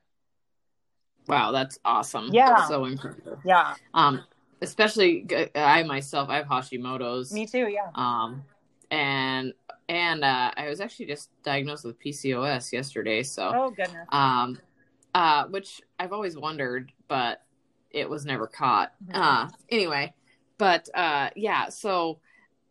Wow 1.28 1.52
that's 1.52 1.80
awesome. 1.86 2.30
Yeah. 2.32 2.50
That's 2.50 2.68
so 2.68 2.86
impressive. 2.86 3.40
Yeah. 3.46 3.76
Um 3.94 4.24
especially 4.62 5.26
i 5.56 5.84
myself 5.84 6.30
i 6.30 6.38
have 6.38 6.48
hashimoto's. 6.48 7.32
Me 7.32 7.46
too 7.46 7.68
yeah. 7.70 7.90
Um 7.96 8.44
and 8.92 9.54
and 9.90 10.24
uh, 10.24 10.52
I 10.56 10.68
was 10.68 10.82
actually 10.82 11.06
just 11.06 11.30
diagnosed 11.44 11.86
with 11.86 12.00
PCOS 12.00 12.74
yesterday. 12.74 13.24
So, 13.24 13.52
oh 13.56 13.70
goodness, 13.70 14.08
um, 14.10 14.60
uh, 15.16 15.46
which 15.46 15.82
I've 16.00 16.12
always 16.12 16.38
wondered, 16.38 16.92
but 17.08 17.44
it 17.92 18.10
was 18.10 18.26
never 18.26 18.48
caught. 18.48 18.94
Uh, 19.14 19.50
anyway, 19.70 20.14
but 20.58 20.90
uh, 20.94 21.30
yeah, 21.36 21.70
so 21.70 22.20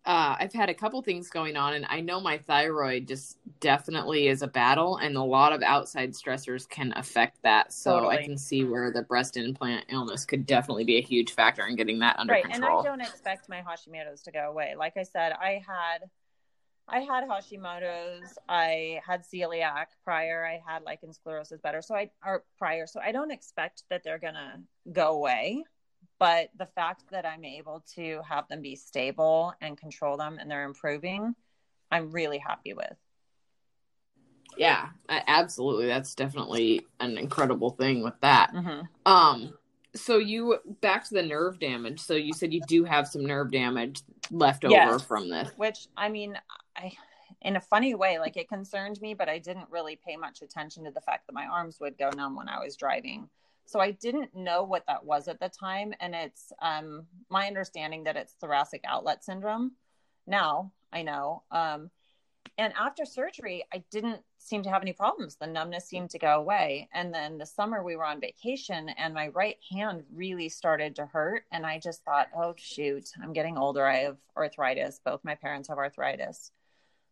uh, 0.07 0.37
I've 0.39 0.53
had 0.53 0.69
a 0.69 0.75
couple 0.75 1.03
things 1.03 1.29
going 1.29 1.57
on, 1.57 1.75
and 1.75 1.85
I 1.89 2.01
know 2.01 2.21
my 2.21 2.39
thyroid 2.39 3.09
just 3.09 3.39
definitely 3.59 4.29
is 4.29 4.43
a 4.43 4.47
battle, 4.47 4.99
and 4.99 5.17
a 5.17 5.23
lot 5.23 5.53
of 5.53 5.63
outside 5.63 6.13
stressors 6.13 6.69
can 6.69 6.93
affect 6.95 7.43
that. 7.43 7.73
So 7.73 7.97
totally. 7.97 8.19
I 8.19 8.23
can 8.23 8.39
see 8.39 8.63
where 8.63 8.93
the 8.93 9.03
breast 9.03 9.37
implant 9.37 9.87
illness 9.89 10.25
could 10.25 10.47
definitely 10.47 10.85
be 10.85 10.99
a 10.99 11.03
huge 11.03 11.33
factor 11.33 11.67
in 11.67 11.75
getting 11.75 11.99
that 11.99 12.19
under 12.21 12.35
right. 12.35 12.45
control. 12.45 12.85
Right, 12.85 12.87
and 12.87 12.87
I 12.87 12.91
don't 12.91 13.01
expect 13.01 13.49
my 13.49 13.63
Hashimoto's 13.63 14.23
to 14.23 14.31
go 14.31 14.49
away. 14.49 14.75
Like 14.79 14.97
I 14.97 15.03
said, 15.03 15.33
I 15.33 15.61
had 15.67 16.09
I 16.89 17.01
had 17.01 17.25
Hashimoto's. 17.25 18.39
I 18.49 19.01
had 19.05 19.25
celiac 19.25 19.87
prior. 20.05 20.47
I 20.47 20.61
had 20.65 20.83
lichen 20.85 21.13
sclerosis 21.13 21.61
better. 21.61 21.83
So 21.83 21.95
I 21.95 22.11
or 22.25 22.45
prior. 22.59 22.87
So 22.87 23.01
I 23.01 23.13
don't 23.13 23.33
expect 23.33 23.83
that 23.91 24.03
they're 24.05 24.19
gonna 24.19 24.63
go 24.93 25.15
away. 25.15 25.65
But 26.19 26.51
the 26.57 26.67
fact 26.67 27.05
that 27.11 27.27
I'm 27.27 27.45
able 27.45 27.85
to 27.97 28.21
have 28.27 28.49
them 28.49 28.63
be 28.63 28.77
stable 28.77 29.53
and 29.61 29.77
control 29.77 30.17
them 30.17 30.39
and 30.41 30.51
they're 30.51 30.65
improving, 30.65 31.35
I'm 31.91 32.11
really 32.11 32.39
happy 32.39 32.73
with. 32.73 32.97
Yeah, 34.57 34.89
absolutely. 35.09 35.87
That's 35.87 36.15
definitely 36.15 36.87
an 37.01 37.19
incredible 37.19 37.71
thing 37.71 38.03
with 38.03 38.19
that. 38.23 38.55
Mm-hmm. 38.55 39.13
Um, 39.13 39.55
so 39.95 40.19
you 40.19 40.59
back 40.81 41.05
to 41.09 41.15
the 41.15 41.23
nerve 41.23 41.59
damage. 41.59 42.01
So 42.01 42.15
you 42.15 42.33
said 42.33 42.55
you 42.55 42.63
do 42.67 42.85
have 42.85 43.09
some 43.09 43.25
nerve 43.27 43.51
damage 43.51 44.01
left 44.31 44.65
yes. 44.67 44.89
over 44.89 44.99
from 44.99 45.29
this. 45.29 45.51
Which 45.57 45.89
I 45.97 46.09
mean, 46.09 46.39
I 46.77 46.93
in 47.43 47.57
a 47.57 47.61
funny 47.61 47.95
way, 47.95 48.19
like 48.19 48.37
it 48.37 48.49
concerned 48.49 49.01
me, 49.01 49.15
but 49.15 49.29
I 49.29 49.39
didn't 49.39 49.71
really 49.71 49.97
pay 49.97 50.17
much 50.17 50.43
attention 50.43 50.85
to 50.85 50.91
the 50.91 51.01
fact 51.01 51.27
that 51.27 51.35
my 51.35 51.47
arms 51.47 51.79
would 51.81 51.99
go 51.99 52.11
numb 52.11 52.37
when 52.37 52.49
I 52.49 52.63
was 52.63 52.77
driving. 52.77 53.29
So 53.67 53.81
I 53.81 53.91
didn't 53.91 54.35
know 54.35 54.63
what 54.63 54.87
that 54.87 55.05
was 55.05 55.29
at 55.29 55.41
the 55.41 55.49
time. 55.49 55.93
And 56.01 56.15
it's 56.15 56.53
um, 56.63 57.07
my 57.29 57.47
understanding 57.47 58.05
that 58.05 58.17
it's 58.17 58.35
thoracic 58.35 58.85
outlet 58.87 59.25
syndrome. 59.25 59.73
Now 60.27 60.73
I 60.93 61.03
know. 61.03 61.43
Um, 61.51 61.91
and 62.59 62.73
after 62.79 63.05
surgery, 63.05 63.65
I 63.75 63.83
didn't 63.91 64.21
seem 64.39 64.63
to 64.63 64.71
have 64.71 64.81
any 64.81 64.93
problems. 64.93 65.37
The 65.37 65.49
numbness 65.49 65.89
seemed 65.89 66.11
to 66.11 66.19
go 66.19 66.39
away. 66.39 66.89
And 66.95 67.13
then 67.13 67.39
the 67.39 67.45
summer 67.45 67.83
we 67.83 67.97
were 67.97 68.07
on 68.07 68.21
vacation 68.21 68.89
and 68.91 69.13
my 69.13 69.29
right 69.29 69.59
hand 69.71 70.05
really 70.15 70.49
started 70.49 70.97
to 70.97 71.07
hurt. 71.07 71.45
And 71.51 71.67
I 71.67 71.81
just 71.81 72.05
thought, 72.05 72.29
oh, 72.35 72.55
shoot, 72.57 73.11
I'm 73.23 73.33
getting 73.33 73.59
older. 73.59 73.85
I 73.85 73.99
have 73.99 74.17
arthritis. 74.37 75.01
Both 75.05 75.25
my 75.25 75.35
parents 75.35 75.69
have 75.69 75.79
arthritis 75.79 76.53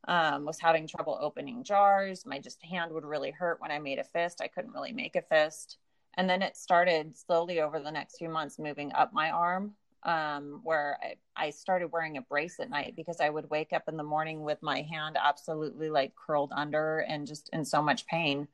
um, 0.07 0.45
was 0.45 0.61
having 0.61 0.87
trouble 0.87 1.19
opening 1.21 1.65
jars. 1.65 2.27
My 2.27 2.39
just 2.39 2.63
hand 2.63 2.93
would 2.93 3.05
really 3.05 3.31
hurt 3.31 3.61
when 3.61 3.71
I 3.71 3.79
made 3.79 3.99
a 3.99 4.05
fist. 4.05 4.41
I 4.43 4.49
couldn't 4.49 4.73
really 4.73 4.93
make 4.93 5.17
a 5.17 5.23
fist. 5.23 5.79
And 6.17 6.29
then 6.29 6.43
it 6.43 6.57
started 6.57 7.17
slowly 7.17 7.61
over 7.61 7.81
the 7.81 7.91
next 7.91 8.19
few 8.19 8.29
months 8.29 8.59
moving 8.59 8.93
up 8.93 9.13
my 9.13 9.31
arm, 9.31 9.73
um, 10.05 10.61
where 10.63 10.99
I, 11.03 11.47
I 11.47 11.51
started 11.51 11.91
wearing 11.93 12.17
a 12.17 12.23
brace 12.23 12.61
at 12.61 12.71
night 12.71 12.95
because 12.97 13.21
I 13.21 13.31
would 13.31 13.51
wake 13.51 13.73
up 13.73 13.89
in 13.89 13.97
the 13.97 14.05
morning 14.05 14.45
with 14.45 14.63
my 14.63 14.83
hand 14.83 15.17
absolutely 15.21 15.91
like 15.91 16.15
curled 16.15 16.53
under 16.55 16.99
and 17.01 17.27
just 17.27 17.49
in 17.53 17.65
so 17.65 17.83
much 17.83 18.07
pain. 18.07 18.47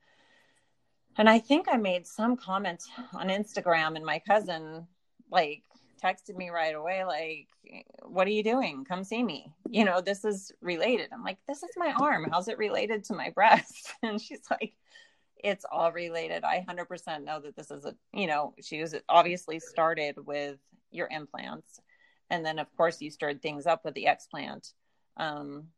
And 1.19 1.29
I 1.29 1.39
think 1.39 1.67
I 1.69 1.77
made 1.77 2.07
some 2.07 2.37
comments 2.37 2.89
on 3.13 3.29
Instagram, 3.29 3.97
and 3.97 4.05
my 4.07 4.21
cousin 4.21 4.87
like 5.31 5.65
texted 6.03 6.37
me 6.37 6.51
right 6.51 6.75
away, 6.75 7.05
like, 7.05 7.49
what 8.03 8.27
are 8.27 8.31
you 8.31 8.43
doing? 8.43 8.85
Come 8.85 9.05
see 9.05 9.23
me. 9.23 9.53
You 9.69 9.85
know, 9.85 10.01
this 10.01 10.25
is 10.25 10.53
related. 10.61 11.09
I'm 11.13 11.23
like, 11.23 11.39
this 11.47 11.63
is 11.63 11.71
my 11.77 11.93
arm. 12.01 12.29
How's 12.31 12.49
it 12.49 12.59
related 12.59 13.05
to 13.05 13.15
my 13.15 13.31
breast? 13.31 13.93
And 14.03 14.21
she's 14.21 14.43
like, 14.51 14.75
it's 15.37 15.65
all 15.71 15.93
related. 15.93 16.45
I 16.45 16.65
100% 16.69 17.25
know 17.25 17.41
that 17.41 17.57
this 17.57 17.71
is 17.71 17.85
a, 17.85 17.95
you 18.13 18.27
know, 18.27 18.55
she 18.63 18.81
was 18.81 18.95
obviously 19.09 19.61
started 19.61 20.17
with 20.27 20.59
your 20.91 21.09
implants. 21.11 21.81
And 22.31 22.45
then, 22.45 22.59
of 22.59 22.75
course, 22.77 23.01
you 23.01 23.11
stirred 23.11 23.43
things 23.43 23.67
up 23.67 23.85
with 23.85 23.95
the 23.95 24.09
explant. 24.09 24.73
Um, 25.17 25.69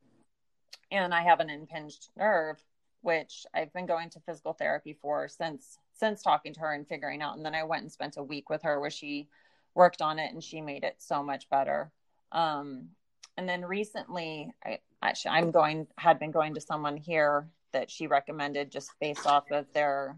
and 0.91 1.15
I 1.15 1.23
have 1.23 1.41
an 1.41 1.51
impinged 1.51 2.11
nerve, 2.17 2.63
which 3.01 3.47
I've 3.55 3.73
been 3.73 3.87
going 3.87 4.11
to 4.11 4.21
physical 4.21 4.53
therapy 4.53 4.97
for 5.01 5.29
since 5.29 5.79
since 5.95 6.23
talking 6.23 6.53
to 6.55 6.61
her 6.61 6.73
and 6.73 6.87
figuring 6.87 7.23
out. 7.23 7.37
And 7.37 7.45
then 7.45 7.55
I 7.55 7.65
went 7.65 7.83
and 7.83 7.93
spent 7.93 8.17
a 8.17 8.23
week 8.23 8.51
with 8.51 8.63
her 8.63 8.81
where 8.81 8.91
she 8.91 9.29
worked 9.75 10.03
on 10.03 10.19
it 10.19 10.33
and 10.33 10.43
she 10.43 10.61
made 10.61 10.85
it 10.85 10.97
so 10.99 11.23
much 11.23 11.49
better. 11.49 11.91
Um, 12.31 12.89
and 13.37 13.49
then 13.49 13.65
recently, 13.65 14.53
I 14.65 14.79
actually 15.03 15.33
I'm 15.33 15.51
going 15.51 15.87
had 15.97 16.19
been 16.19 16.31
going 16.31 16.55
to 16.55 16.61
someone 16.61 16.97
here 16.97 17.49
that 17.73 17.91
she 17.91 18.07
recommended 18.07 18.71
just 18.71 18.91
based 19.01 19.27
off 19.27 19.51
of 19.51 19.67
their 19.73 20.17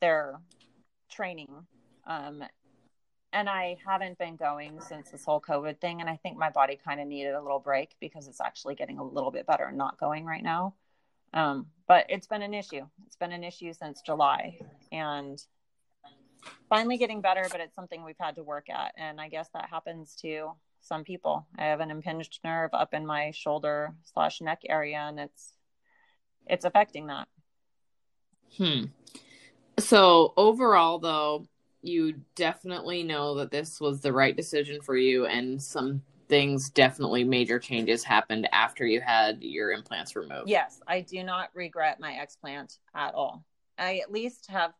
their 0.00 0.40
training. 1.10 1.66
Um, 2.06 2.44
and 3.32 3.48
I 3.48 3.76
haven't 3.84 4.18
been 4.18 4.36
going 4.36 4.80
since 4.80 5.10
this 5.10 5.24
whole 5.24 5.40
COVID 5.40 5.80
thing. 5.80 6.00
And 6.00 6.08
I 6.08 6.16
think 6.16 6.36
my 6.38 6.50
body 6.50 6.78
kind 6.82 7.00
of 7.00 7.08
needed 7.08 7.34
a 7.34 7.42
little 7.42 7.58
break 7.58 7.96
because 8.00 8.28
it's 8.28 8.40
actually 8.40 8.76
getting 8.76 8.98
a 8.98 9.04
little 9.04 9.32
bit 9.32 9.46
better 9.46 9.64
and 9.64 9.76
not 9.76 9.98
going 9.98 10.24
right 10.24 10.42
now. 10.42 10.74
Um, 11.32 11.66
but 11.88 12.06
it's 12.08 12.28
been 12.28 12.42
an 12.42 12.54
issue. 12.54 12.86
It's 13.06 13.16
been 13.16 13.32
an 13.32 13.42
issue 13.42 13.72
since 13.72 14.02
July. 14.02 14.58
And 14.92 15.42
finally 16.68 16.98
getting 16.98 17.20
better, 17.20 17.46
but 17.50 17.60
it's 17.60 17.74
something 17.74 18.04
we've 18.04 18.16
had 18.18 18.36
to 18.36 18.42
work 18.42 18.68
at. 18.70 18.92
And 18.96 19.20
I 19.20 19.28
guess 19.28 19.48
that 19.54 19.68
happens 19.70 20.16
to 20.22 20.52
some 20.80 21.04
people. 21.04 21.46
I 21.58 21.64
have 21.64 21.80
an 21.80 21.90
impinged 21.90 22.40
nerve 22.44 22.70
up 22.72 22.94
in 22.94 23.06
my 23.06 23.30
shoulder 23.32 23.94
slash 24.02 24.40
neck 24.40 24.62
area, 24.68 24.98
and 24.98 25.18
it's 25.18 25.54
it's 26.46 26.64
affecting 26.64 27.06
that. 27.06 27.28
Hmm. 28.58 28.84
So 29.78 30.34
overall, 30.36 30.98
though, 30.98 31.46
you 31.82 32.14
definitely 32.34 33.02
know 33.02 33.34
that 33.36 33.50
this 33.50 33.80
was 33.80 34.00
the 34.00 34.12
right 34.12 34.36
decision 34.36 34.80
for 34.80 34.96
you, 34.96 35.26
and 35.26 35.60
some 35.60 36.02
things 36.28 36.70
definitely 36.70 37.24
major 37.24 37.58
changes 37.58 38.02
happened 38.02 38.48
after 38.52 38.86
you 38.86 39.00
had 39.00 39.42
your 39.42 39.72
implants 39.72 40.16
removed. 40.16 40.48
Yes, 40.48 40.80
I 40.86 41.00
do 41.00 41.22
not 41.22 41.50
regret 41.54 42.00
my 42.00 42.12
explant 42.12 42.78
at 42.94 43.14
all. 43.14 43.44
I 43.78 43.98
at 43.98 44.12
least 44.12 44.46
have 44.50 44.72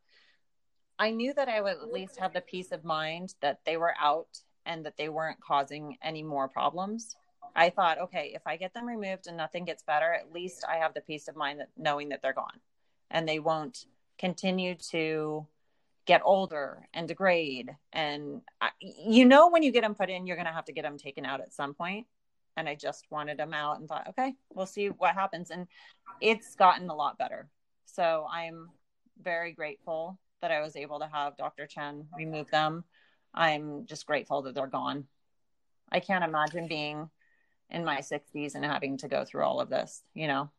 I 0.99 1.11
knew 1.11 1.34
that 1.34 1.49
I 1.49 1.61
would 1.61 1.72
at 1.72 1.92
least 1.92 2.18
have 2.18 2.32
the 2.32 2.40
peace 2.40 2.72
of 2.72 2.84
mind 2.84 3.34
that 3.40 3.61
they 3.64 3.76
were 3.76 3.95
out 4.01 4.38
and 4.64 4.86
that 4.86 4.97
they 4.97 5.09
weren't 5.09 5.40
causing 5.40 5.97
any 6.03 6.22
more 6.22 6.49
problems. 6.49 7.16
I 7.57 7.70
thought, 7.70 7.99
okay, 7.99 8.32
if 8.34 8.42
I 8.47 8.57
get 8.57 8.74
them 8.74 8.86
removed 8.86 9.26
and 9.26 9.36
nothing 9.36 9.64
gets 9.64 9.82
better, 9.82 10.12
at 10.12 10.32
least 10.32 10.64
I 10.68 10.76
have 10.76 10.95
the 10.95 11.01
peace 11.01 11.28
of 11.28 11.36
mind 11.36 11.61
that 11.61 11.68
knowing 11.76 12.09
that 12.09 12.22
they're 12.22 12.32
gone 12.32 12.61
and 13.11 13.28
they 13.28 13.38
won't 13.38 13.86
continue 14.18 14.74
to 14.90 15.47
get 16.07 16.22
older 16.24 16.88
and 16.92 17.09
degrade. 17.09 17.70
And 17.92 18.42
I, 18.61 18.70
you 18.80 19.24
know, 19.24 19.51
when 19.51 19.62
you 19.62 19.72
get 19.72 19.82
them 19.82 19.95
put 19.95 20.11
in, 20.11 20.26
you're 20.26 20.36
going 20.36 20.47
to 20.47 20.53
have 20.53 20.66
to 20.66 20.72
get 20.72 20.82
them 20.82 20.99
taken 20.99 21.24
out 21.24 21.40
at 21.40 21.53
some 21.53 21.74
point. 21.74 22.07
And 22.57 22.68
I 22.68 22.74
just 22.74 23.07
wanted 23.11 23.36
them 23.36 23.53
out 23.53 23.80
and 23.80 23.88
thought, 23.88 24.09
okay, 24.11 24.34
we'll 24.53 24.66
see 24.66 24.88
what 24.88 25.14
happens. 25.14 25.51
And 25.51 25.66
it's 26.20 26.55
gotten 26.55 26.88
a 26.88 26.95
lot 26.95 27.18
better. 27.18 27.49
So 27.86 28.26
I'm 28.30 28.70
very 29.22 29.53
grateful 29.53 30.18
that 30.45 30.53
I 30.53 30.61
was 30.61 30.76
able 30.76 30.99
to 30.99 31.07
have 31.07 31.38
Dr. 31.38 31.66
Chun 31.66 32.07
remove 32.14 32.51
them. 32.51 32.84
I'm 33.32 33.86
just 33.86 34.07
grateful 34.07 34.42
that 34.42 34.55
they're 34.55 34.66
gone. 34.66 35.07
I 35.90 36.01
can't 36.01 36.22
imagine 36.22 36.68
being 36.68 37.09
in 37.70 37.82
my 37.82 38.01
60s 38.01 38.55
and 38.55 38.62
having 38.62 38.99
to 38.99 39.09
go 39.09 39.24
through 39.24 39.42
all 39.42 39.62
of 39.62 39.70
this, 39.70 40.03
you 40.12 40.26
know? 40.26 40.51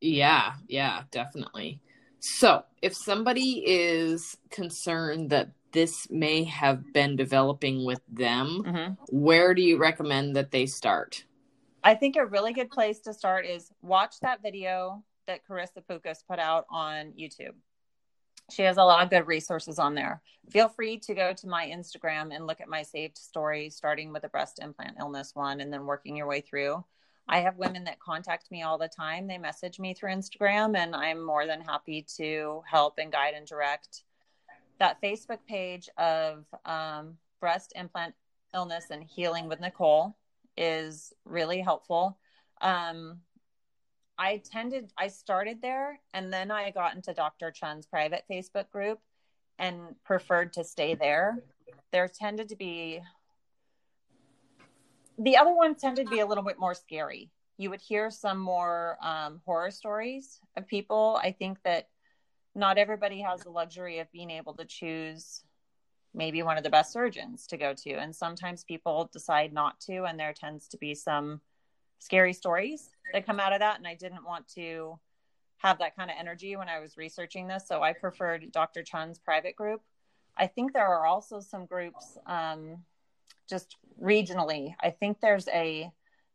Yeah, 0.00 0.54
yeah, 0.66 1.02
definitely. 1.12 1.80
So, 2.18 2.64
if 2.82 2.96
somebody 2.96 3.62
is 3.64 4.36
concerned 4.50 5.30
that 5.30 5.52
this 5.70 6.10
may 6.10 6.42
have 6.42 6.92
been 6.92 7.14
developing 7.14 7.84
with 7.84 8.00
them, 8.08 8.64
mm-hmm. 8.66 8.92
where 9.16 9.54
do 9.54 9.62
you 9.62 9.78
recommend 9.78 10.34
that 10.34 10.50
they 10.50 10.66
start? 10.66 11.24
I 11.84 11.94
think 11.94 12.16
a 12.16 12.26
really 12.26 12.52
good 12.52 12.70
place 12.70 12.98
to 13.02 13.14
start 13.14 13.46
is 13.46 13.70
watch 13.82 14.18
that 14.22 14.42
video 14.42 15.04
that 15.28 15.46
Karissa 15.48 15.80
Pukas 15.88 16.26
put 16.28 16.40
out 16.40 16.66
on 16.70 17.12
YouTube. 17.12 17.54
She 18.50 18.62
has 18.62 18.76
a 18.76 18.84
lot 18.84 19.02
of 19.02 19.10
good 19.10 19.26
resources 19.26 19.78
on 19.78 19.94
there. 19.94 20.22
Feel 20.50 20.68
free 20.68 20.98
to 20.98 21.14
go 21.14 21.32
to 21.32 21.46
my 21.46 21.66
Instagram 21.66 22.34
and 22.34 22.46
look 22.46 22.60
at 22.60 22.68
my 22.68 22.82
saved 22.82 23.16
stories, 23.16 23.76
starting 23.76 24.12
with 24.12 24.22
the 24.22 24.28
breast 24.28 24.58
implant 24.60 24.96
illness 24.98 25.34
one 25.34 25.60
and 25.60 25.72
then 25.72 25.86
working 25.86 26.16
your 26.16 26.26
way 26.26 26.40
through. 26.40 26.84
I 27.28 27.38
have 27.40 27.58
women 27.58 27.84
that 27.84 28.00
contact 28.00 28.50
me 28.50 28.62
all 28.62 28.76
the 28.76 28.88
time. 28.88 29.28
They 29.28 29.38
message 29.38 29.78
me 29.78 29.94
through 29.94 30.10
Instagram, 30.10 30.76
and 30.76 30.96
I'm 30.96 31.24
more 31.24 31.46
than 31.46 31.60
happy 31.60 32.04
to 32.16 32.62
help 32.68 32.98
and 32.98 33.12
guide 33.12 33.34
and 33.34 33.46
direct. 33.46 34.02
That 34.80 35.00
Facebook 35.00 35.38
page 35.48 35.88
of 35.96 36.44
um, 36.64 37.18
breast 37.40 37.72
implant 37.76 38.14
illness 38.52 38.86
and 38.90 39.04
healing 39.04 39.48
with 39.48 39.60
Nicole 39.60 40.16
is 40.56 41.12
really 41.24 41.60
helpful. 41.60 42.18
Um, 42.60 43.20
I 44.20 44.42
tended, 44.44 44.92
I 44.98 45.08
started 45.08 45.62
there 45.62 45.98
and 46.12 46.30
then 46.30 46.50
I 46.50 46.70
got 46.72 46.94
into 46.94 47.14
Dr. 47.14 47.50
Chun's 47.50 47.86
private 47.86 48.24
Facebook 48.30 48.68
group 48.70 49.00
and 49.58 49.94
preferred 50.04 50.52
to 50.52 50.62
stay 50.62 50.94
there. 50.94 51.38
There 51.90 52.06
tended 52.06 52.50
to 52.50 52.56
be, 52.56 53.00
the 55.18 55.38
other 55.38 55.54
one 55.54 55.74
tended 55.74 56.06
to 56.06 56.10
be 56.10 56.20
a 56.20 56.26
little 56.26 56.44
bit 56.44 56.58
more 56.58 56.74
scary. 56.74 57.30
You 57.56 57.70
would 57.70 57.80
hear 57.80 58.10
some 58.10 58.38
more 58.38 58.98
um, 59.02 59.40
horror 59.46 59.70
stories 59.70 60.38
of 60.54 60.66
people. 60.66 61.18
I 61.22 61.32
think 61.32 61.56
that 61.64 61.88
not 62.54 62.76
everybody 62.76 63.22
has 63.22 63.40
the 63.40 63.50
luxury 63.50 64.00
of 64.00 64.12
being 64.12 64.30
able 64.30 64.52
to 64.54 64.66
choose 64.66 65.44
maybe 66.12 66.42
one 66.42 66.58
of 66.58 66.62
the 66.62 66.70
best 66.70 66.92
surgeons 66.92 67.46
to 67.46 67.56
go 67.56 67.72
to. 67.72 67.92
And 67.94 68.14
sometimes 68.14 68.64
people 68.64 69.08
decide 69.14 69.54
not 69.54 69.80
to, 69.82 70.04
and 70.04 70.20
there 70.20 70.34
tends 70.34 70.68
to 70.68 70.76
be 70.76 70.94
some 70.94 71.40
scary 72.00 72.32
stories 72.32 72.90
that 73.12 73.26
come 73.26 73.40
out 73.40 73.52
of 73.52 73.60
that. 73.60 73.78
And 73.78 73.86
I 73.86 73.94
didn't 73.94 74.24
want 74.24 74.48
to 74.54 74.98
have 75.58 75.78
that 75.78 75.96
kind 75.96 76.10
of 76.10 76.16
energy 76.18 76.56
when 76.56 76.68
I 76.68 76.80
was 76.80 76.96
researching 76.96 77.46
this. 77.46 77.64
So 77.68 77.82
I 77.82 77.92
preferred 77.92 78.50
Dr. 78.52 78.82
Chun's 78.82 79.18
private 79.18 79.56
group. 79.56 79.82
I 80.36 80.46
think 80.46 80.72
there 80.72 80.86
are 80.86 81.06
also 81.06 81.40
some 81.40 81.66
groups 81.66 82.16
um, 82.26 82.78
just 83.48 83.76
regionally. 84.02 84.74
I 84.80 84.90
think 84.90 85.20
there's 85.20 85.48
a 85.48 85.90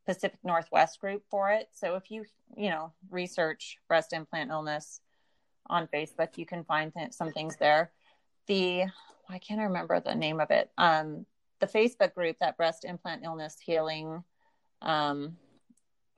Pacific 0.06 0.38
Northwest 0.44 1.00
group 1.00 1.24
for 1.30 1.52
it. 1.52 1.70
So 1.74 1.96
if 1.96 2.12
you, 2.12 2.26
you 2.56 2.70
know, 2.70 2.94
research 3.10 3.80
breast 3.88 4.14
implant 4.14 4.52
illness 4.52 5.02
on 5.68 5.88
Facebook, 5.88 6.38
you 6.38 6.46
can 6.46 6.64
find 6.64 6.94
th- 6.94 7.14
some 7.14 7.32
things 7.32 7.56
there. 7.58 7.92
The, 8.48 8.84
I 9.28 9.40
can't 9.40 9.62
remember 9.62 10.00
the 10.00 10.14
name 10.14 10.40
of 10.40 10.52
it. 10.52 10.70
Um, 10.78 11.26
the 11.60 11.66
Facebook 11.68 12.14
group, 12.14 12.38
that 12.40 12.58
breast 12.58 12.86
implant 12.86 13.24
illness 13.24 13.58
healing 13.60 14.24
um, 14.84 15.38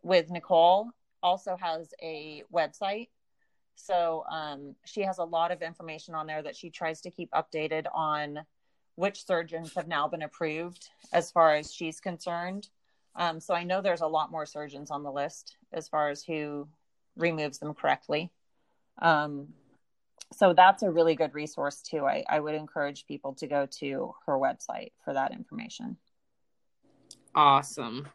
with 0.08 0.32
Nicole 0.32 0.90
also 1.22 1.58
has 1.60 1.94
a 2.02 2.44
website. 2.54 3.10
So 3.76 4.24
um, 4.32 4.76
she 4.86 5.02
has 5.02 5.18
a 5.18 5.24
lot 5.24 5.52
of 5.52 5.62
information 5.62 6.16
on 6.16 6.26
there 6.26 6.42
that 6.42 6.56
she 6.56 6.70
tries 6.70 7.02
to 7.02 7.12
keep 7.12 7.30
updated 7.32 7.86
on 7.94 8.40
which 8.96 9.26
surgeons 9.26 9.74
have 9.76 9.88
now 9.88 10.08
been 10.08 10.24
approved 10.24 10.90
as 11.12 11.30
far 11.30 11.56
as 11.56 11.72
she's 11.72 12.00
concerned. 12.00 12.70
Um, 13.16 13.40
so 13.40 13.54
I 13.54 13.64
know 13.64 13.82
there's 13.82 14.02
a 14.02 14.08
lot 14.08 14.32
more 14.32 14.46
surgeons 14.46 14.90
on 14.90 15.04
the 15.04 15.12
list 15.12 15.58
as 15.74 15.90
far 15.90 16.10
as 16.10 16.24
who 16.24 16.68
removes 17.18 17.60
them 17.60 17.74
correctly. 17.74 18.32
Um, 19.02 19.50
so 20.34 20.54
that's 20.54 20.84
a 20.84 20.90
really 20.90 21.16
good 21.16 21.34
resource 21.34 21.82
too. 21.82 22.06
I, 22.06 22.24
I 22.30 22.40
would 22.40 22.56
encourage 22.56 23.06
people 23.06 23.34
to 23.36 23.48
go 23.48 23.68
to 23.80 24.16
her 24.26 24.38
website 24.38 24.94
for 25.04 25.14
that 25.14 25.32
information. 25.34 25.98
Awesome. 27.36 28.08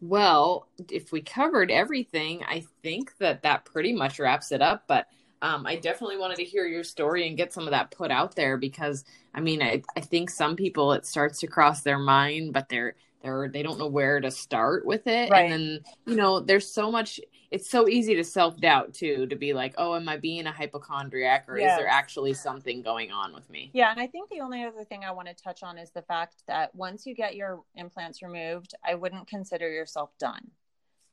Well, 0.00 0.68
if 0.90 1.12
we 1.12 1.22
covered 1.22 1.70
everything, 1.70 2.42
I 2.46 2.64
think 2.82 3.16
that 3.18 3.42
that 3.42 3.64
pretty 3.64 3.92
much 3.92 4.18
wraps 4.18 4.52
it 4.52 4.60
up. 4.60 4.84
But 4.86 5.06
um, 5.40 5.66
I 5.66 5.76
definitely 5.76 6.18
wanted 6.18 6.36
to 6.38 6.44
hear 6.44 6.66
your 6.66 6.84
story 6.84 7.26
and 7.26 7.36
get 7.36 7.52
some 7.52 7.64
of 7.64 7.70
that 7.70 7.90
put 7.90 8.10
out 8.10 8.34
there 8.34 8.56
because 8.56 9.04
I 9.34 9.40
mean, 9.40 9.62
I, 9.62 9.82
I 9.96 10.00
think 10.00 10.30
some 10.30 10.56
people 10.56 10.92
it 10.92 11.06
starts 11.06 11.40
to 11.40 11.46
cross 11.46 11.82
their 11.82 11.98
mind, 11.98 12.52
but 12.52 12.68
they're 12.68 12.94
they're 13.24 13.48
they 13.48 13.62
don't 13.62 13.78
know 13.78 13.88
where 13.88 14.20
to 14.20 14.30
start 14.30 14.84
with 14.84 15.06
it 15.06 15.30
right. 15.30 15.50
and 15.50 15.52
then 15.52 15.80
you 16.06 16.14
know 16.14 16.40
there's 16.40 16.70
so 16.70 16.92
much 16.92 17.18
it's 17.50 17.70
so 17.70 17.88
easy 17.88 18.14
to 18.14 18.24
self-doubt 18.24 18.92
too 18.94 19.26
to 19.26 19.36
be 19.36 19.52
like 19.52 19.74
oh 19.78 19.94
am 19.94 20.08
i 20.08 20.16
being 20.16 20.46
a 20.46 20.52
hypochondriac 20.52 21.44
or 21.48 21.58
yes. 21.58 21.72
is 21.72 21.78
there 21.78 21.88
actually 21.88 22.34
something 22.34 22.82
going 22.82 23.10
on 23.10 23.32
with 23.32 23.48
me? 23.50 23.70
Yeah 23.72 23.90
and 23.90 24.00
i 24.00 24.06
think 24.06 24.30
the 24.30 24.40
only 24.40 24.64
other 24.64 24.84
thing 24.84 25.04
i 25.04 25.10
want 25.10 25.28
to 25.28 25.34
touch 25.34 25.62
on 25.62 25.78
is 25.78 25.90
the 25.90 26.02
fact 26.02 26.42
that 26.46 26.74
once 26.74 27.06
you 27.06 27.14
get 27.14 27.36
your 27.36 27.62
implants 27.74 28.22
removed 28.22 28.74
i 28.84 28.94
wouldn't 28.94 29.26
consider 29.28 29.70
yourself 29.70 30.10
done. 30.18 30.50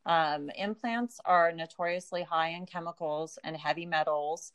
Um, 0.06 0.50
implants 0.58 1.20
are 1.26 1.52
notoriously 1.52 2.24
high 2.24 2.50
in 2.50 2.66
chemicals 2.66 3.38
and 3.44 3.56
heavy 3.56 3.86
metals. 3.86 4.52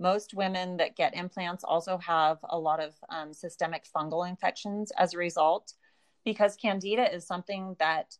Most 0.00 0.34
women 0.34 0.76
that 0.78 0.96
get 0.96 1.14
implants 1.14 1.64
also 1.64 1.98
have 1.98 2.38
a 2.48 2.58
lot 2.58 2.80
of 2.80 2.94
um, 3.08 3.32
systemic 3.32 3.84
fungal 3.84 4.28
infections 4.28 4.92
as 4.96 5.14
a 5.14 5.18
result 5.18 5.74
because 6.24 6.56
candida 6.56 7.12
is 7.14 7.26
something 7.26 7.76
that 7.78 8.16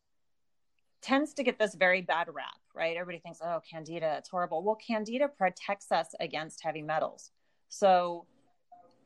tends 1.03 1.33
to 1.35 1.43
get 1.43 1.59
this 1.59 1.75
very 1.75 2.03
bad 2.03 2.29
rap, 2.33 2.59
right? 2.75 2.97
Everybody 2.97 3.21
thinks, 3.21 3.41
oh, 3.43 3.61
candida, 3.69 4.17
it's 4.19 4.29
horrible. 4.29 4.63
Well, 4.63 4.77
candida 4.77 5.29
protects 5.29 5.93
us 5.93 6.15
against 6.21 6.63
heavy 6.63 6.83
metals. 6.83 7.31
So 7.69 8.27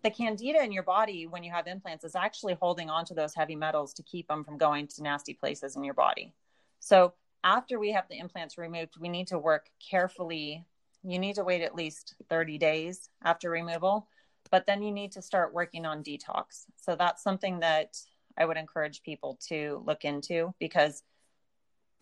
the 0.03 0.11
candida 0.11 0.63
in 0.63 0.73
your 0.73 0.83
body 0.83 1.27
when 1.27 1.45
you 1.45 1.53
have 1.53 1.67
implants 1.67 2.05
is 2.05 2.17
actually 2.17 2.55
holding 2.55 2.91
on 2.91 3.05
to 3.07 3.15
those 3.15 3.35
heavy 3.35 3.57
metals 3.57 3.93
to 3.95 4.03
keep 4.03 4.29
them 4.29 4.45
from 4.45 4.59
going 4.59 4.87
to 4.89 5.03
nasty 5.03 5.35
places 5.35 5.77
in 5.77 5.85
your 5.85 5.95
body. 5.95 6.33
So 6.81 7.13
after 7.45 7.79
we 7.79 7.93
have 7.93 8.09
the 8.09 8.19
implants 8.19 8.59
removed, 8.59 8.95
we 9.01 9.09
need 9.09 9.29
to 9.29 9.39
work 9.39 9.67
carefully. 9.91 10.65
You 11.05 11.19
need 11.19 11.37
to 11.37 11.45
wait 11.45 11.63
at 11.63 11.75
least 11.75 12.15
30 12.29 12.59
days 12.59 13.11
after 13.25 13.51
removal, 13.51 14.09
but 14.51 14.67
then 14.67 14.83
you 14.83 14.93
need 14.93 15.13
to 15.13 15.23
start 15.23 15.55
working 15.55 15.87
on 15.87 16.03
detox. 16.03 16.67
So 16.77 16.97
that's 16.97 17.23
something 17.23 17.61
that 17.61 17.97
I 18.37 18.45
would 18.45 18.57
encourage 18.57 19.03
people 19.03 19.39
to 19.49 19.83
look 19.87 20.05
into 20.05 20.55
because 20.59 21.03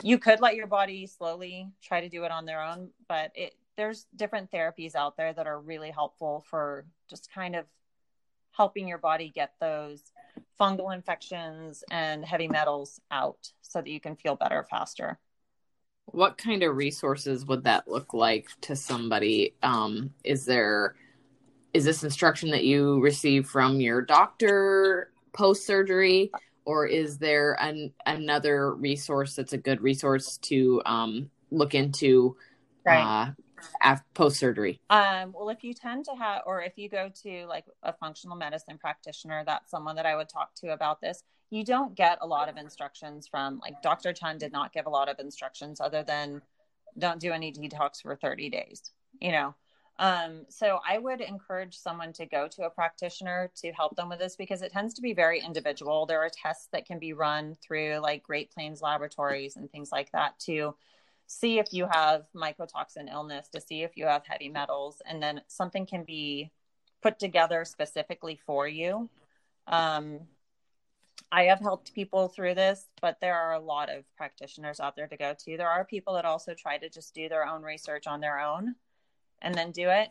you 0.02 0.18
could 0.18 0.40
let 0.40 0.54
your 0.54 0.66
body 0.66 1.06
slowly 1.06 1.68
try 1.82 2.00
to 2.00 2.08
do 2.08 2.24
it 2.24 2.30
on 2.30 2.46
their 2.46 2.62
own, 2.62 2.90
but 3.08 3.32
it 3.34 3.54
there's 3.76 4.06
different 4.14 4.50
therapies 4.50 4.94
out 4.94 5.16
there 5.16 5.32
that 5.32 5.46
are 5.46 5.58
really 5.58 5.90
helpful 5.90 6.44
for 6.50 6.84
just 7.08 7.32
kind 7.32 7.56
of 7.56 7.64
helping 8.52 8.86
your 8.86 8.98
body 8.98 9.32
get 9.34 9.54
those 9.58 10.12
fungal 10.60 10.94
infections 10.94 11.82
and 11.90 12.24
heavy 12.24 12.46
metals 12.46 13.00
out 13.10 13.50
so 13.62 13.80
that 13.80 13.88
you 13.88 13.98
can 13.98 14.16
feel 14.16 14.36
better 14.36 14.66
faster. 14.68 15.18
What 16.06 16.36
kind 16.36 16.62
of 16.62 16.76
resources 16.76 17.46
would 17.46 17.64
that 17.64 17.88
look 17.88 18.12
like 18.12 18.48
to 18.62 18.76
somebody? 18.76 19.54
Um, 19.62 20.12
is 20.24 20.44
there 20.44 20.96
is 21.72 21.84
this 21.84 22.02
instruction 22.02 22.50
that 22.50 22.64
you 22.64 23.00
receive 23.00 23.46
from 23.46 23.80
your 23.80 24.02
doctor 24.02 25.12
post 25.32 25.64
surgery 25.64 26.30
or 26.70 26.86
is 26.86 27.18
there 27.18 27.60
an, 27.60 27.92
another 28.06 28.72
resource 28.76 29.34
that's 29.34 29.52
a 29.52 29.58
good 29.58 29.80
resource 29.80 30.36
to 30.36 30.80
um, 30.86 31.28
look 31.50 31.74
into 31.74 32.36
right. 32.86 33.34
uh, 33.82 33.96
post 34.14 34.38
surgery? 34.38 34.80
Um, 34.88 35.34
well, 35.36 35.48
if 35.48 35.64
you 35.64 35.74
tend 35.74 36.04
to 36.04 36.12
have, 36.14 36.42
or 36.46 36.62
if 36.62 36.74
you 36.76 36.88
go 36.88 37.10
to 37.24 37.44
like 37.46 37.64
a 37.82 37.92
functional 37.92 38.36
medicine 38.36 38.78
practitioner, 38.78 39.42
that's 39.44 39.68
someone 39.68 39.96
that 39.96 40.06
I 40.06 40.14
would 40.14 40.28
talk 40.28 40.54
to 40.58 40.68
about 40.68 41.00
this. 41.00 41.24
You 41.50 41.64
don't 41.64 41.96
get 41.96 42.18
a 42.20 42.26
lot 42.26 42.48
of 42.48 42.56
instructions 42.56 43.26
from, 43.26 43.58
like, 43.58 43.82
Dr. 43.82 44.12
Chun 44.12 44.38
did 44.38 44.52
not 44.52 44.72
give 44.72 44.86
a 44.86 44.90
lot 44.90 45.08
of 45.08 45.18
instructions 45.18 45.80
other 45.80 46.04
than 46.04 46.40
don't 46.96 47.18
do 47.18 47.32
any 47.32 47.52
detox 47.52 48.00
for 48.00 48.14
30 48.14 48.48
days, 48.48 48.92
you 49.20 49.32
know. 49.32 49.56
Um, 50.00 50.46
so 50.48 50.80
I 50.88 50.96
would 50.96 51.20
encourage 51.20 51.76
someone 51.76 52.14
to 52.14 52.24
go 52.24 52.48
to 52.48 52.62
a 52.62 52.70
practitioner 52.70 53.52
to 53.56 53.70
help 53.72 53.96
them 53.96 54.08
with 54.08 54.18
this 54.18 54.34
because 54.34 54.62
it 54.62 54.72
tends 54.72 54.94
to 54.94 55.02
be 55.02 55.12
very 55.12 55.40
individual. 55.40 56.06
There 56.06 56.22
are 56.22 56.30
tests 56.30 56.68
that 56.72 56.86
can 56.86 56.98
be 56.98 57.12
run 57.12 57.54
through 57.60 57.98
like 57.98 58.22
Great 58.22 58.50
Plains 58.50 58.80
laboratories 58.80 59.56
and 59.56 59.70
things 59.70 59.92
like 59.92 60.10
that 60.12 60.38
to 60.40 60.74
see 61.26 61.58
if 61.58 61.74
you 61.74 61.86
have 61.86 62.24
mycotoxin 62.34 63.12
illness, 63.12 63.48
to 63.48 63.60
see 63.60 63.82
if 63.82 63.94
you 63.94 64.06
have 64.06 64.24
heavy 64.26 64.48
metals, 64.48 65.02
and 65.06 65.22
then 65.22 65.42
something 65.48 65.84
can 65.84 66.04
be 66.04 66.50
put 67.02 67.18
together 67.18 67.66
specifically 67.66 68.40
for 68.46 68.66
you. 68.66 69.10
Um, 69.66 70.20
I 71.30 71.42
have 71.44 71.60
helped 71.60 71.92
people 71.92 72.28
through 72.28 72.54
this, 72.54 72.86
but 73.02 73.18
there 73.20 73.36
are 73.36 73.52
a 73.52 73.60
lot 73.60 73.90
of 73.90 74.04
practitioners 74.16 74.80
out 74.80 74.96
there 74.96 75.08
to 75.08 75.16
go 75.18 75.34
to. 75.44 75.56
There 75.58 75.68
are 75.68 75.84
people 75.84 76.14
that 76.14 76.24
also 76.24 76.54
try 76.54 76.78
to 76.78 76.88
just 76.88 77.14
do 77.14 77.28
their 77.28 77.46
own 77.46 77.62
research 77.62 78.06
on 78.06 78.20
their 78.20 78.40
own 78.40 78.76
and 79.42 79.54
then 79.54 79.72
do 79.72 79.88
it. 79.88 80.08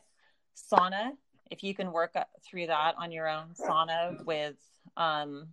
Sauna, 0.55 1.11
if 1.49 1.63
you 1.63 1.73
can 1.73 1.91
work 1.91 2.15
through 2.43 2.67
that 2.67 2.95
on 2.97 3.11
your 3.11 3.27
own, 3.27 3.53
sauna 3.59 4.23
with 4.25 4.57
um, 4.97 5.47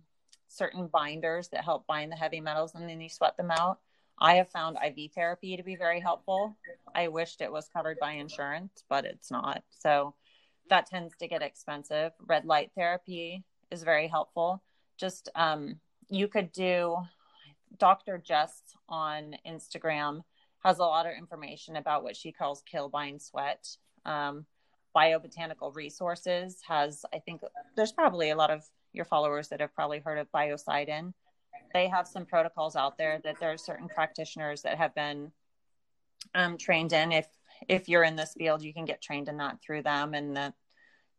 certain 0.47 0.87
binders 0.87 1.49
that 1.49 1.63
help 1.63 1.87
bind 1.87 2.11
the 2.11 2.15
heavy 2.15 2.39
metals 2.39 2.75
and 2.75 2.89
then 2.89 3.01
you 3.01 3.09
sweat 3.09 3.37
them 3.37 3.51
out. 3.51 3.79
I 4.19 4.35
have 4.35 4.49
found 4.49 4.77
IV 4.83 5.11
therapy 5.13 5.57
to 5.57 5.63
be 5.63 5.75
very 5.75 5.99
helpful. 5.99 6.57
I 6.95 7.07
wished 7.07 7.41
it 7.41 7.51
was 7.51 7.67
covered 7.67 7.97
by 7.99 8.13
insurance, 8.13 8.83
but 8.89 9.05
it's 9.05 9.29
not. 9.29 9.63
So 9.69 10.15
that 10.69 10.87
tends 10.87 11.15
to 11.17 11.27
get 11.27 11.43
expensive. 11.43 12.13
Red 12.25 12.45
light 12.45 12.71
therapy 12.75 13.43
is 13.69 13.83
very 13.83 14.07
helpful. 14.07 14.63
Just 14.97 15.29
um, 15.35 15.79
you 16.09 16.27
could 16.27 16.51
do 16.51 16.97
Dr. 17.77 18.17
Jess 18.17 18.61
on 18.89 19.35
Instagram 19.45 20.23
has 20.63 20.79
a 20.79 20.83
lot 20.83 21.05
of 21.05 21.13
information 21.17 21.75
about 21.75 22.03
what 22.03 22.15
she 22.15 22.31
calls 22.31 22.63
kill 22.69 22.89
bind 22.89 23.21
sweat. 23.21 23.67
Um, 24.05 24.45
biobotanical 24.95 25.75
resources 25.75 26.59
has 26.67 27.05
i 27.13 27.19
think 27.19 27.41
there's 27.75 27.91
probably 27.91 28.31
a 28.31 28.35
lot 28.35 28.49
of 28.49 28.63
your 28.97 29.05
followers 29.05 29.47
that 29.49 29.61
have 29.61 29.73
probably 29.73 29.99
heard 29.99 30.17
of 30.17 30.31
biocidin. 30.31 31.13
They 31.73 31.87
have 31.87 32.07
some 32.07 32.25
protocols 32.25 32.75
out 32.75 32.97
there 32.97 33.19
that 33.23 33.39
there 33.39 33.51
are 33.51 33.57
certain 33.57 33.87
practitioners 33.87 34.63
that 34.63 34.77
have 34.77 34.93
been 34.95 35.31
um, 36.35 36.57
trained 36.57 36.93
in. 36.93 37.11
If 37.11 37.27
if 37.67 37.89
you're 37.89 38.03
in 38.03 38.15
this 38.15 38.33
field 38.37 38.61
you 38.61 38.73
can 38.73 38.85
get 38.85 39.01
trained 39.01 39.29
in 39.29 39.37
that 39.37 39.61
through 39.61 39.83
them. 39.83 40.13
And 40.13 40.35
the, 40.35 40.53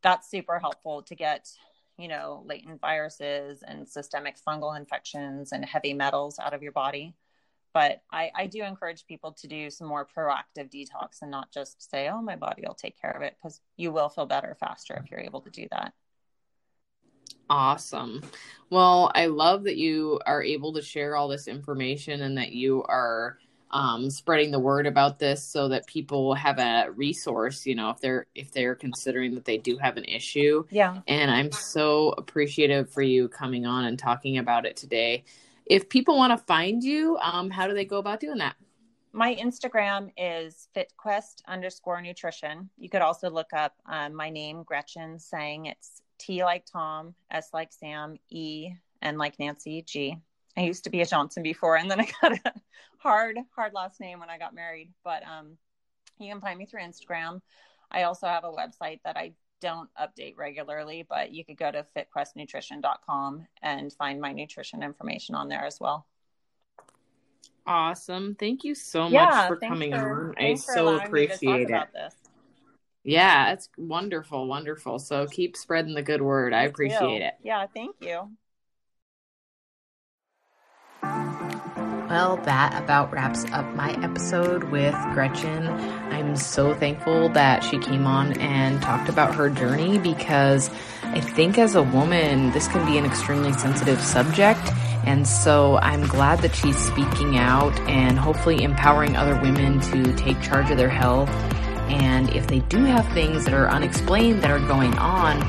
that's 0.02 0.30
super 0.30 0.58
helpful 0.58 1.02
to 1.02 1.14
get 1.14 1.48
you 1.96 2.08
know 2.08 2.42
latent 2.46 2.80
viruses 2.80 3.62
and 3.66 3.88
systemic 3.88 4.36
fungal 4.46 4.76
infections 4.76 5.52
and 5.52 5.64
heavy 5.64 5.94
metals 5.94 6.38
out 6.38 6.54
of 6.54 6.62
your 6.62 6.72
body 6.72 7.14
but 7.72 8.02
I, 8.10 8.30
I 8.34 8.46
do 8.46 8.62
encourage 8.62 9.06
people 9.06 9.32
to 9.32 9.46
do 9.46 9.70
some 9.70 9.86
more 9.86 10.06
proactive 10.06 10.70
detox 10.70 11.22
and 11.22 11.30
not 11.30 11.50
just 11.52 11.90
say, 11.90 12.08
oh, 12.08 12.22
my 12.22 12.36
body 12.36 12.64
will 12.66 12.74
take 12.74 13.00
care 13.00 13.10
of 13.10 13.22
it 13.22 13.36
because 13.36 13.60
you 13.76 13.92
will 13.92 14.08
feel 14.08 14.26
better 14.26 14.56
faster 14.58 15.00
if 15.02 15.10
you're 15.10 15.20
able 15.20 15.40
to 15.42 15.50
do 15.50 15.66
that. 15.70 15.92
Awesome. 17.50 18.22
Well, 18.70 19.10
I 19.14 19.26
love 19.26 19.64
that 19.64 19.76
you 19.76 20.20
are 20.26 20.42
able 20.42 20.74
to 20.74 20.82
share 20.82 21.16
all 21.16 21.28
this 21.28 21.48
information 21.48 22.22
and 22.22 22.36
that 22.36 22.52
you 22.52 22.82
are 22.84 23.38
um, 23.70 24.10
spreading 24.10 24.50
the 24.50 24.58
word 24.58 24.86
about 24.86 25.18
this 25.18 25.44
so 25.44 25.68
that 25.68 25.86
people 25.86 26.34
have 26.34 26.58
a 26.58 26.90
resource 26.90 27.66
you 27.66 27.74
know 27.74 27.90
if 27.90 28.00
they're 28.00 28.26
if 28.34 28.50
they're 28.50 28.74
considering 28.74 29.34
that 29.34 29.44
they 29.44 29.58
do 29.58 29.76
have 29.76 29.96
an 29.96 30.04
issue 30.04 30.64
yeah 30.70 30.98
and 31.06 31.30
i'm 31.30 31.52
so 31.52 32.14
appreciative 32.16 32.90
for 32.90 33.02
you 33.02 33.28
coming 33.28 33.66
on 33.66 33.84
and 33.84 33.98
talking 33.98 34.38
about 34.38 34.64
it 34.64 34.76
today 34.76 35.22
if 35.68 35.88
people 35.88 36.16
want 36.16 36.38
to 36.38 36.44
find 36.46 36.82
you, 36.82 37.18
um, 37.22 37.50
how 37.50 37.66
do 37.66 37.74
they 37.74 37.84
go 37.84 37.98
about 37.98 38.20
doing 38.20 38.38
that? 38.38 38.56
My 39.12 39.34
Instagram 39.34 40.10
is 40.16 40.68
fitquest 40.76 41.42
underscore 41.46 42.00
nutrition. 42.00 42.70
You 42.76 42.88
could 42.88 43.02
also 43.02 43.30
look 43.30 43.52
up 43.52 43.74
um, 43.86 44.14
my 44.14 44.30
name, 44.30 44.62
Gretchen, 44.62 45.18
Tseng 45.18 45.66
it's 45.66 46.02
T 46.18 46.44
like 46.44 46.66
Tom, 46.66 47.14
S 47.30 47.50
like 47.52 47.72
Sam, 47.72 48.16
E, 48.30 48.72
and 49.00 49.18
like 49.18 49.38
Nancy, 49.38 49.82
G. 49.82 50.16
I 50.56 50.62
used 50.62 50.84
to 50.84 50.90
be 50.90 51.00
a 51.00 51.06
Johnson 51.06 51.42
before, 51.42 51.76
and 51.76 51.90
then 51.90 52.00
I 52.00 52.08
got 52.22 52.32
a 52.32 52.52
hard, 52.98 53.38
hard 53.54 53.72
last 53.72 54.00
name 54.00 54.20
when 54.20 54.30
I 54.30 54.38
got 54.38 54.54
married. 54.54 54.92
But 55.04 55.22
um, 55.26 55.56
you 56.18 56.30
can 56.30 56.40
find 56.40 56.58
me 56.58 56.66
through 56.66 56.82
Instagram. 56.82 57.40
I 57.90 58.02
also 58.02 58.26
have 58.26 58.44
a 58.44 58.52
website 58.52 59.00
that 59.04 59.16
I 59.16 59.32
don't 59.60 59.88
update 60.00 60.36
regularly, 60.36 61.06
but 61.08 61.32
you 61.32 61.44
could 61.44 61.56
go 61.56 61.70
to 61.70 61.86
fitquestnutrition.com 61.96 63.46
and 63.62 63.92
find 63.92 64.20
my 64.20 64.32
nutrition 64.32 64.82
information 64.82 65.34
on 65.34 65.48
there 65.48 65.64
as 65.64 65.78
well. 65.80 66.06
Awesome. 67.66 68.34
Thank 68.34 68.64
you 68.64 68.74
so 68.74 69.08
yeah, 69.08 69.26
much 69.26 69.46
for 69.48 69.56
coming 69.56 69.92
for, 69.92 70.30
on. 70.30 70.34
I 70.38 70.54
so 70.54 70.96
appreciate 70.96 71.70
it. 71.70 71.88
Yeah, 73.04 73.52
it's 73.52 73.68
wonderful, 73.76 74.46
wonderful. 74.46 74.98
So 74.98 75.26
keep 75.26 75.56
spreading 75.56 75.94
the 75.94 76.02
good 76.02 76.22
word. 76.22 76.52
I 76.52 76.64
appreciate 76.64 77.22
it. 77.22 77.34
Yeah, 77.42 77.66
thank 77.66 77.96
you. 78.00 78.30
Well, 82.08 82.38
that 82.44 82.82
about 82.82 83.12
wraps 83.12 83.44
up 83.52 83.66
my 83.74 83.92
episode 84.02 84.64
with 84.64 84.94
Gretchen. 85.12 85.68
I'm 85.68 86.36
so 86.36 86.74
thankful 86.74 87.28
that 87.30 87.62
she 87.62 87.78
came 87.78 88.06
on 88.06 88.32
and 88.40 88.80
talked 88.80 89.10
about 89.10 89.34
her 89.34 89.50
journey 89.50 89.98
because 89.98 90.70
I 91.02 91.20
think 91.20 91.58
as 91.58 91.74
a 91.74 91.82
woman, 91.82 92.50
this 92.52 92.66
can 92.66 92.86
be 92.90 92.96
an 92.96 93.04
extremely 93.04 93.52
sensitive 93.52 94.00
subject. 94.00 94.60
And 95.04 95.28
so 95.28 95.76
I'm 95.82 96.06
glad 96.06 96.38
that 96.40 96.54
she's 96.54 96.78
speaking 96.78 97.36
out 97.36 97.78
and 97.80 98.18
hopefully 98.18 98.62
empowering 98.62 99.14
other 99.14 99.38
women 99.42 99.78
to 99.80 100.10
take 100.16 100.40
charge 100.40 100.70
of 100.70 100.78
their 100.78 100.88
health. 100.88 101.28
And 101.90 102.30
if 102.30 102.46
they 102.46 102.60
do 102.60 102.84
have 102.84 103.06
things 103.12 103.44
that 103.44 103.52
are 103.52 103.68
unexplained 103.68 104.40
that 104.40 104.50
are 104.50 104.66
going 104.66 104.96
on, 104.96 105.40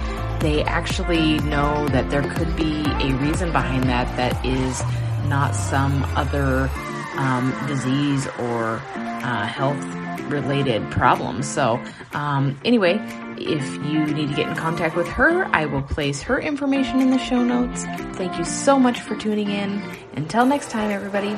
they 0.41 0.64
actually 0.64 1.39
know 1.39 1.88
that 1.88 2.10
there 2.10 2.24
could 2.34 2.53
be 2.57 2.84
a 2.86 3.16
reason 3.16 3.53
behind 3.53 3.86
that 3.86 4.14
that 4.18 4.45
is 4.45 4.84
not 5.28 5.55
some 5.55 6.03
other 6.15 6.70
um, 7.15 7.53
disease 7.67 8.28
or 8.39 8.82
uh, 8.95 9.45
health 9.45 9.84
related 10.30 10.89
problem. 10.91 11.41
So, 11.43 11.82
um, 12.13 12.59
anyway, 12.63 12.99
if 13.38 13.63
you 13.86 14.05
need 14.05 14.30
to 14.30 14.36
get 14.36 14.49
in 14.49 14.55
contact 14.55 14.95
with 14.95 15.07
her, 15.07 15.45
I 15.45 15.65
will 15.65 15.82
place 15.82 16.22
her 16.24 16.39
information 16.39 17.01
in 17.01 17.09
the 17.09 17.17
show 17.17 17.43
notes. 17.43 17.84
Thank 18.15 18.38
you 18.38 18.45
so 18.45 18.80
much 18.80 18.99
for 18.99 19.15
tuning 19.15 19.49
in. 19.49 19.82
Until 20.13 20.45
next 20.45 20.70
time, 20.70 20.91
everybody. 20.91 21.38